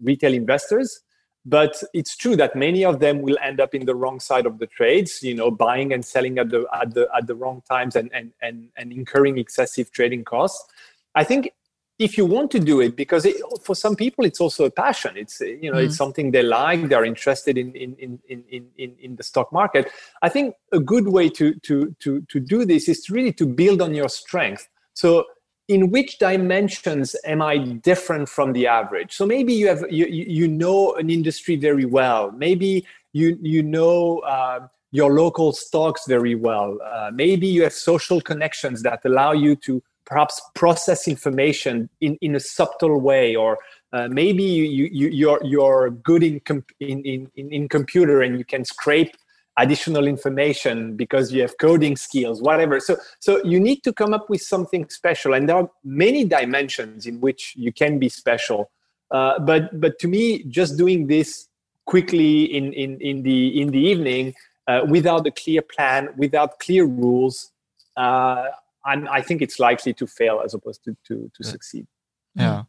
retail 0.03 0.35
investors, 0.35 1.01
but 1.47 1.83
it's 1.93 2.17
true 2.17 2.37
that 2.37 2.57
many 2.57 2.85
of 2.85 3.01
them 3.01 3.21
will 3.21 3.37
end 3.43 3.61
up 3.61 3.75
in 3.75 3.85
the 3.85 3.95
wrong 3.95 4.19
side 4.19 4.47
of 4.47 4.59
the 4.59 4.67
trades 4.67 5.23
you 5.23 5.35
know 5.35 5.51
buying 5.51 5.93
and 5.93 6.05
selling 6.05 6.39
at 6.39 6.51
the 6.51 6.67
at 6.73 6.95
the 6.95 7.09
at 7.17 7.27
the 7.27 7.35
wrong 7.35 7.63
times 7.69 7.97
and 7.97 8.11
and 8.13 8.33
and, 8.43 8.69
and 8.77 8.93
incurring 8.93 9.39
excessive 9.39 9.91
trading 9.93 10.25
costs. 10.25 10.65
I 11.15 11.25
think 11.25 11.51
if 11.99 12.19
you 12.19 12.27
want 12.27 12.51
to 12.51 12.59
do 12.59 12.81
it 12.81 12.97
because 12.97 13.25
it, 13.25 13.37
for 13.63 13.75
some 13.77 13.95
people 13.95 14.25
it's 14.25 14.41
also 14.41 14.65
a 14.65 14.71
passion. 14.71 15.17
It's 15.17 15.41
you 15.41 15.71
know 15.71 15.79
mm. 15.79 15.87
it's 15.87 15.97
something 15.97 16.31
they 16.31 16.43
like 16.43 16.89
they're 16.89 17.05
interested 17.05 17.57
in 17.57 17.73
in, 17.75 17.95
in 17.97 18.19
in 18.29 18.67
in 18.77 18.97
in 18.99 19.17
the 19.17 19.23
stock 19.23 19.53
market. 19.53 19.91
I 20.23 20.29
think 20.29 20.55
a 20.73 20.81
good 20.81 21.09
way 21.09 21.29
to 21.31 21.55
to 21.55 21.95
to 22.01 22.21
to 22.23 22.41
do 22.41 22.65
this 22.65 22.89
is 22.89 23.09
really 23.11 23.33
to 23.35 23.47
build 23.47 23.81
on 23.81 23.95
your 23.95 24.09
strength. 24.09 24.69
So 24.95 25.25
in 25.69 25.91
which 25.91 26.19
dimensions 26.19 27.17
am 27.25 27.41
I 27.41 27.59
different 27.59 28.29
from 28.29 28.53
the 28.53 28.67
average? 28.67 29.13
So 29.15 29.27
maybe 29.27 29.55
you 29.55 29.69
have 29.69 29.85
you 29.91 30.07
you 30.07 30.49
know 30.49 30.95
an 30.95 31.11
industry 31.11 31.57
very 31.57 31.85
well. 31.85 32.31
Maybe 32.33 32.87
you 33.13 33.39
you 33.41 33.63
know 33.63 34.19
uh, 34.21 34.69
your 34.91 35.13
local 35.13 35.53
stocks 35.53 36.03
very 36.07 36.35
well. 36.35 36.79
Uh, 36.85 37.11
maybe 37.13 37.47
you 37.47 37.63
have 37.63 37.73
social 37.73 38.21
connections 38.21 38.83
that 38.83 39.01
allow 39.05 39.33
you 39.33 39.57
to 39.57 39.83
perhaps 40.05 40.41
process 40.55 41.09
information 41.09 41.89
in, 42.03 42.19
in 42.21 42.35
a 42.35 42.41
subtle 42.41 43.01
way, 43.01 43.35
or 43.35 43.59
uh, 43.95 44.07
maybe 44.09 44.43
you, 44.43 44.89
you 44.93 45.09
you're 45.09 45.41
you're 45.45 45.91
good 45.91 46.23
in, 46.23 46.41
comp- 46.41 46.73
in 46.81 47.03
in 47.05 47.31
in 47.37 47.69
computer 47.69 48.21
and 48.23 48.39
you 48.39 48.45
can 48.45 48.65
scrape 48.65 49.17
additional 49.57 50.07
information 50.09 50.97
because 50.97 51.33
you 51.33 51.41
have 51.41 51.57
coding 51.59 51.97
skills 51.97 52.43
whatever. 52.43 52.81
So 52.81 52.97
so 53.21 53.45
you 53.45 53.61
need 53.61 53.83
to 53.85 53.93
come 53.93 54.13
up 54.13 54.29
with 54.29 54.43
something 54.43 54.89
special. 54.89 55.35
And 55.35 55.49
there 55.49 55.57
are 55.57 55.71
many 55.85 56.25
dimensions 56.25 57.07
in 57.07 57.21
which 57.21 57.55
you 57.57 57.73
can 57.73 57.99
be 57.99 58.09
special. 58.09 58.71
Uh, 59.11 59.39
but 59.39 59.81
but 59.81 59.99
to 60.01 60.09
me 60.09 60.45
just 60.45 60.77
doing 60.77 61.07
this 61.07 61.49
quickly 61.87 62.45
in 62.45 62.73
in 62.73 63.01
in 63.01 63.23
the 63.23 63.61
in 63.61 63.71
the 63.71 63.79
evening 63.79 64.35
uh, 64.67 64.81
without 64.89 65.27
a 65.27 65.31
clear 65.31 65.63
plan 65.63 66.09
without 66.17 66.59
clear 66.59 66.85
rules 66.85 67.53
uh, 67.97 68.47
i 68.85 69.21
think 69.21 69.43
it's 69.43 69.59
likely 69.59 69.93
to 69.93 70.07
fail 70.07 70.41
as 70.45 70.55
opposed 70.55 70.83
to 70.85 70.97
to, 71.07 71.31
to 71.35 71.45
succeed 71.45 71.87
yeah. 72.35 72.65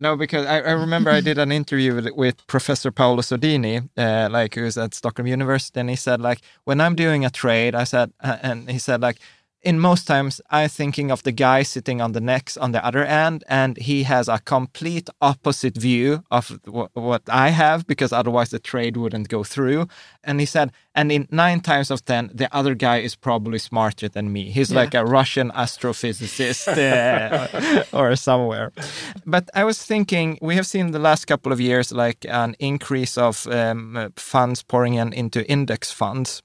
No, 0.00 0.16
because 0.16 0.46
I, 0.46 0.60
I 0.60 0.72
remember 0.72 1.10
I 1.10 1.20
did 1.20 1.38
an 1.38 1.52
interview 1.52 1.94
with, 1.94 2.08
with 2.14 2.46
Professor 2.46 2.90
Paolo 2.90 3.22
Sodini, 3.22 3.88
uh, 3.96 4.28
like 4.30 4.54
who's 4.54 4.76
at 4.76 4.94
Stockholm 4.94 5.28
University, 5.28 5.78
and 5.78 5.88
he 5.88 5.96
said 5.96 6.20
like 6.20 6.40
when 6.64 6.80
I'm 6.80 6.94
doing 6.94 7.24
a 7.24 7.30
trade, 7.30 7.74
I 7.74 7.84
said, 7.84 8.12
uh, 8.20 8.38
and 8.42 8.70
he 8.70 8.78
said 8.78 9.00
like 9.00 9.18
in 9.62 9.78
most 9.78 10.06
times 10.06 10.40
I'm 10.50 10.68
thinking 10.68 11.10
of 11.10 11.22
the 11.22 11.32
guy 11.32 11.62
sitting 11.62 12.00
on 12.00 12.12
the 12.12 12.20
next 12.20 12.56
on 12.56 12.72
the 12.72 12.84
other 12.84 13.04
end, 13.04 13.44
and 13.48 13.76
he 13.76 14.04
has 14.04 14.28
a 14.28 14.38
complete 14.38 15.08
opposite 15.20 15.76
view 15.76 16.24
of 16.30 16.58
what 16.94 17.22
I 17.28 17.50
have 17.50 17.86
because 17.86 18.12
otherwise 18.12 18.50
the 18.50 18.58
trade 18.58 18.96
wouldn't 18.96 19.28
go 19.28 19.44
through. 19.44 19.86
And 20.24 20.40
he 20.40 20.46
said, 20.46 20.72
and 20.94 21.12
in 21.12 21.28
nine 21.30 21.60
times 21.60 21.90
of 21.90 22.04
ten, 22.04 22.30
the 22.34 22.54
other 22.54 22.74
guy 22.74 22.98
is 22.98 23.14
probably 23.16 23.58
smarter 23.58 24.08
than 24.08 24.32
me. 24.32 24.50
He's 24.50 24.70
yeah. 24.70 24.80
like 24.80 24.94
a 24.94 25.04
Russian 25.04 25.50
astrophysicist 25.50 26.68
uh, 27.92 27.96
or 27.96 28.16
somewhere. 28.16 28.72
But 29.26 29.50
I 29.54 29.64
was 29.64 29.84
thinking, 29.84 30.38
we 30.40 30.56
have 30.56 30.66
seen 30.66 30.92
the 30.92 30.98
last 30.98 31.26
couple 31.26 31.52
of 31.52 31.60
years 31.60 31.92
like 31.92 32.24
an 32.28 32.56
increase 32.58 33.18
of 33.18 33.46
um, 33.48 34.12
funds 34.16 34.62
pouring 34.62 34.94
in 34.94 35.12
into 35.12 35.48
index 35.50 35.90
funds 35.92 36.42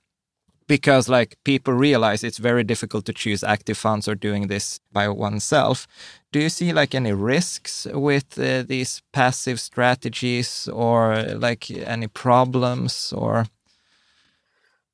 because 0.67 1.07
like 1.09 1.37
people 1.43 1.73
realize 1.73 2.23
it's 2.23 2.37
very 2.37 2.63
difficult 2.63 3.05
to 3.05 3.13
choose 3.13 3.43
active 3.43 3.77
funds 3.77 4.07
or 4.07 4.15
doing 4.15 4.47
this 4.47 4.79
by 4.91 5.07
oneself. 5.07 5.87
Do 6.31 6.39
you 6.39 6.49
see 6.49 6.73
like 6.73 6.95
any 6.95 7.13
risks 7.13 7.87
with 7.91 8.37
uh, 8.39 8.63
these 8.63 9.01
passive 9.13 9.59
strategies 9.59 10.67
or 10.67 11.23
like 11.35 11.69
any 11.71 12.07
problems 12.07 13.13
or? 13.15 13.45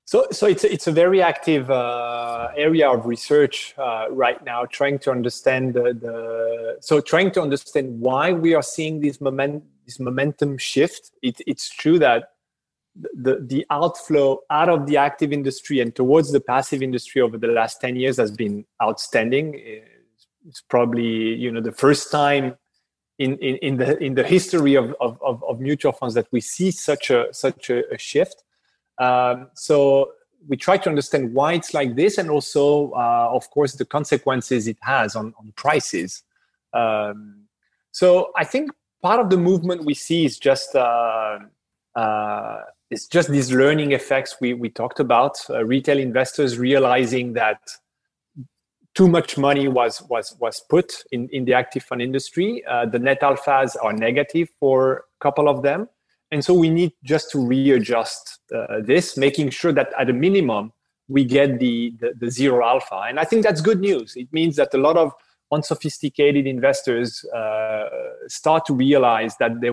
So, 0.05 0.27
so 0.31 0.45
it's 0.45 0.65
it's 0.65 0.87
a 0.87 0.91
very 0.91 1.21
active 1.21 1.71
uh, 1.71 2.49
area 2.57 2.89
of 2.89 3.05
research 3.05 3.73
uh, 3.77 4.07
right 4.09 4.43
now, 4.43 4.65
trying 4.65 4.99
to 4.99 5.11
understand 5.11 5.73
the, 5.73 5.93
the, 5.93 6.77
so 6.81 6.99
trying 6.99 7.31
to 7.31 7.41
understand 7.41 8.01
why 8.01 8.33
we 8.33 8.53
are 8.53 8.63
seeing 8.63 8.99
this 8.99 9.21
moment 9.21 9.63
this 9.85 10.01
momentum 10.01 10.57
shift. 10.57 11.11
It, 11.21 11.39
it's 11.47 11.69
true 11.69 11.97
that 11.99 12.31
the, 12.95 13.43
the 13.47 13.65
outflow 13.69 14.39
out 14.49 14.69
of 14.69 14.85
the 14.85 14.97
active 14.97 15.31
industry 15.31 15.79
and 15.79 15.95
towards 15.95 16.31
the 16.31 16.41
passive 16.41 16.81
industry 16.81 17.21
over 17.21 17.37
the 17.37 17.47
last 17.47 17.79
10 17.81 17.95
years 17.95 18.17
has 18.17 18.31
been 18.31 18.65
outstanding. 18.81 19.55
It's 20.47 20.61
probably 20.61 21.35
you 21.35 21.51
know 21.51 21.61
the 21.61 21.71
first 21.71 22.11
time 22.11 22.55
in, 23.19 23.37
in, 23.37 23.55
in 23.57 23.77
the 23.77 24.03
in 24.03 24.15
the 24.15 24.23
history 24.23 24.75
of, 24.75 24.95
of, 24.99 25.19
of, 25.21 25.59
mutual 25.59 25.91
funds 25.91 26.15
that 26.15 26.27
we 26.31 26.41
see 26.41 26.71
such 26.71 27.11
a 27.11 27.27
such 27.31 27.69
a, 27.69 27.83
a 27.93 27.97
shift. 27.97 28.43
Um, 28.97 29.49
so 29.53 30.11
we 30.47 30.57
try 30.57 30.77
to 30.77 30.89
understand 30.89 31.33
why 31.33 31.53
it's 31.53 31.73
like 31.73 31.95
this 31.95 32.17
and 32.17 32.31
also 32.31 32.91
uh, 32.91 33.29
of 33.31 33.47
course 33.51 33.73
the 33.73 33.85
consequences 33.85 34.67
it 34.67 34.77
has 34.81 35.15
on, 35.15 35.33
on 35.39 35.53
prices. 35.55 36.23
Um, 36.73 37.41
so 37.91 38.31
i 38.37 38.45
think 38.45 38.71
part 39.01 39.19
of 39.19 39.29
the 39.29 39.37
movement 39.37 39.83
we 39.85 39.93
see 39.93 40.25
is 40.25 40.39
just 40.39 40.75
uh, 40.75 41.39
uh, 41.95 42.61
it's 42.91 43.07
just 43.07 43.29
these 43.29 43.51
learning 43.51 43.93
effects 43.93 44.35
we, 44.41 44.53
we 44.53 44.69
talked 44.69 44.99
about 44.99 45.37
uh, 45.49 45.63
retail 45.63 45.97
investors 45.97 46.59
realizing 46.59 47.33
that 47.33 47.57
too 48.93 49.07
much 49.07 49.37
money 49.37 49.69
was 49.69 50.01
was 50.09 50.35
was 50.39 50.61
put 50.69 51.03
in, 51.13 51.29
in 51.29 51.45
the 51.45 51.53
active 51.53 51.83
fund 51.83 52.01
industry. 52.01 52.61
Uh, 52.69 52.85
the 52.85 52.99
net 52.99 53.21
alphas 53.21 53.77
are 53.81 53.93
negative 53.93 54.49
for 54.59 54.97
a 54.97 55.23
couple 55.23 55.47
of 55.47 55.63
them. 55.63 55.87
And 56.31 56.43
so 56.43 56.53
we 56.53 56.69
need 56.69 56.91
just 57.03 57.31
to 57.31 57.45
readjust 57.45 58.39
uh, 58.53 58.81
this 58.81 59.17
making 59.17 59.49
sure 59.49 59.71
that 59.71 59.91
at 59.97 60.09
a 60.09 60.13
minimum 60.13 60.73
we 61.07 61.25
get 61.25 61.59
the, 61.59 61.93
the, 61.99 62.13
the 62.17 62.29
zero 62.29 62.65
alpha. 62.65 63.03
And 63.07 63.19
i 63.19 63.23
think 63.23 63.43
that's 63.43 63.61
good 63.61 63.79
news. 63.79 64.15
It 64.15 64.31
means 64.31 64.57
that 64.57 64.73
a 64.73 64.77
lot 64.77 64.97
of 64.97 65.13
unsophisticated 65.51 66.47
investors 66.47 67.25
uh, 67.25 67.89
start 68.27 68.65
to 68.65 68.73
realize 68.73 69.35
that 69.37 69.59
they, 69.61 69.71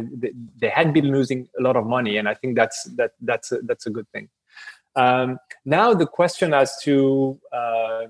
they 0.58 0.68
had 0.68 0.92
been 0.92 1.12
losing 1.12 1.48
a 1.58 1.62
lot 1.62 1.76
of 1.76 1.86
money, 1.86 2.16
and 2.16 2.28
I 2.28 2.34
think 2.34 2.56
that's 2.56 2.84
that 2.96 3.12
that's 3.20 3.52
a, 3.52 3.58
that's 3.62 3.86
a 3.86 3.90
good 3.90 4.08
thing. 4.10 4.28
Um, 4.96 5.38
now 5.64 5.94
the 5.94 6.06
question 6.06 6.52
as 6.52 6.76
to 6.82 7.38
uh, 7.52 8.06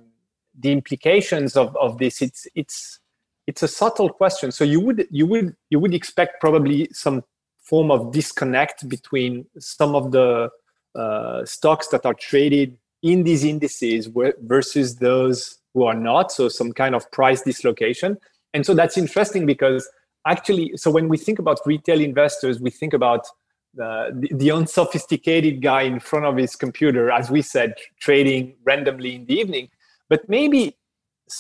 the 0.58 0.72
implications 0.72 1.56
of, 1.56 1.76
of 1.76 1.98
this 1.98 2.22
it's 2.22 2.46
it's 2.54 3.00
it's 3.46 3.62
a 3.62 3.68
subtle 3.68 4.10
question. 4.10 4.52
So 4.52 4.64
you 4.64 4.80
would 4.80 5.06
you 5.10 5.26
would 5.26 5.56
you 5.70 5.78
would 5.80 5.94
expect 5.94 6.40
probably 6.40 6.88
some 6.92 7.22
form 7.62 7.90
of 7.90 8.12
disconnect 8.12 8.88
between 8.88 9.46
some 9.58 9.94
of 9.94 10.12
the 10.12 10.48
uh, 10.94 11.44
stocks 11.44 11.88
that 11.88 12.06
are 12.06 12.14
traded 12.14 12.78
in 13.02 13.22
these 13.24 13.44
indices 13.44 14.08
versus 14.40 14.96
those 14.96 15.57
who 15.74 15.84
are 15.84 15.94
not. 15.94 16.32
So 16.32 16.48
some 16.48 16.72
kind 16.72 16.94
of 16.94 17.10
price 17.12 17.42
dislocation. 17.42 18.16
And 18.54 18.64
so 18.64 18.74
that's 18.74 18.96
interesting 18.96 19.46
because 19.46 19.88
actually, 20.26 20.76
so 20.76 20.90
when 20.90 21.08
we 21.08 21.18
think 21.18 21.38
about 21.38 21.60
retail 21.66 22.00
investors, 22.00 22.60
we 22.60 22.70
think 22.70 22.92
about 22.92 23.26
uh, 23.80 24.10
the, 24.12 24.30
the, 24.32 24.50
unsophisticated 24.50 25.62
guy 25.62 25.82
in 25.82 26.00
front 26.00 26.24
of 26.24 26.36
his 26.36 26.56
computer, 26.56 27.10
as 27.10 27.30
we 27.30 27.42
said, 27.42 27.74
trading 28.00 28.54
randomly 28.64 29.14
in 29.14 29.26
the 29.26 29.34
evening. 29.34 29.68
But 30.08 30.26
maybe 30.28 30.76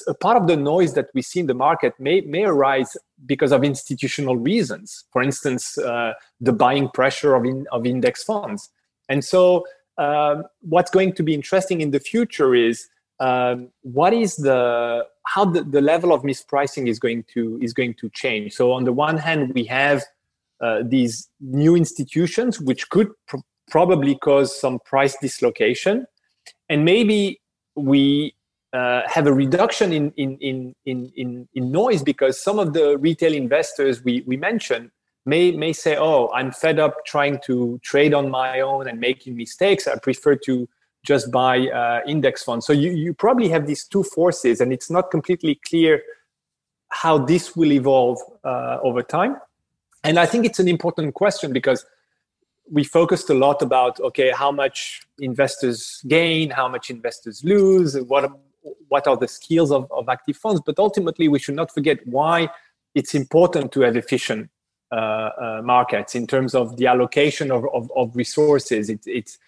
a 0.06 0.14
part 0.14 0.36
of 0.36 0.46
the 0.46 0.56
noise 0.56 0.92
that 0.94 1.08
we 1.14 1.22
see 1.22 1.40
in 1.40 1.46
the 1.46 1.54
market 1.54 1.94
may, 1.98 2.20
may 2.20 2.44
arise 2.44 2.96
because 3.26 3.50
of 3.50 3.64
institutional 3.64 4.36
reasons. 4.36 5.04
For 5.10 5.22
instance, 5.22 5.78
uh, 5.78 6.12
the 6.40 6.52
buying 6.52 6.88
pressure 6.90 7.34
of, 7.34 7.44
in, 7.44 7.66
of 7.72 7.86
index 7.86 8.22
funds. 8.22 8.68
And 9.08 9.24
so, 9.24 9.66
um, 9.96 10.44
what's 10.60 10.90
going 10.90 11.14
to 11.14 11.22
be 11.22 11.34
interesting 11.34 11.80
in 11.80 11.90
the 11.90 11.98
future 11.98 12.54
is 12.54 12.88
um, 13.20 13.70
what 13.82 14.12
is 14.12 14.36
the 14.36 15.06
how 15.26 15.44
the, 15.44 15.62
the 15.62 15.80
level 15.80 16.12
of 16.12 16.22
mispricing 16.22 16.88
is 16.88 16.98
going 16.98 17.24
to 17.34 17.58
is 17.60 17.72
going 17.72 17.94
to 17.94 18.08
change 18.10 18.52
so 18.52 18.72
on 18.72 18.84
the 18.84 18.92
one 18.92 19.16
hand 19.16 19.52
we 19.54 19.64
have 19.64 20.04
uh, 20.60 20.82
these 20.84 21.28
new 21.40 21.74
institutions 21.74 22.60
which 22.60 22.88
could 22.90 23.08
pr- 23.26 23.36
probably 23.70 24.14
cause 24.16 24.58
some 24.58 24.78
price 24.84 25.16
dislocation 25.20 26.06
and 26.68 26.84
maybe 26.84 27.40
we 27.74 28.34
uh, 28.72 29.02
have 29.06 29.26
a 29.26 29.32
reduction 29.32 29.92
in, 29.92 30.12
in, 30.16 30.36
in, 30.40 30.74
in, 30.84 31.48
in, 31.54 31.72
noise 31.72 32.02
because 32.02 32.42
some 32.42 32.58
of 32.58 32.74
the 32.74 32.98
retail 32.98 33.32
investors 33.32 34.04
we, 34.04 34.22
we 34.26 34.36
mentioned 34.36 34.90
may, 35.24 35.52
may 35.52 35.72
say, 35.72 35.96
oh, 35.96 36.30
I'm 36.34 36.52
fed 36.52 36.78
up 36.78 37.04
trying 37.06 37.38
to 37.46 37.80
trade 37.82 38.12
on 38.12 38.30
my 38.30 38.60
own 38.60 38.88
and 38.88 39.00
making 39.00 39.36
mistakes. 39.36 39.88
I 39.88 39.96
prefer 39.98 40.36
to 40.44 40.68
just 41.04 41.30
buy 41.30 41.68
uh, 41.68 42.00
index 42.06 42.42
funds. 42.42 42.66
So 42.66 42.72
you, 42.72 42.90
you 42.90 43.14
probably 43.14 43.48
have 43.48 43.66
these 43.66 43.86
two 43.86 44.02
forces, 44.02 44.60
and 44.60 44.72
it's 44.72 44.90
not 44.90 45.10
completely 45.10 45.60
clear 45.68 46.02
how 46.90 47.18
this 47.18 47.54
will 47.54 47.72
evolve 47.72 48.18
uh, 48.44 48.78
over 48.82 49.02
time. 49.02 49.36
And 50.04 50.18
I 50.18 50.26
think 50.26 50.46
it's 50.46 50.58
an 50.58 50.68
important 50.68 51.14
question 51.14 51.52
because 51.52 51.84
we 52.70 52.84
focused 52.84 53.30
a 53.30 53.34
lot 53.34 53.62
about 53.62 53.98
okay, 54.00 54.30
how 54.30 54.52
much 54.52 55.02
investors 55.18 56.02
gain, 56.06 56.50
how 56.50 56.68
much 56.68 56.90
investors 56.90 57.42
lose, 57.44 57.98
what 58.02 58.30
what 58.88 59.06
are 59.06 59.16
the 59.16 59.28
skills 59.28 59.70
of, 59.70 59.90
of 59.90 60.08
active 60.08 60.36
funds. 60.36 60.60
But 60.64 60.78
ultimately, 60.78 61.28
we 61.28 61.38
should 61.38 61.54
not 61.54 61.72
forget 61.72 62.06
why 62.06 62.50
it's 62.94 63.14
important 63.14 63.72
to 63.72 63.80
have 63.80 63.96
efficient 63.96 64.50
uh, 64.90 64.94
uh, 64.94 65.60
markets 65.62 66.14
in 66.14 66.26
terms 66.26 66.54
of 66.54 66.76
the 66.76 66.86
allocation 66.86 67.50
of, 67.50 67.64
of, 67.72 67.90
of 67.96 68.16
resources. 68.16 68.88
It, 68.88 69.00
it's 69.06 69.38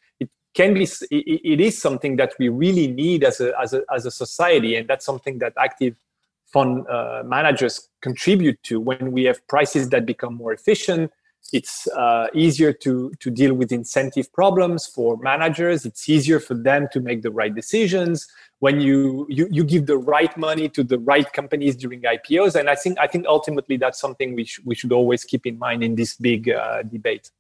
can 0.55 0.75
be 0.75 0.89
it 1.11 1.61
is 1.61 1.81
something 1.81 2.17
that 2.17 2.35
we 2.39 2.49
really 2.49 2.89
need 2.89 3.25
as 3.25 3.41
a 3.41 3.53
as 3.61 3.73
a 3.73 3.83
as 3.95 4.07
a 4.07 4.11
society 4.11 4.77
and 4.77 4.89
that's 4.89 5.05
something 5.05 5.39
that 5.39 5.53
active 5.59 5.97
fund 6.47 6.87
uh, 6.89 7.23
managers 7.25 7.89
contribute 8.01 8.61
to. 8.65 8.81
When 8.81 9.13
we 9.13 9.25
have 9.25 9.47
prices 9.47 9.89
that 9.91 10.05
become 10.07 10.35
more 10.35 10.53
efficient 10.53 11.13
it's 11.53 11.89
uh, 11.89 12.29
easier 12.35 12.73
to 12.73 13.13
to 13.19 13.31
deal 13.31 13.55
with 13.55 13.73
incentive 13.73 14.33
problems 14.33 14.87
for 14.87 15.17
managers. 15.17 15.85
It's 15.85 16.09
easier 16.09 16.39
for 16.39 16.55
them 16.55 16.89
to 16.93 17.01
make 17.01 17.23
the 17.23 17.31
right 17.31 17.55
decisions. 17.55 18.29
When 18.61 18.81
you 18.81 19.27
you, 19.29 19.49
you 19.51 19.65
give 19.65 19.87
the 19.87 19.97
right 19.97 20.35
money 20.37 20.69
to 20.69 20.85
the 20.85 20.99
right 20.99 21.31
companies 21.33 21.77
during 21.77 22.03
ipos 22.03 22.55
and 22.55 22.69
i 22.69 22.75
think 22.75 22.99
i 22.99 23.07
think 23.07 23.27
ultimately 23.27 23.77
that's 23.79 23.99
something 23.99 24.35
we, 24.35 24.45
sh- 24.45 24.61
we 24.65 24.75
should 24.75 24.93
always 24.93 25.25
keep 25.25 25.47
in 25.47 25.59
mind 25.59 25.83
in 25.83 25.95
this 25.95 26.15
big 26.17 26.51
uh, 26.51 26.83
debate. 26.83 27.31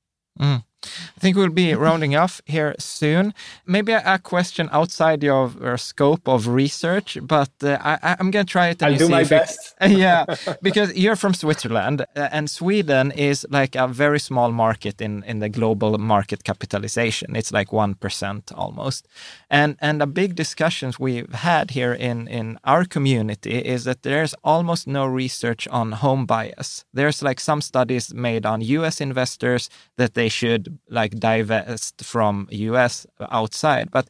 Mm. 0.41 0.65
I 0.83 1.21
think 1.21 1.37
we'll 1.37 1.51
be 1.51 1.75
rounding 1.75 2.17
off 2.17 2.41
here 2.47 2.75
soon. 2.79 3.35
Maybe 3.67 3.93
a, 3.93 4.19
question 4.19 4.69
outside 4.73 5.23
your, 5.23 5.51
scope 5.77 6.29
of 6.29 6.47
research, 6.47 7.19
but 7.23 7.51
uh, 7.63 7.79
I, 7.81 8.17
am 8.19 8.31
going 8.31 8.47
to 8.47 8.51
try 8.51 8.69
it. 8.69 8.83
I'll 8.83 8.97
do 8.97 9.09
my 9.09 9.25
best. 9.25 9.75
yeah, 9.87 10.25
because 10.63 10.95
you're 10.95 11.17
from 11.17 11.35
Switzerland, 11.35 12.03
uh, 12.17 12.29
and 12.33 12.49
Sweden 12.51 13.13
is 13.13 13.47
like 13.51 13.75
a 13.75 13.89
very 13.89 14.21
small 14.21 14.53
market 14.53 15.01
in, 15.01 15.23
in 15.25 15.41
the 15.41 15.49
global 15.49 15.99
market 15.99 16.45
capitalization. 16.45 17.37
It's 17.37 17.53
like 17.53 17.69
1% 17.69 18.53
almost. 18.55 19.09
And, 19.51 19.77
and 19.81 20.03
a 20.03 20.07
big 20.07 20.35
discussions 20.35 20.99
we've 20.99 21.33
had 21.33 21.73
here 21.73 21.93
in, 21.93 22.29
in 22.29 22.59
our 22.65 22.85
community 22.85 23.59
is 23.59 23.85
that 23.85 24.03
there's 24.03 24.35
almost 24.45 24.87
no 24.87 25.07
research 25.07 25.67
on 25.69 25.93
home 25.93 26.27
bias. 26.27 26.85
There's 26.93 27.23
like 27.23 27.41
some 27.41 27.61
studies 27.61 28.15
made 28.15 28.47
on 28.47 28.61
US 28.61 29.01
investors 29.01 29.69
that 29.97 30.15
they 30.15 30.29
should 30.29 30.70
like 30.89 31.19
divest 31.19 32.05
from 32.05 32.49
US 32.51 33.07
outside. 33.31 33.91
But 33.91 34.09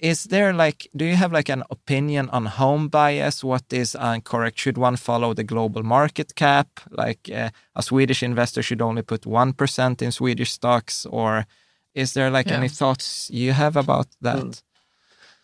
is 0.00 0.24
there 0.24 0.52
like, 0.52 0.88
do 0.96 1.04
you 1.04 1.16
have 1.16 1.32
like 1.32 1.48
an 1.48 1.62
opinion 1.70 2.28
on 2.30 2.46
home 2.46 2.88
bias? 2.88 3.44
What 3.44 3.64
is 3.72 3.96
correct? 4.24 4.58
Should 4.58 4.78
one 4.78 4.96
follow 4.96 5.34
the 5.34 5.44
global 5.44 5.82
market 5.82 6.34
cap? 6.34 6.68
Like 6.90 7.30
uh, 7.34 7.50
a 7.74 7.82
Swedish 7.82 8.22
investor 8.22 8.62
should 8.62 8.82
only 8.82 9.02
put 9.02 9.22
1% 9.22 10.02
in 10.02 10.12
Swedish 10.12 10.52
stocks 10.52 11.06
or 11.06 11.46
is 11.94 12.14
there 12.14 12.30
like 12.30 12.48
yeah. 12.48 12.56
any 12.56 12.68
thoughts 12.68 13.30
you 13.30 13.52
have 13.52 13.76
about 13.76 14.08
that? 14.20 14.36
Mm. 14.36 14.62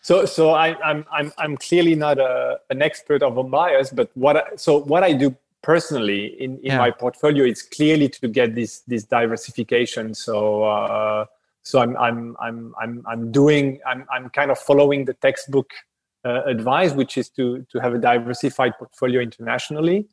So, 0.01 0.25
so 0.25 0.51
I, 0.51 0.79
I'm 0.81 1.05
I'm 1.11 1.31
I'm 1.37 1.57
clearly 1.57 1.93
not 1.93 2.19
a, 2.19 2.59
an 2.69 2.81
expert 2.81 3.21
of 3.21 3.37
a 3.37 3.43
bias, 3.43 3.89
but 3.91 4.09
what 4.13 4.37
I, 4.37 4.43
so 4.55 4.79
what 4.79 5.03
I 5.03 5.11
do 5.11 5.35
personally 5.61 6.41
in, 6.41 6.57
in 6.57 6.59
yeah. 6.63 6.77
my 6.77 6.91
portfolio 6.91 7.43
is 7.45 7.61
clearly 7.61 8.09
to 8.09 8.27
get 8.27 8.55
this 8.55 8.81
this 8.87 9.03
diversification. 9.03 10.13
So 10.13 10.63
uh, 10.63 11.25
so 11.63 11.79
I'm 11.79 11.97
I'm 11.97 12.35
I'm 12.39 12.73
I'm 12.81 13.03
I'm 13.07 13.31
doing 13.31 13.79
I'm 13.85 14.05
I'm 14.11 14.29
kind 14.29 14.51
of 14.51 14.59
following 14.59 15.05
the 15.05 15.13
textbook 15.13 15.71
uh, 16.25 16.43
advice, 16.45 16.93
which 16.93 17.17
is 17.17 17.29
to 17.31 17.65
to 17.71 17.79
have 17.79 17.93
a 17.93 17.99
diversified 17.99 18.73
portfolio 18.77 19.21
internationally. 19.21 20.07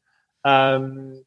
Um, 0.45 1.25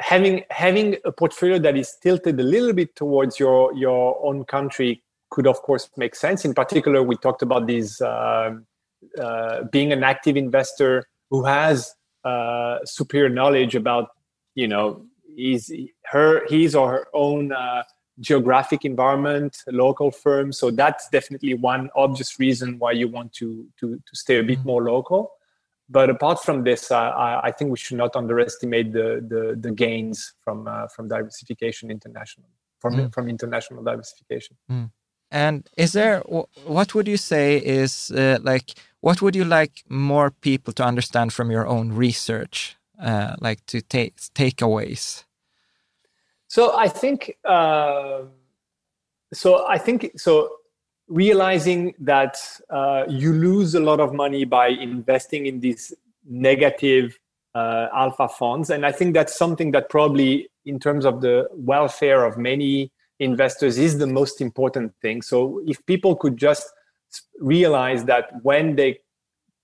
having 0.00 0.44
having 0.50 0.96
a 1.04 1.12
portfolio 1.12 1.58
that 1.58 1.76
is 1.76 1.96
tilted 2.02 2.38
a 2.38 2.42
little 2.42 2.72
bit 2.72 2.94
towards 2.96 3.38
your 3.38 3.74
your 3.74 4.24
own 4.24 4.44
country 4.44 5.02
could 5.30 5.46
of 5.46 5.62
course 5.62 5.88
make 5.96 6.14
sense. 6.14 6.44
In 6.44 6.54
particular, 6.54 7.02
we 7.02 7.16
talked 7.16 7.42
about 7.42 7.66
these 7.66 8.00
uh, 8.00 8.54
uh, 9.18 9.62
being 9.72 9.92
an 9.92 10.04
active 10.04 10.36
investor 10.36 11.04
who 11.30 11.44
has 11.44 11.94
uh, 12.24 12.78
superior 12.84 13.28
knowledge 13.28 13.74
about 13.74 14.10
you 14.54 14.68
know 14.68 15.04
his 15.36 15.72
her 16.06 16.46
his 16.48 16.74
or 16.74 16.90
her 16.90 17.06
own 17.14 17.52
uh, 17.52 17.82
geographic 18.20 18.84
environment, 18.84 19.58
local 19.68 20.10
firm. 20.10 20.52
So 20.52 20.70
that's 20.70 21.08
definitely 21.08 21.54
one 21.54 21.90
obvious 21.96 22.38
reason 22.38 22.78
why 22.78 22.92
you 22.92 23.08
want 23.08 23.32
to 23.34 23.66
to 23.80 23.96
to 23.96 24.16
stay 24.16 24.38
a 24.38 24.42
bit 24.42 24.58
mm-hmm. 24.58 24.68
more 24.68 24.82
local. 24.84 25.32
But 25.88 26.08
apart 26.08 26.42
from 26.42 26.64
this, 26.64 26.90
I, 26.90 27.40
I, 27.44 27.50
think 27.50 27.70
we 27.70 27.76
should 27.76 27.98
not 27.98 28.16
underestimate 28.16 28.92
the 28.92 29.22
the, 29.28 29.56
the 29.60 29.72
gains 29.72 30.34
from 30.42 30.66
uh, 30.66 30.86
from 30.88 31.08
diversification 31.08 31.90
international 31.90 32.48
from 32.82 32.96
mm. 32.96 33.14
from 33.14 33.28
international 33.28 33.82
diversification. 33.82 34.56
Mm. 34.70 34.90
And 35.32 35.68
is 35.78 35.94
there 35.94 36.20
what 36.66 36.94
would 36.94 37.08
you 37.08 37.16
say 37.16 37.56
is 37.56 38.10
uh, 38.10 38.38
like 38.42 38.74
what 39.00 39.22
would 39.22 39.34
you 39.34 39.46
like 39.46 39.82
more 39.88 40.30
people 40.30 40.74
to 40.74 40.84
understand 40.84 41.32
from 41.32 41.50
your 41.50 41.66
own 41.66 41.92
research, 41.92 42.76
uh, 43.00 43.34
like 43.40 43.64
to 43.66 43.80
take 43.80 44.16
takeaways? 44.34 45.24
So 46.48 46.76
I 46.76 46.88
think 46.88 47.38
uh, 47.46 48.24
so. 49.32 49.66
I 49.66 49.78
think 49.78 50.12
so. 50.16 50.50
Realizing 51.08 51.94
that 51.98 52.36
uh, 52.68 53.04
you 53.08 53.32
lose 53.32 53.74
a 53.74 53.80
lot 53.80 54.00
of 54.00 54.12
money 54.12 54.44
by 54.44 54.68
investing 54.68 55.46
in 55.46 55.60
these 55.60 55.94
negative 56.28 57.18
uh, 57.54 57.88
alpha 57.94 58.28
funds, 58.28 58.68
and 58.68 58.84
I 58.84 58.92
think 58.92 59.14
that's 59.14 59.36
something 59.36 59.72
that 59.72 59.88
probably, 59.88 60.48
in 60.66 60.78
terms 60.78 61.06
of 61.06 61.22
the 61.22 61.48
welfare 61.52 62.24
of 62.24 62.36
many 62.36 62.92
investors, 63.18 63.78
is 63.78 63.98
the 63.98 64.06
most 64.06 64.40
important 64.40 64.94
thing. 65.00 65.22
So 65.22 65.62
if 65.66 65.84
people 65.86 66.16
could 66.16 66.36
just 66.36 66.70
realize 67.40 68.04
that 68.04 68.30
when 68.42 68.76
they 68.76 68.98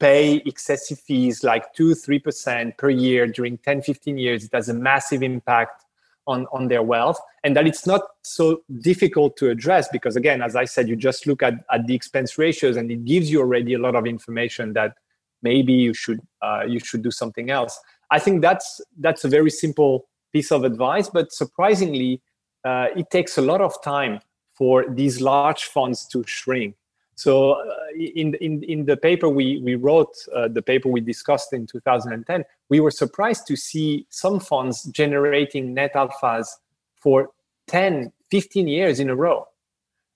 pay 0.01 0.37
excessive 0.47 0.99
fees 1.01 1.43
like 1.43 1.73
2 1.75 1.95
3% 1.95 2.77
per 2.79 2.91
year 2.91 3.27
during 3.27 3.59
10 3.59 3.83
15 3.83 4.19
years 4.19 4.45
it 4.45 4.51
has 4.53 4.69
a 4.69 4.75
massive 4.75 5.23
impact 5.23 5.85
on, 6.27 6.47
on 6.53 6.69
their 6.69 6.83
wealth 6.83 7.19
and 7.43 7.57
that 7.57 7.67
it's 7.67 7.87
not 7.87 8.03
so 8.23 8.63
difficult 8.81 9.37
to 9.37 9.51
address 9.51 9.89
because 9.91 10.15
again 10.15 10.43
as 10.43 10.55
i 10.55 10.65
said 10.65 10.89
you 10.89 10.95
just 10.95 11.27
look 11.27 11.43
at, 11.43 11.55
at 11.73 11.87
the 11.87 11.95
expense 11.95 12.39
ratios 12.39 12.77
and 12.77 12.91
it 12.91 13.05
gives 13.05 13.31
you 13.31 13.41
already 13.41 13.75
a 13.75 13.79
lot 13.79 13.97
of 13.97 14.07
information 14.07 14.73
that 14.73 14.95
maybe 15.43 15.73
you 15.73 15.95
should 15.95 16.21
uh, 16.43 16.63
you 16.67 16.79
should 16.79 17.03
do 17.03 17.11
something 17.11 17.51
else 17.51 17.81
i 18.11 18.19
think 18.19 18.43
that's 18.43 18.81
that's 19.01 19.25
a 19.25 19.29
very 19.29 19.51
simple 19.51 20.07
piece 20.33 20.53
of 20.53 20.65
advice 20.65 21.09
but 21.09 21.33
surprisingly 21.33 22.21
uh, 22.65 22.87
it 22.97 23.11
takes 23.11 23.39
a 23.39 23.43
lot 23.43 23.61
of 23.61 23.81
time 23.83 24.21
for 24.55 24.85
these 24.89 25.21
large 25.21 25.65
funds 25.65 26.07
to 26.07 26.25
shrink 26.27 26.75
so 27.19 27.55
uh, 27.55 27.65
in, 27.99 28.35
in, 28.35 28.63
in 28.63 28.85
the 28.85 28.97
paper 28.97 29.29
we, 29.29 29.59
we 29.59 29.75
wrote, 29.75 30.15
uh, 30.33 30.47
the 30.47 30.63
paper 30.63 30.89
we 30.89 31.01
discussed 31.01 31.53
in 31.53 31.67
2010, 31.67 32.45
we 32.69 32.79
were 32.79 32.93
surprised 32.93 33.49
to 33.49 33.57
see 33.57 34.07
some 34.09 34.39
funds 34.39 34.85
generating 34.85 35.75
net 35.75 35.95
alphas 35.95 36.47
for 36.95 37.31
10, 37.67 38.13
15 38.31 38.69
years 38.69 39.01
in 39.01 39.11
a 39.11 39.17
row. 39.17 39.49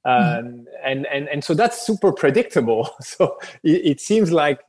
Mm-hmm. 0.06 0.46
Um, 0.46 0.66
and, 0.84 1.06
and, 1.06 1.28
and 1.28 1.42
so 1.42 1.54
that's 1.54 1.82
super 1.82 2.12
predictable. 2.12 2.88
So 3.02 3.36
it, 3.64 3.84
it, 3.84 4.00
seems 4.00 4.30
like, 4.30 4.60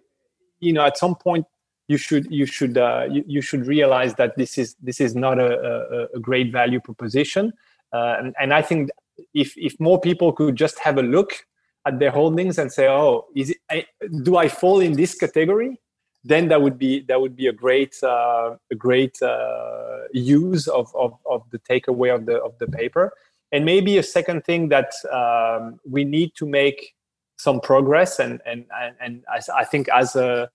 you 0.59 0.73
know, 0.73 0.85
at 0.85 0.97
some 0.97 1.13
point 1.13 1.45
you 1.87 1.97
should, 1.97 2.31
you 2.31 2.45
should, 2.45 2.77
uh, 2.77 3.07
you, 3.09 3.23
you 3.27 3.41
should 3.41 3.65
realize 3.67 4.15
that 4.15 4.37
this 4.37 4.57
is, 4.57 4.75
this 4.81 5.01
is 5.01 5.15
not 5.15 5.39
a, 5.39 6.07
a, 6.13 6.17
a 6.17 6.19
great 6.19 6.51
value 6.51 6.79
proposition. 6.79 7.53
Uh, 7.91 8.15
and, 8.19 8.35
and 8.39 8.53
I 8.53 8.61
think 8.61 8.89
if, 9.33 9.53
if 9.57 9.79
more 9.79 9.99
people 9.99 10.31
could 10.33 10.55
just 10.55 10.79
have 10.79 10.97
a 10.97 11.03
look 11.03 11.45
at 11.85 11.99
their 11.99 12.11
holdings 12.11 12.57
and 12.57 12.71
say, 12.71 12.87
"Oh, 12.87 13.25
is 13.35 13.51
it, 13.51 13.57
I, 13.69 13.85
do 14.23 14.37
I 14.37 14.47
fall 14.47 14.79
in 14.79 14.93
this 14.93 15.15
category?" 15.15 15.79
Then 16.23 16.47
that 16.47 16.61
would 16.61 16.77
be 16.77 17.01
that 17.01 17.19
would 17.19 17.35
be 17.35 17.47
a 17.47 17.51
great 17.51 17.95
uh, 18.01 18.55
a 18.71 18.75
great 18.75 19.21
uh, 19.21 20.03
use 20.13 20.67
of, 20.67 20.93
of 20.95 21.17
of 21.29 21.43
the 21.51 21.59
takeaway 21.59 22.13
of 22.13 22.25
the 22.25 22.37
of 22.37 22.57
the 22.59 22.67
paper. 22.67 23.11
And 23.51 23.65
maybe 23.65 23.97
a 23.97 24.03
second 24.03 24.45
thing 24.45 24.69
that 24.69 24.93
um, 25.11 25.79
we 25.87 26.03
need 26.05 26.33
to 26.35 26.45
make 26.45 26.95
some 27.37 27.59
progress, 27.59 28.19
and 28.19 28.41
and 28.45 28.65
and, 28.81 28.95
and 29.01 29.23
I 29.55 29.65
think 29.65 29.89
as 29.89 30.15
a 30.15 30.49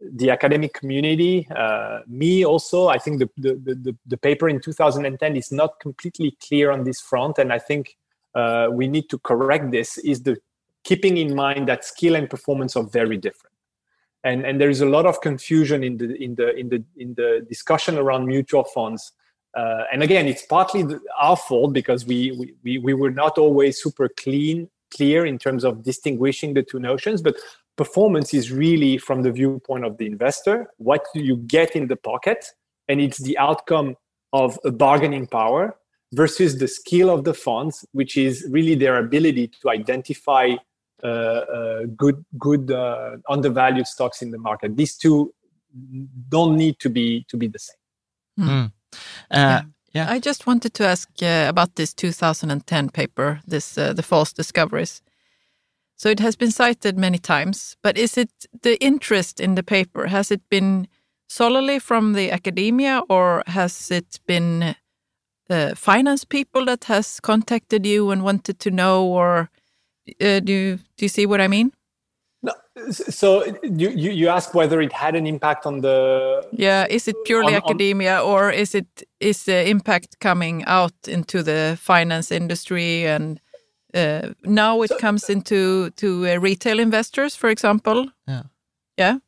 the 0.00 0.30
academic 0.30 0.74
community, 0.74 1.46
uh, 1.54 2.00
me 2.06 2.44
also, 2.44 2.88
I 2.88 2.98
think 2.98 3.20
the, 3.20 3.30
the, 3.36 3.54
the, 3.54 3.96
the, 4.06 4.16
paper 4.16 4.48
in 4.48 4.60
2010 4.60 5.36
is 5.36 5.50
not 5.50 5.80
completely 5.80 6.36
clear 6.46 6.70
on 6.70 6.84
this 6.84 7.00
front. 7.00 7.38
And 7.38 7.52
I 7.52 7.58
think 7.58 7.96
uh, 8.34 8.68
we 8.70 8.88
need 8.88 9.08
to 9.10 9.18
correct 9.18 9.70
this 9.70 9.96
is 9.98 10.22
the 10.22 10.36
keeping 10.82 11.16
in 11.16 11.34
mind 11.34 11.68
that 11.68 11.84
skill 11.84 12.14
and 12.14 12.28
performance 12.28 12.76
are 12.76 12.84
very 12.84 13.16
different 13.16 13.54
and 14.24 14.44
and 14.44 14.60
there 14.60 14.70
is 14.70 14.80
a 14.80 14.86
lot 14.86 15.06
of 15.06 15.20
confusion 15.20 15.84
in 15.84 15.96
the 15.98 16.14
in 16.22 16.34
the 16.34 16.54
in 16.56 16.68
the 16.68 16.84
in 16.96 17.14
the 17.14 17.46
discussion 17.48 17.98
around 17.98 18.26
mutual 18.26 18.64
funds 18.64 19.12
uh, 19.56 19.84
and 19.92 20.02
again 20.02 20.26
it's 20.26 20.44
partly 20.46 20.84
our 21.18 21.36
fault 21.36 21.72
because 21.72 22.04
we, 22.06 22.54
we 22.64 22.78
we 22.78 22.94
were 22.94 23.10
not 23.10 23.38
always 23.38 23.80
super 23.80 24.08
clean 24.08 24.68
clear 24.90 25.26
in 25.26 25.38
terms 25.38 25.64
of 25.64 25.82
distinguishing 25.82 26.54
the 26.54 26.62
two 26.62 26.80
notions 26.80 27.22
but 27.22 27.36
performance 27.76 28.32
is 28.32 28.52
really 28.52 28.98
from 28.98 29.22
the 29.22 29.32
viewpoint 29.32 29.84
of 29.84 29.98
the 29.98 30.06
investor 30.06 30.66
what 30.78 31.04
do 31.14 31.20
you 31.20 31.36
get 31.36 31.74
in 31.74 31.88
the 31.88 31.96
pocket 31.96 32.44
and 32.88 33.00
it's 33.00 33.22
the 33.22 33.36
outcome 33.38 33.96
of 34.32 34.58
a 34.64 34.70
bargaining 34.70 35.26
power 35.26 35.76
versus 36.12 36.58
the 36.58 36.68
skill 36.68 37.10
of 37.10 37.24
the 37.24 37.34
funds 37.34 37.84
which 37.92 38.16
is 38.16 38.46
really 38.50 38.74
their 38.74 38.98
ability 38.98 39.48
to 39.60 39.70
identify 39.70 40.54
uh, 41.04 41.06
uh, 41.06 41.82
good 41.98 42.24
good 42.38 42.70
uh, 42.70 43.16
undervalued 43.28 43.86
stocks 43.86 44.22
in 44.22 44.30
the 44.30 44.38
market. 44.38 44.74
These 44.74 44.96
two 44.96 45.34
don't 46.30 46.56
need 46.56 46.78
to 46.78 46.88
be 46.88 47.26
to 47.28 47.36
be 47.36 47.46
the 47.46 47.58
same. 47.58 47.76
Mm. 48.40 48.72
Yeah. 49.30 49.62
yeah. 49.92 50.10
I 50.10 50.18
just 50.18 50.46
wanted 50.46 50.72
to 50.74 50.86
ask 50.86 51.10
about 51.20 51.74
this 51.74 51.92
2010 51.92 52.88
paper, 52.88 53.42
this 53.46 53.74
the 53.74 54.02
false 54.02 54.32
discoveries. 54.32 55.02
So 55.96 56.08
it 56.08 56.20
has 56.20 56.36
been 56.36 56.50
cited 56.50 56.98
many 56.98 57.18
times, 57.18 57.76
but 57.82 57.96
is 57.96 58.18
it 58.18 58.30
the 58.62 58.82
interest 58.82 59.40
in 59.40 59.54
the 59.54 59.62
paper? 59.62 60.06
Has 60.06 60.30
it 60.30 60.42
been 60.50 60.88
solely 61.28 61.78
from 61.78 62.12
the 62.14 62.30
academia, 62.30 63.02
or 63.08 63.42
has 63.46 63.90
it 63.90 64.20
been 64.26 64.74
uh, 65.48 65.74
finance 65.74 66.24
people 66.24 66.64
that 66.66 66.84
has 66.84 67.20
contacted 67.20 67.86
you 67.86 68.10
and 68.10 68.22
wanted 68.22 68.58
to 68.60 68.70
know, 68.70 69.04
or 69.04 69.50
uh, 70.20 70.40
do 70.40 70.52
you, 70.52 70.76
do 70.96 71.04
you 71.04 71.08
see 71.08 71.26
what 71.26 71.40
I 71.40 71.48
mean? 71.48 71.72
No, 72.42 72.52
so 72.90 73.44
you, 73.62 73.88
you 73.90 74.10
you 74.10 74.28
ask 74.28 74.52
whether 74.52 74.82
it 74.82 74.92
had 74.92 75.14
an 75.14 75.26
impact 75.26 75.64
on 75.64 75.80
the 75.80 76.46
yeah 76.52 76.86
is 76.90 77.08
it 77.08 77.16
purely 77.24 77.54
on, 77.54 77.62
academia 77.62 78.20
on... 78.20 78.26
or 78.26 78.50
is 78.50 78.74
it 78.74 79.02
is 79.18 79.44
the 79.44 79.66
impact 79.66 80.20
coming 80.20 80.62
out 80.66 80.92
into 81.08 81.42
the 81.42 81.78
finance 81.80 82.30
industry 82.30 83.06
and 83.06 83.40
uh, 83.94 84.28
now 84.44 84.82
it 84.82 84.88
so, 84.88 84.98
comes 84.98 85.30
into 85.30 85.90
to 85.90 86.28
uh, 86.28 86.36
retail 86.38 86.78
investors 86.78 87.36
for 87.36 87.50
example 87.50 88.08
yeah 88.28 88.42
yeah 88.96 89.18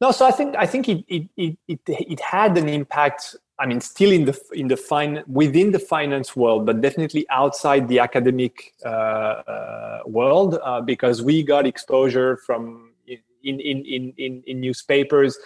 no 0.00 0.10
so 0.10 0.26
i 0.26 0.30
think 0.30 0.54
i 0.56 0.66
think 0.66 0.88
it 0.88 1.04
it 1.08 1.28
it, 1.36 1.58
it, 1.68 1.80
it 1.86 2.20
had 2.20 2.56
an 2.56 2.68
impact 2.68 3.36
I 3.60 3.66
mean, 3.66 3.82
still 3.82 4.10
in 4.10 4.24
the 4.24 4.40
in 4.54 4.68
the 4.68 4.76
fine 4.76 5.22
within 5.26 5.70
the 5.70 5.78
finance 5.78 6.34
world, 6.34 6.64
but 6.64 6.80
definitely 6.80 7.26
outside 7.28 7.88
the 7.88 7.98
academic 7.98 8.72
uh, 8.86 8.88
uh, 8.88 10.00
world, 10.06 10.58
uh, 10.64 10.80
because 10.80 11.22
we 11.22 11.42
got 11.42 11.66
exposure 11.66 12.38
from 12.38 12.92
in 13.06 13.60
in 13.60 13.84
in 13.84 14.14
in, 14.16 14.42
in 14.46 14.60
newspapers. 14.60 15.38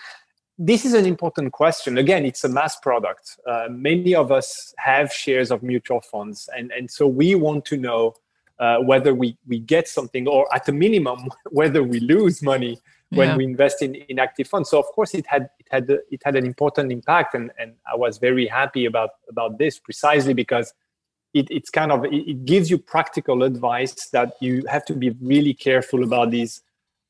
This 0.56 0.84
is 0.84 0.94
an 0.94 1.06
important 1.06 1.50
question. 1.52 1.98
Again, 1.98 2.24
it's 2.24 2.44
a 2.44 2.48
mass 2.48 2.76
product. 2.76 3.36
Uh, 3.44 3.66
many 3.68 4.14
of 4.14 4.30
us 4.30 4.72
have 4.78 5.12
shares 5.12 5.50
of 5.50 5.64
mutual 5.64 6.00
funds, 6.00 6.48
and 6.56 6.70
and 6.70 6.88
so 6.88 7.08
we 7.08 7.34
want 7.34 7.64
to 7.66 7.76
know 7.76 8.14
uh, 8.58 8.78
whether 8.78 9.14
we 9.14 9.36
we 9.46 9.58
get 9.58 9.88
something, 9.88 10.28
or 10.28 10.52
at 10.54 10.68
a 10.68 10.72
minimum, 10.72 11.28
whether 11.50 11.82
we 11.82 12.00
lose 12.00 12.42
money 12.42 12.78
when 13.10 13.28
yeah. 13.28 13.36
we 13.36 13.44
invest 13.44 13.82
in, 13.82 13.94
in 13.94 14.18
active 14.18 14.48
funds. 14.48 14.70
So 14.70 14.78
of 14.78 14.86
course 14.86 15.14
it 15.14 15.26
had 15.26 15.48
it 15.58 15.66
had 15.70 15.90
it 15.90 16.22
had 16.24 16.36
an 16.36 16.46
important 16.46 16.92
impact, 16.92 17.34
and 17.34 17.50
and 17.58 17.74
I 17.90 17.96
was 17.96 18.18
very 18.18 18.46
happy 18.46 18.86
about 18.86 19.10
about 19.28 19.58
this 19.58 19.78
precisely 19.78 20.34
because 20.34 20.72
it, 21.32 21.48
it's 21.50 21.70
kind 21.70 21.92
of 21.92 22.04
it, 22.04 22.28
it 22.28 22.44
gives 22.44 22.70
you 22.70 22.78
practical 22.78 23.42
advice 23.42 24.08
that 24.10 24.34
you 24.40 24.64
have 24.68 24.84
to 24.86 24.94
be 24.94 25.10
really 25.20 25.54
careful 25.54 26.04
about 26.04 26.30
these 26.30 26.62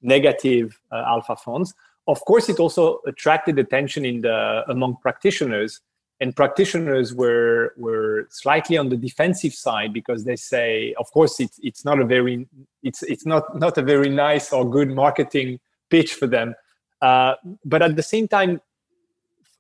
negative 0.03 0.79
uh, 0.93 1.03
alpha 1.07 1.37
funds. 1.37 1.75
Of 2.07 2.21
course, 2.25 2.49
it 2.49 2.59
also 2.59 3.01
attracted 3.07 3.59
attention 3.59 4.05
in 4.05 4.21
the 4.21 4.65
among 4.69 4.97
practitioners, 4.97 5.81
and 6.21 6.35
practitioners 6.35 7.15
were 7.15 7.75
were 7.77 8.27
slightly 8.31 8.77
on 8.77 8.89
the 8.89 8.97
defensive 8.97 9.53
side 9.53 9.93
because 9.93 10.25
they 10.25 10.37
say, 10.37 10.95
of 10.99 11.11
course, 11.13 11.41
it's 11.41 11.59
it's 11.63 11.85
not 11.85 12.01
a 12.01 12.05
very 12.05 12.47
it's 12.83 13.03
it's 13.03 13.27
not 13.27 13.59
not 13.59 13.77
a 13.79 13.83
very 13.83 14.09
nice 14.09 14.53
or 14.53 14.69
good 14.69 14.91
marketing 14.91 15.59
pitch 15.91 16.15
for 16.15 16.27
them, 16.27 16.55
uh, 17.03 17.35
but 17.65 17.83
at 17.83 17.97
the 17.97 18.03
same 18.03 18.29
time, 18.29 18.61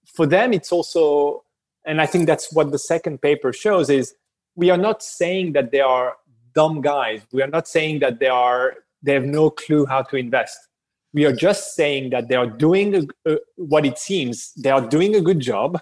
for 0.06 0.26
them, 0.26 0.52
it's 0.52 0.70
also, 0.70 1.44
and 1.84 2.00
I 2.00 2.06
think 2.06 2.26
that's 2.26 2.52
what 2.52 2.70
the 2.70 2.78
second 2.78 3.20
paper 3.20 3.52
shows 3.52 3.90
is 3.90 4.14
we 4.54 4.70
are 4.70 4.78
not 4.78 5.02
saying 5.02 5.52
that 5.52 5.70
they 5.72 5.80
are 5.80 6.16
dumb 6.54 6.80
guys. 6.80 7.22
We 7.32 7.42
are 7.42 7.48
not 7.48 7.66
saying 7.66 7.98
that 8.00 8.20
they 8.20 8.28
are 8.28 8.76
they 9.02 9.12
have 9.12 9.24
no 9.24 9.50
clue 9.50 9.84
how 9.84 10.02
to 10.02 10.16
invest. 10.16 10.56
We 11.12 11.26
are 11.26 11.32
just 11.32 11.74
saying 11.74 12.10
that 12.10 12.28
they 12.28 12.34
are 12.34 12.46
doing 12.46 12.94
a, 12.94 13.32
a, 13.32 13.38
what 13.56 13.84
it 13.84 13.98
seems 13.98 14.52
they 14.54 14.70
are 14.70 14.80
doing 14.80 15.14
a 15.16 15.20
good 15.20 15.40
job 15.40 15.80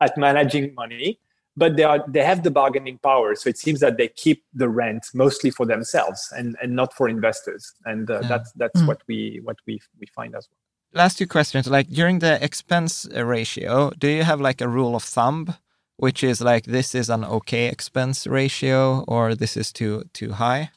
at 0.00 0.16
managing 0.16 0.74
money, 0.74 1.18
but 1.56 1.76
they 1.76 1.84
are 1.84 2.04
they 2.08 2.24
have 2.24 2.42
the 2.42 2.50
bargaining 2.50 2.98
power. 2.98 3.34
So 3.34 3.48
it 3.48 3.58
seems 3.58 3.80
that 3.80 3.96
they 3.96 4.08
keep 4.08 4.44
the 4.54 4.68
rent 4.68 5.06
mostly 5.14 5.50
for 5.50 5.66
themselves 5.66 6.32
and, 6.36 6.56
and 6.62 6.74
not 6.74 6.94
for 6.94 7.08
investors. 7.08 7.72
And 7.84 8.10
uh, 8.10 8.20
yeah. 8.20 8.28
that's 8.28 8.52
that's 8.52 8.80
mm. 8.80 8.86
what 8.86 9.02
we 9.08 9.40
what 9.42 9.56
we 9.66 9.80
we 10.00 10.06
find 10.06 10.34
as 10.34 10.48
well. 10.50 11.02
Last 11.02 11.18
two 11.18 11.26
questions. 11.26 11.66
Like 11.66 11.88
during 11.88 12.20
the 12.20 12.42
expense 12.42 13.06
ratio, 13.14 13.90
do 13.98 14.08
you 14.08 14.22
have 14.22 14.40
like 14.40 14.60
a 14.60 14.68
rule 14.68 14.96
of 14.96 15.02
thumb? 15.02 15.54
which 15.98 16.22
is 16.22 16.40
like 16.40 16.64
this 16.64 16.94
is 16.94 17.10
an 17.10 17.24
okay 17.24 17.66
expense 17.66 18.26
ratio 18.26 19.04
or 19.06 19.34
this 19.34 19.56
is 19.56 19.72
too 19.72 20.04
too 20.14 20.32
high 20.32 20.70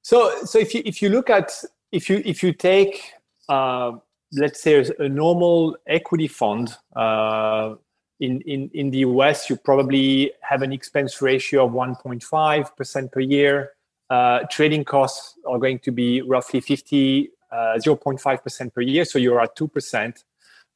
so 0.00 0.44
so 0.44 0.58
if 0.58 0.74
you 0.74 0.82
if 0.84 1.02
you 1.02 1.08
look 1.10 1.28
at 1.28 1.52
if 1.90 2.08
you 2.08 2.22
if 2.24 2.42
you 2.42 2.52
take 2.52 3.12
uh, 3.48 3.92
let's 4.32 4.62
say 4.62 4.84
a 4.98 5.08
normal 5.08 5.76
equity 5.86 6.28
fund 6.28 6.74
uh, 6.96 7.74
in, 8.22 8.40
in, 8.42 8.70
in 8.72 8.90
the 8.90 8.98
US, 8.98 9.50
you 9.50 9.56
probably 9.56 10.32
have 10.42 10.62
an 10.62 10.72
expense 10.72 11.20
ratio 11.20 11.66
of 11.66 11.72
1.5% 11.72 13.12
per 13.12 13.20
year. 13.20 13.72
Uh, 14.08 14.40
trading 14.50 14.84
costs 14.84 15.38
are 15.46 15.58
going 15.58 15.80
to 15.80 15.90
be 15.90 16.22
roughly 16.22 16.60
50, 16.60 17.30
uh, 17.50 17.56
0.5% 17.78 18.74
per 18.74 18.80
year, 18.80 19.04
so 19.04 19.18
you're 19.18 19.40
at 19.40 19.56
2%. 19.56 20.24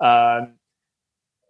Um, 0.00 0.54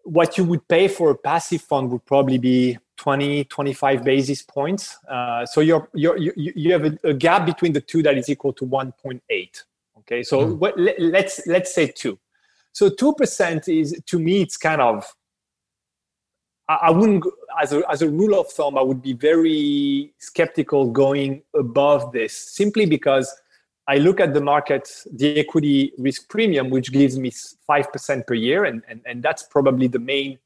what 0.05 0.37
you 0.37 0.45
would 0.45 0.69
pay 0.69 0.87
for 0.87 1.11
a 1.11 1.15
passive 1.17 1.63
fund 1.63 1.91
would 1.91 2.05
probably 2.05 2.39
be 2.39 2.79
20 2.99 3.45
25 3.45 4.05
basis 4.05 4.41
points 4.41 4.97
uh, 5.11 5.45
so 5.45 5.61
you're, 5.61 5.87
you're, 5.93 6.17
you 6.17 6.33
you 6.37 6.73
have 6.73 6.85
a, 6.85 6.99
a, 7.05 7.13
gap 7.13 7.45
between 7.45 7.73
the 7.73 7.81
two 7.81 8.03
that 8.03 8.17
is 8.17 8.31
equal 8.31 8.55
to 8.55 8.65
1.8 8.65 9.21
okay 9.99 10.23
so 10.23 10.47
mm. 10.47 10.59
what, 10.59 10.79
let, 10.79 10.99
let's 10.99 11.47
let's 11.47 11.75
say 11.75 11.89
2 11.89 12.17
so 12.73 12.89
2% 12.89 13.69
is 13.69 14.01
to 14.07 14.19
me 14.19 14.43
it's 14.43 14.57
kind 14.57 14.81
of 14.81 15.05
I, 16.69 16.91
wouldn't 16.91 17.25
as 17.63 17.73
a, 17.73 17.83
as 17.91 18.03
a 18.03 18.09
rule 18.09 18.39
of 18.41 18.49
thumb 18.49 18.77
i 18.77 18.83
would 18.83 19.01
be 19.01 19.13
very 19.13 20.13
skeptical 20.19 20.91
going 20.91 21.43
above 21.55 22.13
this 22.13 22.37
simply 22.37 22.87
because 22.87 23.33
I 23.89 23.99
look 23.99 24.19
at 24.19 24.35
the 24.35 24.41
market, 24.41 24.89
the 25.13 25.39
equity 25.39 25.93
risk 25.97 26.29
premium, 26.29 26.71
which 26.71 26.93
gives 26.93 27.19
me 27.19 27.31
5% 27.31 28.27
per 28.27 28.35
year. 28.35 28.65
And, 28.65 28.83
and, 28.89 29.01
and 29.07 29.23
that's 29.23 29.45
probably 29.45 29.87
the 29.87 30.01
main 30.01 30.39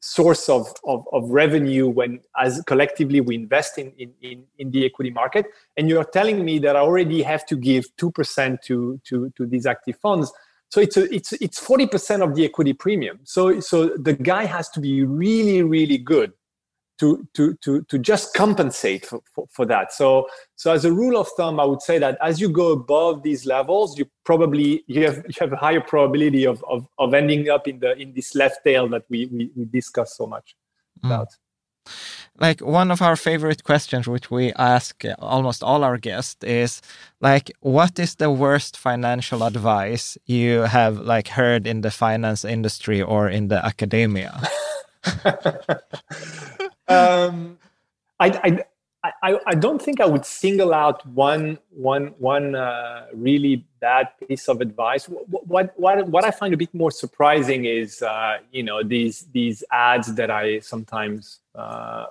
source 0.00 0.48
of, 0.48 0.72
of, 0.84 1.06
of 1.12 1.28
revenue 1.28 1.86
when 1.86 2.20
as 2.38 2.62
collectively 2.66 3.20
we 3.20 3.34
invest 3.34 3.76
in, 3.76 3.92
in, 3.98 4.14
in, 4.22 4.44
in, 4.58 4.70
the 4.70 4.86
equity 4.86 5.10
market. 5.10 5.44
And 5.76 5.90
you're 5.90 6.04
telling 6.04 6.42
me 6.42 6.58
that 6.60 6.74
I 6.74 6.80
already 6.80 7.20
have 7.20 7.44
to 7.46 7.56
give 7.56 7.84
2% 7.96 8.62
to, 8.62 8.98
to, 9.04 9.30
to 9.36 9.46
these 9.46 9.66
active 9.66 9.96
funds. 9.96 10.32
So 10.70 10.80
it's 10.80 10.96
a, 10.96 11.12
it's 11.12 11.32
it's 11.34 11.60
40% 11.60 12.22
of 12.22 12.34
the 12.34 12.44
equity 12.44 12.72
premium. 12.72 13.20
So 13.24 13.60
so 13.60 13.88
the 13.88 14.14
guy 14.14 14.44
has 14.44 14.68
to 14.70 14.80
be 14.80 15.04
really, 15.04 15.62
really 15.62 15.98
good 15.98 16.32
to 17.00 17.26
to 17.34 17.54
to 17.62 17.82
to 17.82 17.98
just 17.98 18.34
compensate 18.34 19.06
for, 19.06 19.20
for, 19.34 19.46
for, 19.50 19.64
that 19.66 19.92
so 19.92 20.26
so 20.54 20.70
as 20.70 20.84
a 20.84 20.92
rule 20.92 21.16
of 21.18 21.26
thumb 21.36 21.58
i 21.58 21.64
would 21.64 21.80
say 21.80 21.98
that 21.98 22.18
as 22.20 22.38
you 22.40 22.48
go 22.48 22.72
above 22.72 23.22
these 23.22 23.46
levels 23.46 23.98
you 23.98 24.04
probably 24.24 24.84
you 24.86 25.06
have 25.06 25.16
you 25.16 25.34
have 25.40 25.52
a 25.52 25.56
higher 25.56 25.80
probability 25.80 26.44
of 26.44 26.62
of, 26.68 26.86
of 26.98 27.14
ending 27.14 27.48
up 27.48 27.66
in 27.66 27.80
the 27.80 27.96
in 27.96 28.12
this 28.12 28.34
left 28.34 28.58
tail 28.64 28.86
that 28.86 29.04
we 29.08 29.26
we, 29.32 29.50
we 29.56 29.64
discuss 29.64 30.14
so 30.16 30.26
much 30.26 30.54
mm. 31.02 31.26
Like 32.38 32.60
one 32.60 32.90
of 32.90 33.02
our 33.02 33.16
favorite 33.16 33.64
questions 33.64 34.06
which 34.06 34.30
we 34.30 34.52
ask 34.54 35.04
almost 35.18 35.62
all 35.62 35.84
our 35.84 35.98
guests 35.98 36.42
is 36.44 36.80
like 37.20 37.50
what 37.60 37.98
is 37.98 38.16
the 38.16 38.30
worst 38.30 38.76
financial 38.76 39.42
advice 39.42 40.16
you 40.26 40.60
have 40.60 40.98
like 40.98 41.28
heard 41.28 41.66
in 41.66 41.82
the 41.82 41.90
finance 41.90 42.44
industry 42.44 43.02
or 43.02 43.28
in 43.28 43.48
the 43.48 43.64
academia? 43.64 44.40
Um, 46.90 47.58
I, 48.18 48.64
I, 49.04 49.12
I, 49.22 49.38
I, 49.46 49.54
don't 49.54 49.80
think 49.80 50.00
I 50.00 50.06
would 50.06 50.26
single 50.26 50.74
out 50.74 51.06
one, 51.06 51.58
one, 51.70 52.08
one 52.18 52.56
uh, 52.56 53.06
really 53.14 53.64
bad 53.80 54.08
piece 54.26 54.48
of 54.48 54.60
advice. 54.60 55.08
What, 55.08 55.74
what, 55.78 56.08
what 56.08 56.24
I 56.24 56.30
find 56.30 56.52
a 56.54 56.56
bit 56.56 56.72
more 56.74 56.90
surprising 56.90 57.64
is, 57.64 58.02
uh, 58.02 58.38
you 58.52 58.62
know, 58.62 58.82
these, 58.82 59.26
these 59.32 59.64
ads 59.70 60.14
that 60.14 60.30
I 60.30 60.60
sometimes 60.60 61.40
uh, 61.54 62.06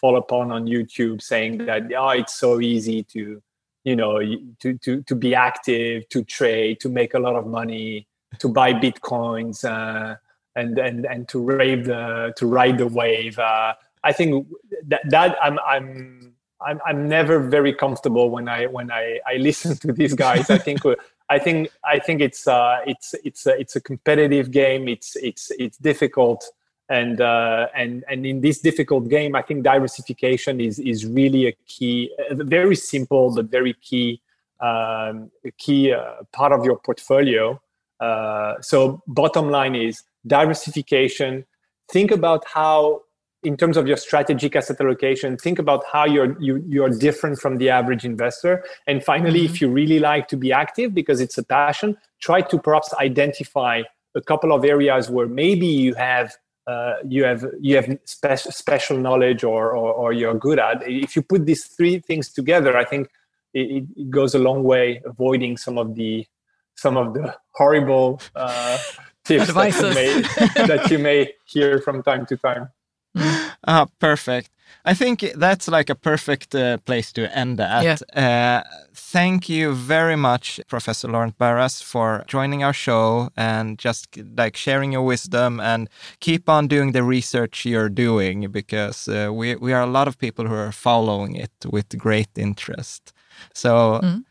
fall 0.00 0.16
upon 0.16 0.52
on 0.52 0.66
YouTube 0.66 1.22
saying 1.22 1.66
that, 1.66 1.92
oh, 1.96 2.10
it's 2.10 2.34
so 2.34 2.60
easy 2.60 3.02
to, 3.04 3.42
you 3.84 3.96
know, 3.96 4.20
to, 4.60 4.78
to, 4.78 5.02
to 5.02 5.14
be 5.14 5.34
active, 5.34 6.08
to 6.10 6.22
trade, 6.22 6.80
to 6.80 6.88
make 6.88 7.14
a 7.14 7.18
lot 7.18 7.36
of 7.36 7.46
money, 7.46 8.06
to 8.38 8.48
buy 8.48 8.72
Bitcoins, 8.72 9.64
uh, 9.64 10.16
and, 10.54 10.78
and, 10.78 11.06
and 11.06 11.28
to 11.28 11.38
rave 11.38 11.86
the, 11.86 12.32
to 12.36 12.46
ride 12.46 12.78
the 12.78 12.86
wave. 12.86 13.38
Uh, 13.38 13.74
I 14.04 14.12
think 14.12 14.46
that 14.86 15.02
that 15.10 15.36
I'm 15.42 15.58
I'm 15.66 16.35
I'm 16.66 16.80
I'm 16.86 17.08
never 17.08 17.38
very 17.40 17.72
comfortable 17.72 18.30
when 18.30 18.48
I 18.48 18.66
when 18.66 18.90
I 18.90 19.20
I 19.26 19.36
listen 19.36 19.76
to 19.78 19.92
these 19.92 20.14
guys. 20.14 20.50
I 20.50 20.58
think 20.58 20.80
I 21.28 21.38
think 21.38 21.70
I 21.84 21.98
think 21.98 22.20
it's 22.20 22.46
uh 22.46 22.78
it's 22.86 23.14
it's 23.24 23.46
a, 23.46 23.58
it's 23.58 23.76
a 23.76 23.80
competitive 23.80 24.50
game. 24.50 24.88
It's 24.88 25.16
it's 25.16 25.50
it's 25.58 25.78
difficult 25.78 26.44
and 26.88 27.20
uh, 27.20 27.68
and 27.74 28.04
and 28.08 28.24
in 28.24 28.40
this 28.40 28.60
difficult 28.60 29.08
game, 29.08 29.34
I 29.34 29.42
think 29.42 29.64
diversification 29.64 30.60
is 30.60 30.78
is 30.78 31.04
really 31.04 31.48
a 31.48 31.52
key, 31.66 32.10
a 32.30 32.34
very 32.34 32.76
simple 32.76 33.34
but 33.34 33.46
very 33.46 33.74
key 33.74 34.20
um, 34.60 35.30
key 35.58 35.92
uh, 35.92 36.22
part 36.32 36.52
of 36.52 36.64
your 36.64 36.78
portfolio. 36.78 37.60
Uh, 37.98 38.54
so 38.60 39.02
bottom 39.06 39.50
line 39.50 39.74
is 39.74 40.04
diversification. 40.26 41.44
Think 41.90 42.10
about 42.10 42.44
how 42.46 43.02
in 43.46 43.56
terms 43.56 43.76
of 43.76 43.86
your 43.86 43.96
strategic 43.96 44.56
asset 44.56 44.80
allocation, 44.80 45.36
think 45.36 45.58
about 45.58 45.84
how 45.92 46.04
you're 46.04 46.40
you, 46.40 46.62
you're 46.66 46.90
different 46.90 47.38
from 47.38 47.58
the 47.58 47.70
average 47.70 48.04
investor. 48.04 48.64
And 48.86 49.04
finally, 49.04 49.42
mm-hmm. 49.44 49.54
if 49.54 49.60
you 49.60 49.68
really 49.70 50.00
like 50.00 50.26
to 50.28 50.36
be 50.36 50.52
active 50.52 50.92
because 50.92 51.20
it's 51.20 51.38
a 51.38 51.44
passion, 51.44 51.96
try 52.20 52.40
to 52.40 52.58
perhaps 52.58 52.92
identify 52.94 53.82
a 54.16 54.20
couple 54.20 54.52
of 54.52 54.64
areas 54.64 55.08
where 55.08 55.28
maybe 55.28 55.66
you 55.66 55.94
have 55.94 56.34
uh, 56.66 56.94
you 57.06 57.22
have 57.24 57.44
you 57.60 57.76
have 57.76 57.88
spe- 58.04 58.50
special 58.50 58.98
knowledge 58.98 59.44
or, 59.44 59.70
or, 59.70 59.92
or 59.92 60.12
you're 60.12 60.34
good 60.34 60.58
at. 60.58 60.82
If 60.88 61.14
you 61.14 61.22
put 61.22 61.46
these 61.46 61.64
three 61.66 62.00
things 62.00 62.32
together, 62.32 62.76
I 62.76 62.84
think 62.84 63.08
it, 63.54 63.84
it 63.96 64.10
goes 64.10 64.34
a 64.34 64.40
long 64.40 64.64
way 64.64 65.00
avoiding 65.04 65.56
some 65.56 65.78
of 65.78 65.94
the 65.94 66.26
some 66.74 66.96
of 66.96 67.14
the 67.14 67.36
horrible 67.52 68.20
uh, 68.34 68.78
tips 69.24 69.52
that 69.52 69.74
you, 69.80 69.94
may, 69.94 70.66
that 70.66 70.90
you 70.90 70.98
may 70.98 71.32
hear 71.46 71.80
from 71.80 72.02
time 72.02 72.26
to 72.26 72.36
time. 72.36 72.68
ah, 73.66 73.86
perfect. 73.98 74.50
I 74.84 74.94
think 74.94 75.20
that's 75.34 75.68
like 75.68 75.90
a 75.90 75.94
perfect 75.94 76.54
uh, 76.54 76.78
place 76.78 77.12
to 77.12 77.36
end 77.36 77.60
at. 77.60 77.82
Yeah. 77.82 77.96
Uh, 78.14 78.62
thank 78.94 79.48
you 79.48 79.74
very 79.74 80.16
much, 80.16 80.60
Professor 80.68 81.08
Laurent 81.08 81.36
Barras, 81.38 81.82
for 81.82 82.24
joining 82.28 82.62
our 82.62 82.72
show 82.72 83.30
and 83.36 83.78
just 83.78 84.16
like 84.36 84.56
sharing 84.56 84.92
your 84.92 85.02
wisdom 85.02 85.58
and 85.60 85.88
keep 86.20 86.48
on 86.48 86.68
doing 86.68 86.92
the 86.92 87.02
research 87.02 87.64
you're 87.64 87.88
doing 87.88 88.48
because 88.50 89.08
uh, 89.08 89.30
we, 89.32 89.56
we 89.56 89.72
are 89.72 89.82
a 89.82 89.90
lot 89.90 90.06
of 90.06 90.18
people 90.18 90.46
who 90.46 90.54
are 90.54 90.72
following 90.72 91.34
it 91.34 91.52
with 91.68 91.98
great 91.98 92.30
interest. 92.36 93.12
So, 93.54 94.00
mm. 94.02 94.24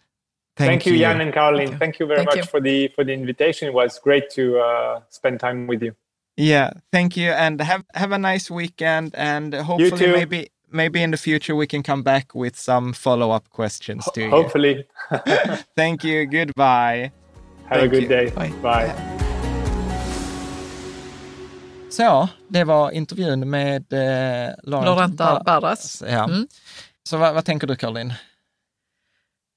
Thank, 0.58 0.70
thank 0.70 0.86
you, 0.86 0.94
you, 0.94 1.00
Jan 1.00 1.20
and 1.20 1.34
Caroline. 1.34 1.68
Thank 1.68 1.72
you, 1.72 1.80
thank 1.80 2.00
you 2.00 2.06
very 2.06 2.18
thank 2.20 2.30
much 2.30 2.38
you. 2.38 2.44
for 2.44 2.62
the 2.62 2.88
for 2.96 3.04
the 3.04 3.12
invitation. 3.12 3.68
It 3.68 3.74
was 3.74 4.00
great 4.00 4.30
to 4.32 4.58
uh, 4.60 5.02
spend 5.10 5.42
time 5.42 5.68
with 5.68 5.84
you. 5.84 5.94
Yeah, 6.38 6.72
thank 6.92 7.18
you, 7.18 7.32
and 7.32 7.62
have 7.62 7.84
have 7.94 8.12
a 8.12 8.18
nice 8.18 8.52
weekend, 8.54 9.16
and 9.16 9.54
hopefully 9.54 10.08
maybe 10.08 10.50
maybe 10.72 11.02
in 11.04 11.12
the 11.12 11.18
future 11.18 11.56
we 11.56 11.66
can 11.68 11.84
come 11.84 12.04
back 12.04 12.36
with 12.36 12.58
some 12.58 12.94
follow 12.94 13.32
up 13.36 13.50
questions 13.50 14.06
to 14.14 14.22
you. 14.22 14.30
Hopefully. 14.30 14.86
thank 15.78 16.04
you. 16.04 16.26
Goodbye. 16.26 17.12
Have 17.70 17.80
thank 17.80 17.84
a 17.84 17.88
good 17.88 18.04
you. 18.04 18.10
day. 18.10 18.30
Bye. 18.30 18.54
Bye. 18.62 18.92
Så, 21.90 22.28
det 22.48 22.64
var 22.64 22.92
intervjun 22.92 23.50
med 23.50 23.94
eh, 23.94 24.54
Laurent, 24.64 24.86
Laurent 24.86 25.18
Bar- 25.18 25.44
Barras. 25.46 26.04
Ja. 26.08 26.24
Mm. 26.24 26.48
Så 27.04 27.18
vad, 27.18 27.34
vad 27.34 27.46
tänker 27.46 27.68
du 27.68 27.76
Caroline? 27.76 28.14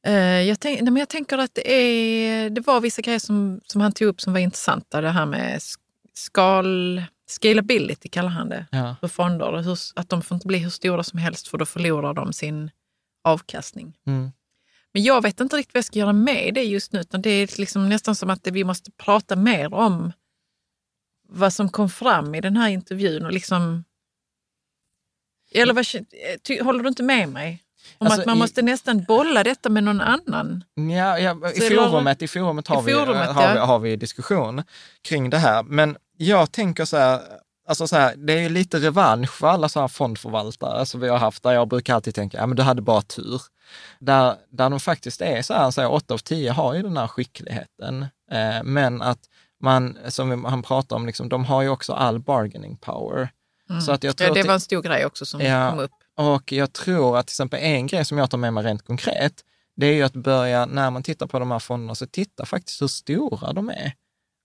Eh, 0.07 0.15
jag, 0.43 0.61
tänk, 0.61 0.81
nej, 0.81 0.93
men 0.93 0.97
jag 1.01 1.09
tänker 1.09 1.39
att 1.39 1.55
det, 1.55 1.73
är, 1.73 2.51
det 2.51 2.61
var 2.61 2.81
vissa 2.81 3.03
grejer 3.03 3.19
som, 3.19 3.61
som 3.67 3.81
han 3.81 3.93
tog 3.93 4.09
upp 4.09 4.21
som 4.21 4.33
var 4.33 4.41
intressanta. 4.41 5.01
Det 5.01 5.11
här 5.11 5.27
med 5.27 5.63
skal, 6.19 7.03
scalability 7.28 8.09
kallar 8.09 8.28
han 8.28 8.49
det 8.49 8.66
Ja. 8.70 8.97
för 9.01 9.09
fonder. 9.09 9.62
Hur, 9.62 9.78
att 9.95 10.09
de 10.09 10.23
får 10.23 10.35
inte 10.35 10.47
bli 10.47 10.59
hur 10.59 10.70
stora 10.70 11.03
som 11.03 11.19
helst 11.19 11.49
för 11.49 11.59
då 11.59 11.66
förlorar 11.66 12.15
de 12.15 12.32
sin 12.32 12.70
avkastning. 13.24 13.97
Mm. 14.07 14.31
Men 14.93 15.03
jag 15.03 15.23
vet 15.23 15.40
inte 15.40 15.57
riktigt 15.57 15.74
vad 15.74 15.78
jag 15.78 15.85
ska 15.85 15.99
göra 15.99 16.12
med 16.12 16.55
det 16.55 16.62
just 16.65 16.93
nu. 16.93 17.01
Utan 17.01 17.23
det 17.23 17.31
är 17.31 17.59
liksom 17.59 17.89
nästan 17.89 18.15
som 18.15 18.31
att 18.31 18.47
vi 18.47 18.65
måste 18.65 18.90
prata 18.90 19.36
mer 19.36 19.74
om 19.74 20.12
vad 21.28 21.53
som 21.53 21.69
kom 21.69 21.90
fram 21.90 22.35
i 22.35 22.40
den 22.40 22.57
här 22.57 22.69
intervjun. 22.69 23.24
Och 23.27 23.32
liksom, 23.32 23.85
eller 25.53 25.74
vad, 25.74 25.86
håller 26.66 26.82
du 26.82 26.89
inte 26.89 27.03
med 27.03 27.28
mig? 27.28 27.62
Om 27.98 28.06
Alltså, 28.06 28.20
att 28.20 28.27
man 28.27 28.36
i- 28.36 28.39
måste 28.39 28.62
nästan 28.62 29.05
bolla 29.05 29.44
detta 29.44 29.69
med 29.69 29.85
någon 29.85 30.01
annan. 30.01 30.65
Ja, 30.74 31.19
ja, 31.19 31.51
i, 31.55 31.60
forumet, 31.60 32.23
I 32.23 32.28
forumet 32.28 32.69
har, 32.69 32.82
I 32.82 32.85
vi, 32.86 32.93
forumet, 32.93 33.28
har, 33.31 33.52
vi, 33.52 33.59
har 33.59 33.78
vi 33.78 33.97
diskussion 33.97 34.62
kring 35.09 35.31
det 35.31 35.39
här. 35.39 35.62
Men 35.62 35.97
jag 36.16 36.52
tänker 36.52 36.85
så 36.85 36.97
här, 36.97 37.20
alltså 37.69 37.86
så 37.89 37.97
här, 37.97 38.15
det 38.16 38.32
är 38.32 38.40
ju 38.40 38.48
lite 38.48 38.78
revansch 38.78 39.31
för 39.31 39.47
alla 39.48 39.69
så 39.69 39.81
här 39.81 39.89
fondförvaltare 39.89 40.86
som 40.86 41.01
vi 41.01 41.09
har 41.09 41.19
haft, 41.19 41.43
där 41.43 41.52
jag 41.52 41.69
brukar 41.69 41.94
alltid 41.94 42.15
tänka, 42.15 42.39
ja 42.39 42.47
men 42.47 42.56
du 42.56 42.62
hade 42.62 42.82
bara 42.82 43.02
tur. 43.02 43.43
Där, 43.98 44.35
där 44.51 44.70
de 44.70 44.81
faktiskt 44.81 45.20
är 45.20 45.43
så 45.43 45.55
här, 45.55 45.70
så 45.70 45.81
här 45.81 45.90
8 45.93 46.15
av 46.15 46.19
10 46.19 46.51
har 46.52 46.74
ju 46.74 46.82
den 46.82 46.97
här 46.97 47.06
skickligheten. 47.06 48.02
Eh, 48.32 48.62
men 48.65 49.02
att 49.02 49.19
man, 49.62 49.98
som 50.09 50.31
vi- 50.43 50.48
han 50.48 50.62
pratar 50.62 50.97
om, 50.97 51.06
liksom, 51.06 51.28
de 51.28 51.44
har 51.44 51.62
ju 51.62 51.69
också 51.69 51.93
all 51.93 52.19
bargaining 52.20 52.77
power. 52.77 53.28
Så 53.86 53.93
att 53.93 54.05
jag 54.05 54.16
tror 54.16 54.28
Ja, 54.28 54.35
det 54.35 54.43
var 54.48 54.55
en 54.55 54.60
stor 54.60 54.82
grej 54.82 55.06
också 55.06 55.27
som 55.27 55.40
Ja. 55.40 55.70
kom 55.70 55.78
upp. 55.78 55.90
Och 56.19 56.53
jag 56.53 56.73
tror 56.73 57.19
att 57.19 57.27
till 57.27 57.32
exempel 57.32 57.61
en 57.62 57.86
grej 57.86 58.05
som 58.05 58.19
jag 58.19 58.31
tar 58.31 58.39
med 58.39 58.53
mig 58.53 58.65
rent 58.65 58.86
konkret, 58.86 59.45
det 59.77 59.86
är 59.86 59.93
ju 59.93 60.03
att 60.03 60.12
börja, 60.12 60.66
när 60.66 60.90
man 60.90 61.03
tittar 61.03 61.27
på 61.27 61.39
de 61.39 61.51
här 61.51 61.59
fonderna, 61.59 61.95
så 61.95 62.07
titta 62.07 62.47
faktiskt 62.47 62.82
hur 62.82 62.86
stora 62.89 63.53
de 63.53 63.69
är. 63.69 63.93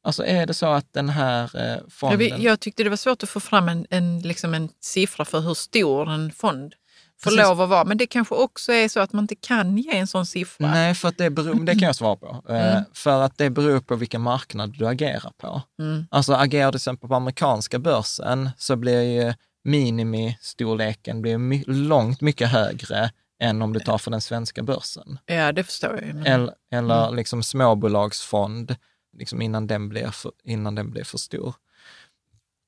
Alltså 0.04 0.26
är 0.26 0.46
det 0.46 0.54
så 0.54 0.66
att 0.66 0.94
den 0.94 1.10
här 1.10 1.52
eh, 1.56 1.62
Jag, 1.64 1.92
fonden... 1.92 2.42
jag 2.42 2.60
tyckte 2.60 2.84
det 2.84 2.90
var 2.90 2.98
svårt 2.98 3.24
att 3.24 3.30
få 3.30 3.40
fram 3.40 3.70
en, 3.70 3.86
en, 3.90 4.20
liksom 4.20 4.54
en 4.54 4.70
siffra 4.82 5.26
för 5.26 5.40
hur 5.40 5.54
stor 5.54 6.10
en 6.10 6.32
fond 6.32 6.74
får 7.22 7.32
Precis. 7.32 7.46
lov 7.46 7.62
att 7.62 7.70
vara. 7.70 7.86
Men 7.86 7.98
det 7.98 8.08
kanske 8.08 8.36
också 8.36 8.74
är 8.74 8.90
så 8.90 9.00
att 9.00 9.14
man 9.14 9.24
inte 9.24 9.36
kan 9.36 9.78
ge 9.78 9.98
en 9.98 10.08
sån 10.08 10.26
siffra. 10.26 10.68
Nej, 10.72 10.96
för 10.96 11.08
att 11.08 11.18
det, 11.18 11.30
beror, 11.30 11.56
det 11.66 11.72
kan 11.72 11.88
jag 11.88 11.96
svara 11.96 12.16
på. 12.16 12.44
Eh, 12.50 12.74
Mm. 12.74 12.84
För 12.94 13.22
att 13.22 13.38
det 13.38 13.50
beror 13.50 13.80
på 13.80 13.96
vilken 13.96 14.22
marknad 14.22 14.76
du 14.78 14.88
agerar 14.88 15.32
på. 15.38 15.62
Mm. 15.80 16.06
Alltså 16.12 16.34
agerar 16.34 16.66
du 16.66 16.72
till 16.72 16.78
exempel 16.78 17.10
på 17.10 17.16
amerikanska 17.16 17.80
börsen 17.80 18.50
så 18.58 18.76
blir 18.76 19.02
ju 19.02 19.34
minimistorleken 19.64 21.22
blir 21.22 21.38
my, 21.38 21.64
långt 21.68 22.22
mycket 22.22 22.50
högre 22.50 23.12
än 23.40 23.62
om 23.62 23.74
du 23.74 23.80
tar 23.80 23.98
för 23.98 24.12
den 24.12 24.22
svenska 24.22 24.64
börsen. 24.64 25.20
Ja, 25.26 25.52
det 25.52 25.64
förstår 25.64 25.96
jag. 26.06 26.16
Men, 26.16 26.26
Eller, 26.26 26.54
eller 26.72 27.04
Mm. 27.04 27.16
liksom 27.16 27.44
småbolagsfond, 27.44 28.76
liksom 29.18 29.42
innan, 29.42 29.68
den 29.68 29.90
blir 29.90 30.08
för, 30.12 30.32
innan 30.44 30.76
den 30.76 30.92
blir 30.92 31.04
för 31.04 31.18
stor. 31.18 31.56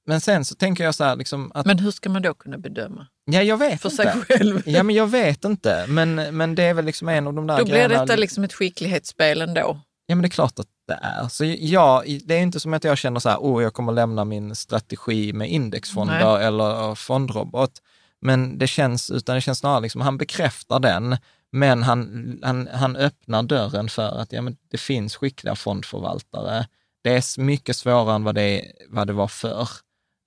Men 0.07 0.21
sen 0.21 0.45
så 0.45 0.55
tänker 0.55 0.83
jag 0.83 0.95
så 0.95 1.03
här, 1.03 1.15
liksom 1.15 1.51
att, 1.55 1.65
men 1.65 1.79
hur 1.79 1.91
ska 1.91 2.09
man 2.09 2.21
då 2.21 2.33
kunna 2.33 2.57
bedöma? 2.57 3.07
ja 3.25 3.41
jag 3.41 3.57
vet 3.57 3.81
För 3.81 3.89
inte. 3.91 4.03
sig 4.03 4.21
själv? 4.21 4.61
Ja 4.65 4.83
men 4.83 4.95
jag 4.95 5.07
vet 5.07 5.45
inte, 5.45 5.85
men, 5.87 6.15
men 6.37 6.55
det 6.55 6.63
är 6.63 6.73
väl 6.73 6.85
liksom 6.85 7.09
en 7.09 7.27
av 7.27 7.33
de 7.33 7.47
där 7.47 7.57
Då 7.57 7.63
blir 7.65 7.73
grejerna. 7.73 8.01
detta 8.05 8.15
liksom 8.15 8.43
ett 8.43 8.53
skicklighetsspel 8.53 9.41
ändå. 9.41 9.79
Ja 10.05 10.15
men 10.15 10.21
det 10.21 10.27
är 10.27 10.29
klart 10.29 10.59
att 10.59 10.67
det 10.87 10.99
är. 11.01 11.27
Så 11.27 11.45
ja, 11.45 12.03
det 12.25 12.35
är 12.35 12.41
inte 12.41 12.59
som 12.59 12.73
att 12.73 12.83
jag 12.83 12.97
känner 12.97 13.19
så 13.19 13.29
här, 13.29 13.37
oh 13.37 13.63
jag 13.63 13.73
kommer 13.73 13.93
lämna 13.93 14.25
min 14.25 14.55
strategi 14.55 15.33
med 15.33 15.49
indexfonder 15.49 16.39
eller 16.39 16.89
eh, 16.89 16.95
fondrobot. 16.95 17.81
Men 18.21 18.57
det 18.57 18.67
känns, 18.67 19.11
utan 19.11 19.35
det 19.35 19.41
känns 19.41 19.59
snarare 19.59 19.81
liksom, 19.81 20.01
han 20.01 20.17
bekräftar 20.17 20.79
den, 20.79 21.17
men 21.51 21.83
han, 21.83 22.39
han, 22.43 22.69
han 22.73 22.95
öppnar 22.95 23.43
dörren 23.43 23.89
för 23.89 24.19
att 24.19 24.31
ja, 24.31 24.41
men 24.41 24.57
det 24.71 24.77
finns 24.77 25.15
skickliga 25.15 25.55
fondförvaltare. 25.55 26.67
Det 27.03 27.15
är 27.15 27.41
mycket 27.41 27.75
svårare 27.75 28.15
än 28.15 28.23
vad 28.23 28.35
det, 28.35 28.71
vad 28.89 29.07
det 29.07 29.13
var 29.13 29.27
förr. 29.27 29.69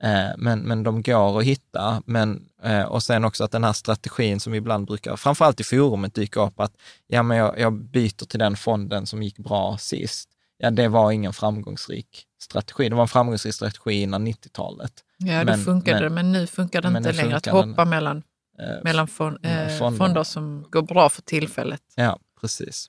Eh, 0.02 0.36
men, 0.36 0.60
men 0.60 0.82
de 0.82 1.02
går 1.02 1.38
att 1.38 1.44
hitta. 1.44 2.02
Men, 2.06 2.48
eh, 2.62 2.82
och 2.82 3.02
sen 3.02 3.24
också 3.24 3.44
att 3.44 3.50
den 3.50 3.64
här 3.64 3.72
strategin 3.72 4.40
som 4.40 4.54
ibland 4.54 4.86
brukar, 4.86 5.16
framförallt 5.16 5.60
i 5.60 5.64
forumet, 5.64 6.14
dyka 6.14 6.40
upp 6.40 6.60
att 6.60 6.72
ja, 7.06 7.22
men 7.22 7.36
jag, 7.36 7.58
jag 7.58 7.72
byter 7.72 8.26
till 8.26 8.38
den 8.38 8.56
fonden 8.56 9.06
som 9.06 9.22
gick 9.22 9.38
bra 9.38 9.78
sist. 9.78 10.28
Ja, 10.58 10.70
det 10.70 10.88
var 10.88 11.12
ingen 11.12 11.32
framgångsrik 11.32 12.24
strategi. 12.42 12.88
Det 12.88 12.94
var 12.94 13.02
en 13.02 13.08
framgångsrik 13.08 13.54
strategi 13.54 13.92
innan 14.02 14.26
90-talet. 14.28 14.92
Ja, 15.18 15.38
då 15.38 15.44
Men- 15.44 15.64
funkade 15.64 15.94
men- 16.00 16.02
det, 16.02 16.10
men 16.14 16.32
nu 16.32 16.46
funkar 16.46 16.82
det 16.82 16.88
inte 16.98 17.12
längre 17.12 17.36
att 17.36 17.44
funkar 17.46 17.60
den. 17.60 17.70
hoppa 17.70 17.84
mellan, 17.84 18.22
Eh, 18.60 18.82
mellan 18.84 19.08
fon, 19.08 19.38
mellan 19.42 19.66
eh, 19.66 19.78
fonderna. 19.78 20.06
fonder 20.06 20.22
som 20.24 20.64
går 20.70 20.82
bra 20.82 21.08
för 21.08 21.22
tillfället. 21.22 21.80
Ja, 21.96 22.18
precis. 22.40 22.86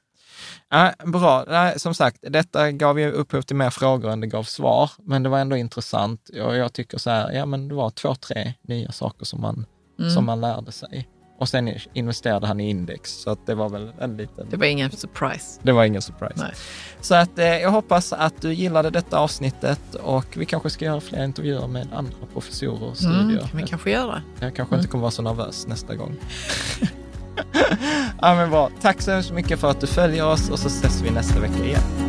Ja, 0.69 0.93
bra. 1.05 1.45
Nej, 1.47 1.79
som 1.79 1.93
sagt, 1.95 2.17
detta 2.21 2.71
gav 2.71 2.99
ju 2.99 3.11
upphov 3.11 3.41
till 3.41 3.55
mer 3.55 3.69
frågor 3.69 4.11
än 4.11 4.19
det 4.19 4.27
gav 4.27 4.43
svar, 4.43 4.91
men 5.03 5.23
det 5.23 5.29
var 5.29 5.39
ändå 5.39 5.57
intressant. 5.57 6.29
Och 6.29 6.55
jag 6.55 6.73
tycker 6.73 6.97
så 6.97 7.09
här, 7.09 7.31
ja 7.31 7.45
men 7.45 7.67
det 7.67 7.75
var 7.75 7.89
två, 7.89 8.15
tre 8.15 8.53
nya 8.61 8.91
saker 8.91 9.25
som 9.25 9.41
man, 9.41 9.65
Mm. 9.99 10.11
som 10.11 10.25
man 10.25 10.41
lärde 10.41 10.71
sig. 10.71 11.09
Och 11.39 11.49
sen 11.49 11.75
investerade 11.93 12.47
han 12.47 12.59
i 12.59 12.69
index, 12.69 13.11
så 13.11 13.29
att 13.29 13.45
det 13.45 13.55
var 13.55 13.69
väl 13.69 13.91
en 13.99 14.17
liten... 14.17 14.47
Det 14.49 14.57
var 14.57 14.65
ingen 14.65 14.91
surprise. 14.91 15.59
Det 15.63 15.71
var 15.71 15.83
ingen 15.85 16.01
surprise. 16.01 16.33
Nej. 16.37 16.51
Så 17.01 17.15
att 17.15 17.39
eh, 17.39 17.45
jag 17.45 17.71
hoppas 17.71 18.13
att 18.13 18.41
du 18.41 18.53
gillade 18.53 18.89
detta 18.89 19.19
avsnittet 19.19 19.95
och 19.95 20.25
vi 20.37 20.45
kanske 20.45 20.69
ska 20.69 20.85
göra 20.85 21.01
fler 21.01 21.23
intervjuer 21.23 21.67
med 21.67 21.87
andra 21.93 22.13
professorer 22.33 22.83
och 22.83 22.97
studier. 22.97 23.21
Mm, 23.21 23.39
kan 23.39 23.59
vi 23.59 23.67
kanske 23.67 23.91
göra. 23.91 24.21
Jag 24.39 24.55
kanske 24.55 24.75
inte 24.75 24.87
kommer 24.87 25.01
vara 25.01 25.11
så 25.11 25.21
nervös 25.21 25.67
nästa 25.67 25.95
gång. 25.95 26.15
ja, 28.21 28.35
men 28.35 28.49
bra. 28.49 28.69
Tack 28.81 29.01
så 29.01 29.11
hemskt 29.11 29.31
mycket 29.31 29.59
för 29.59 29.71
att 29.71 29.81
du 29.81 29.87
följer 29.87 30.25
oss 30.25 30.49
och 30.49 30.59
så 30.59 30.67
ses 30.67 31.01
vi 31.01 31.11
nästa 31.11 31.39
vecka 31.39 31.65
igen. 31.65 32.08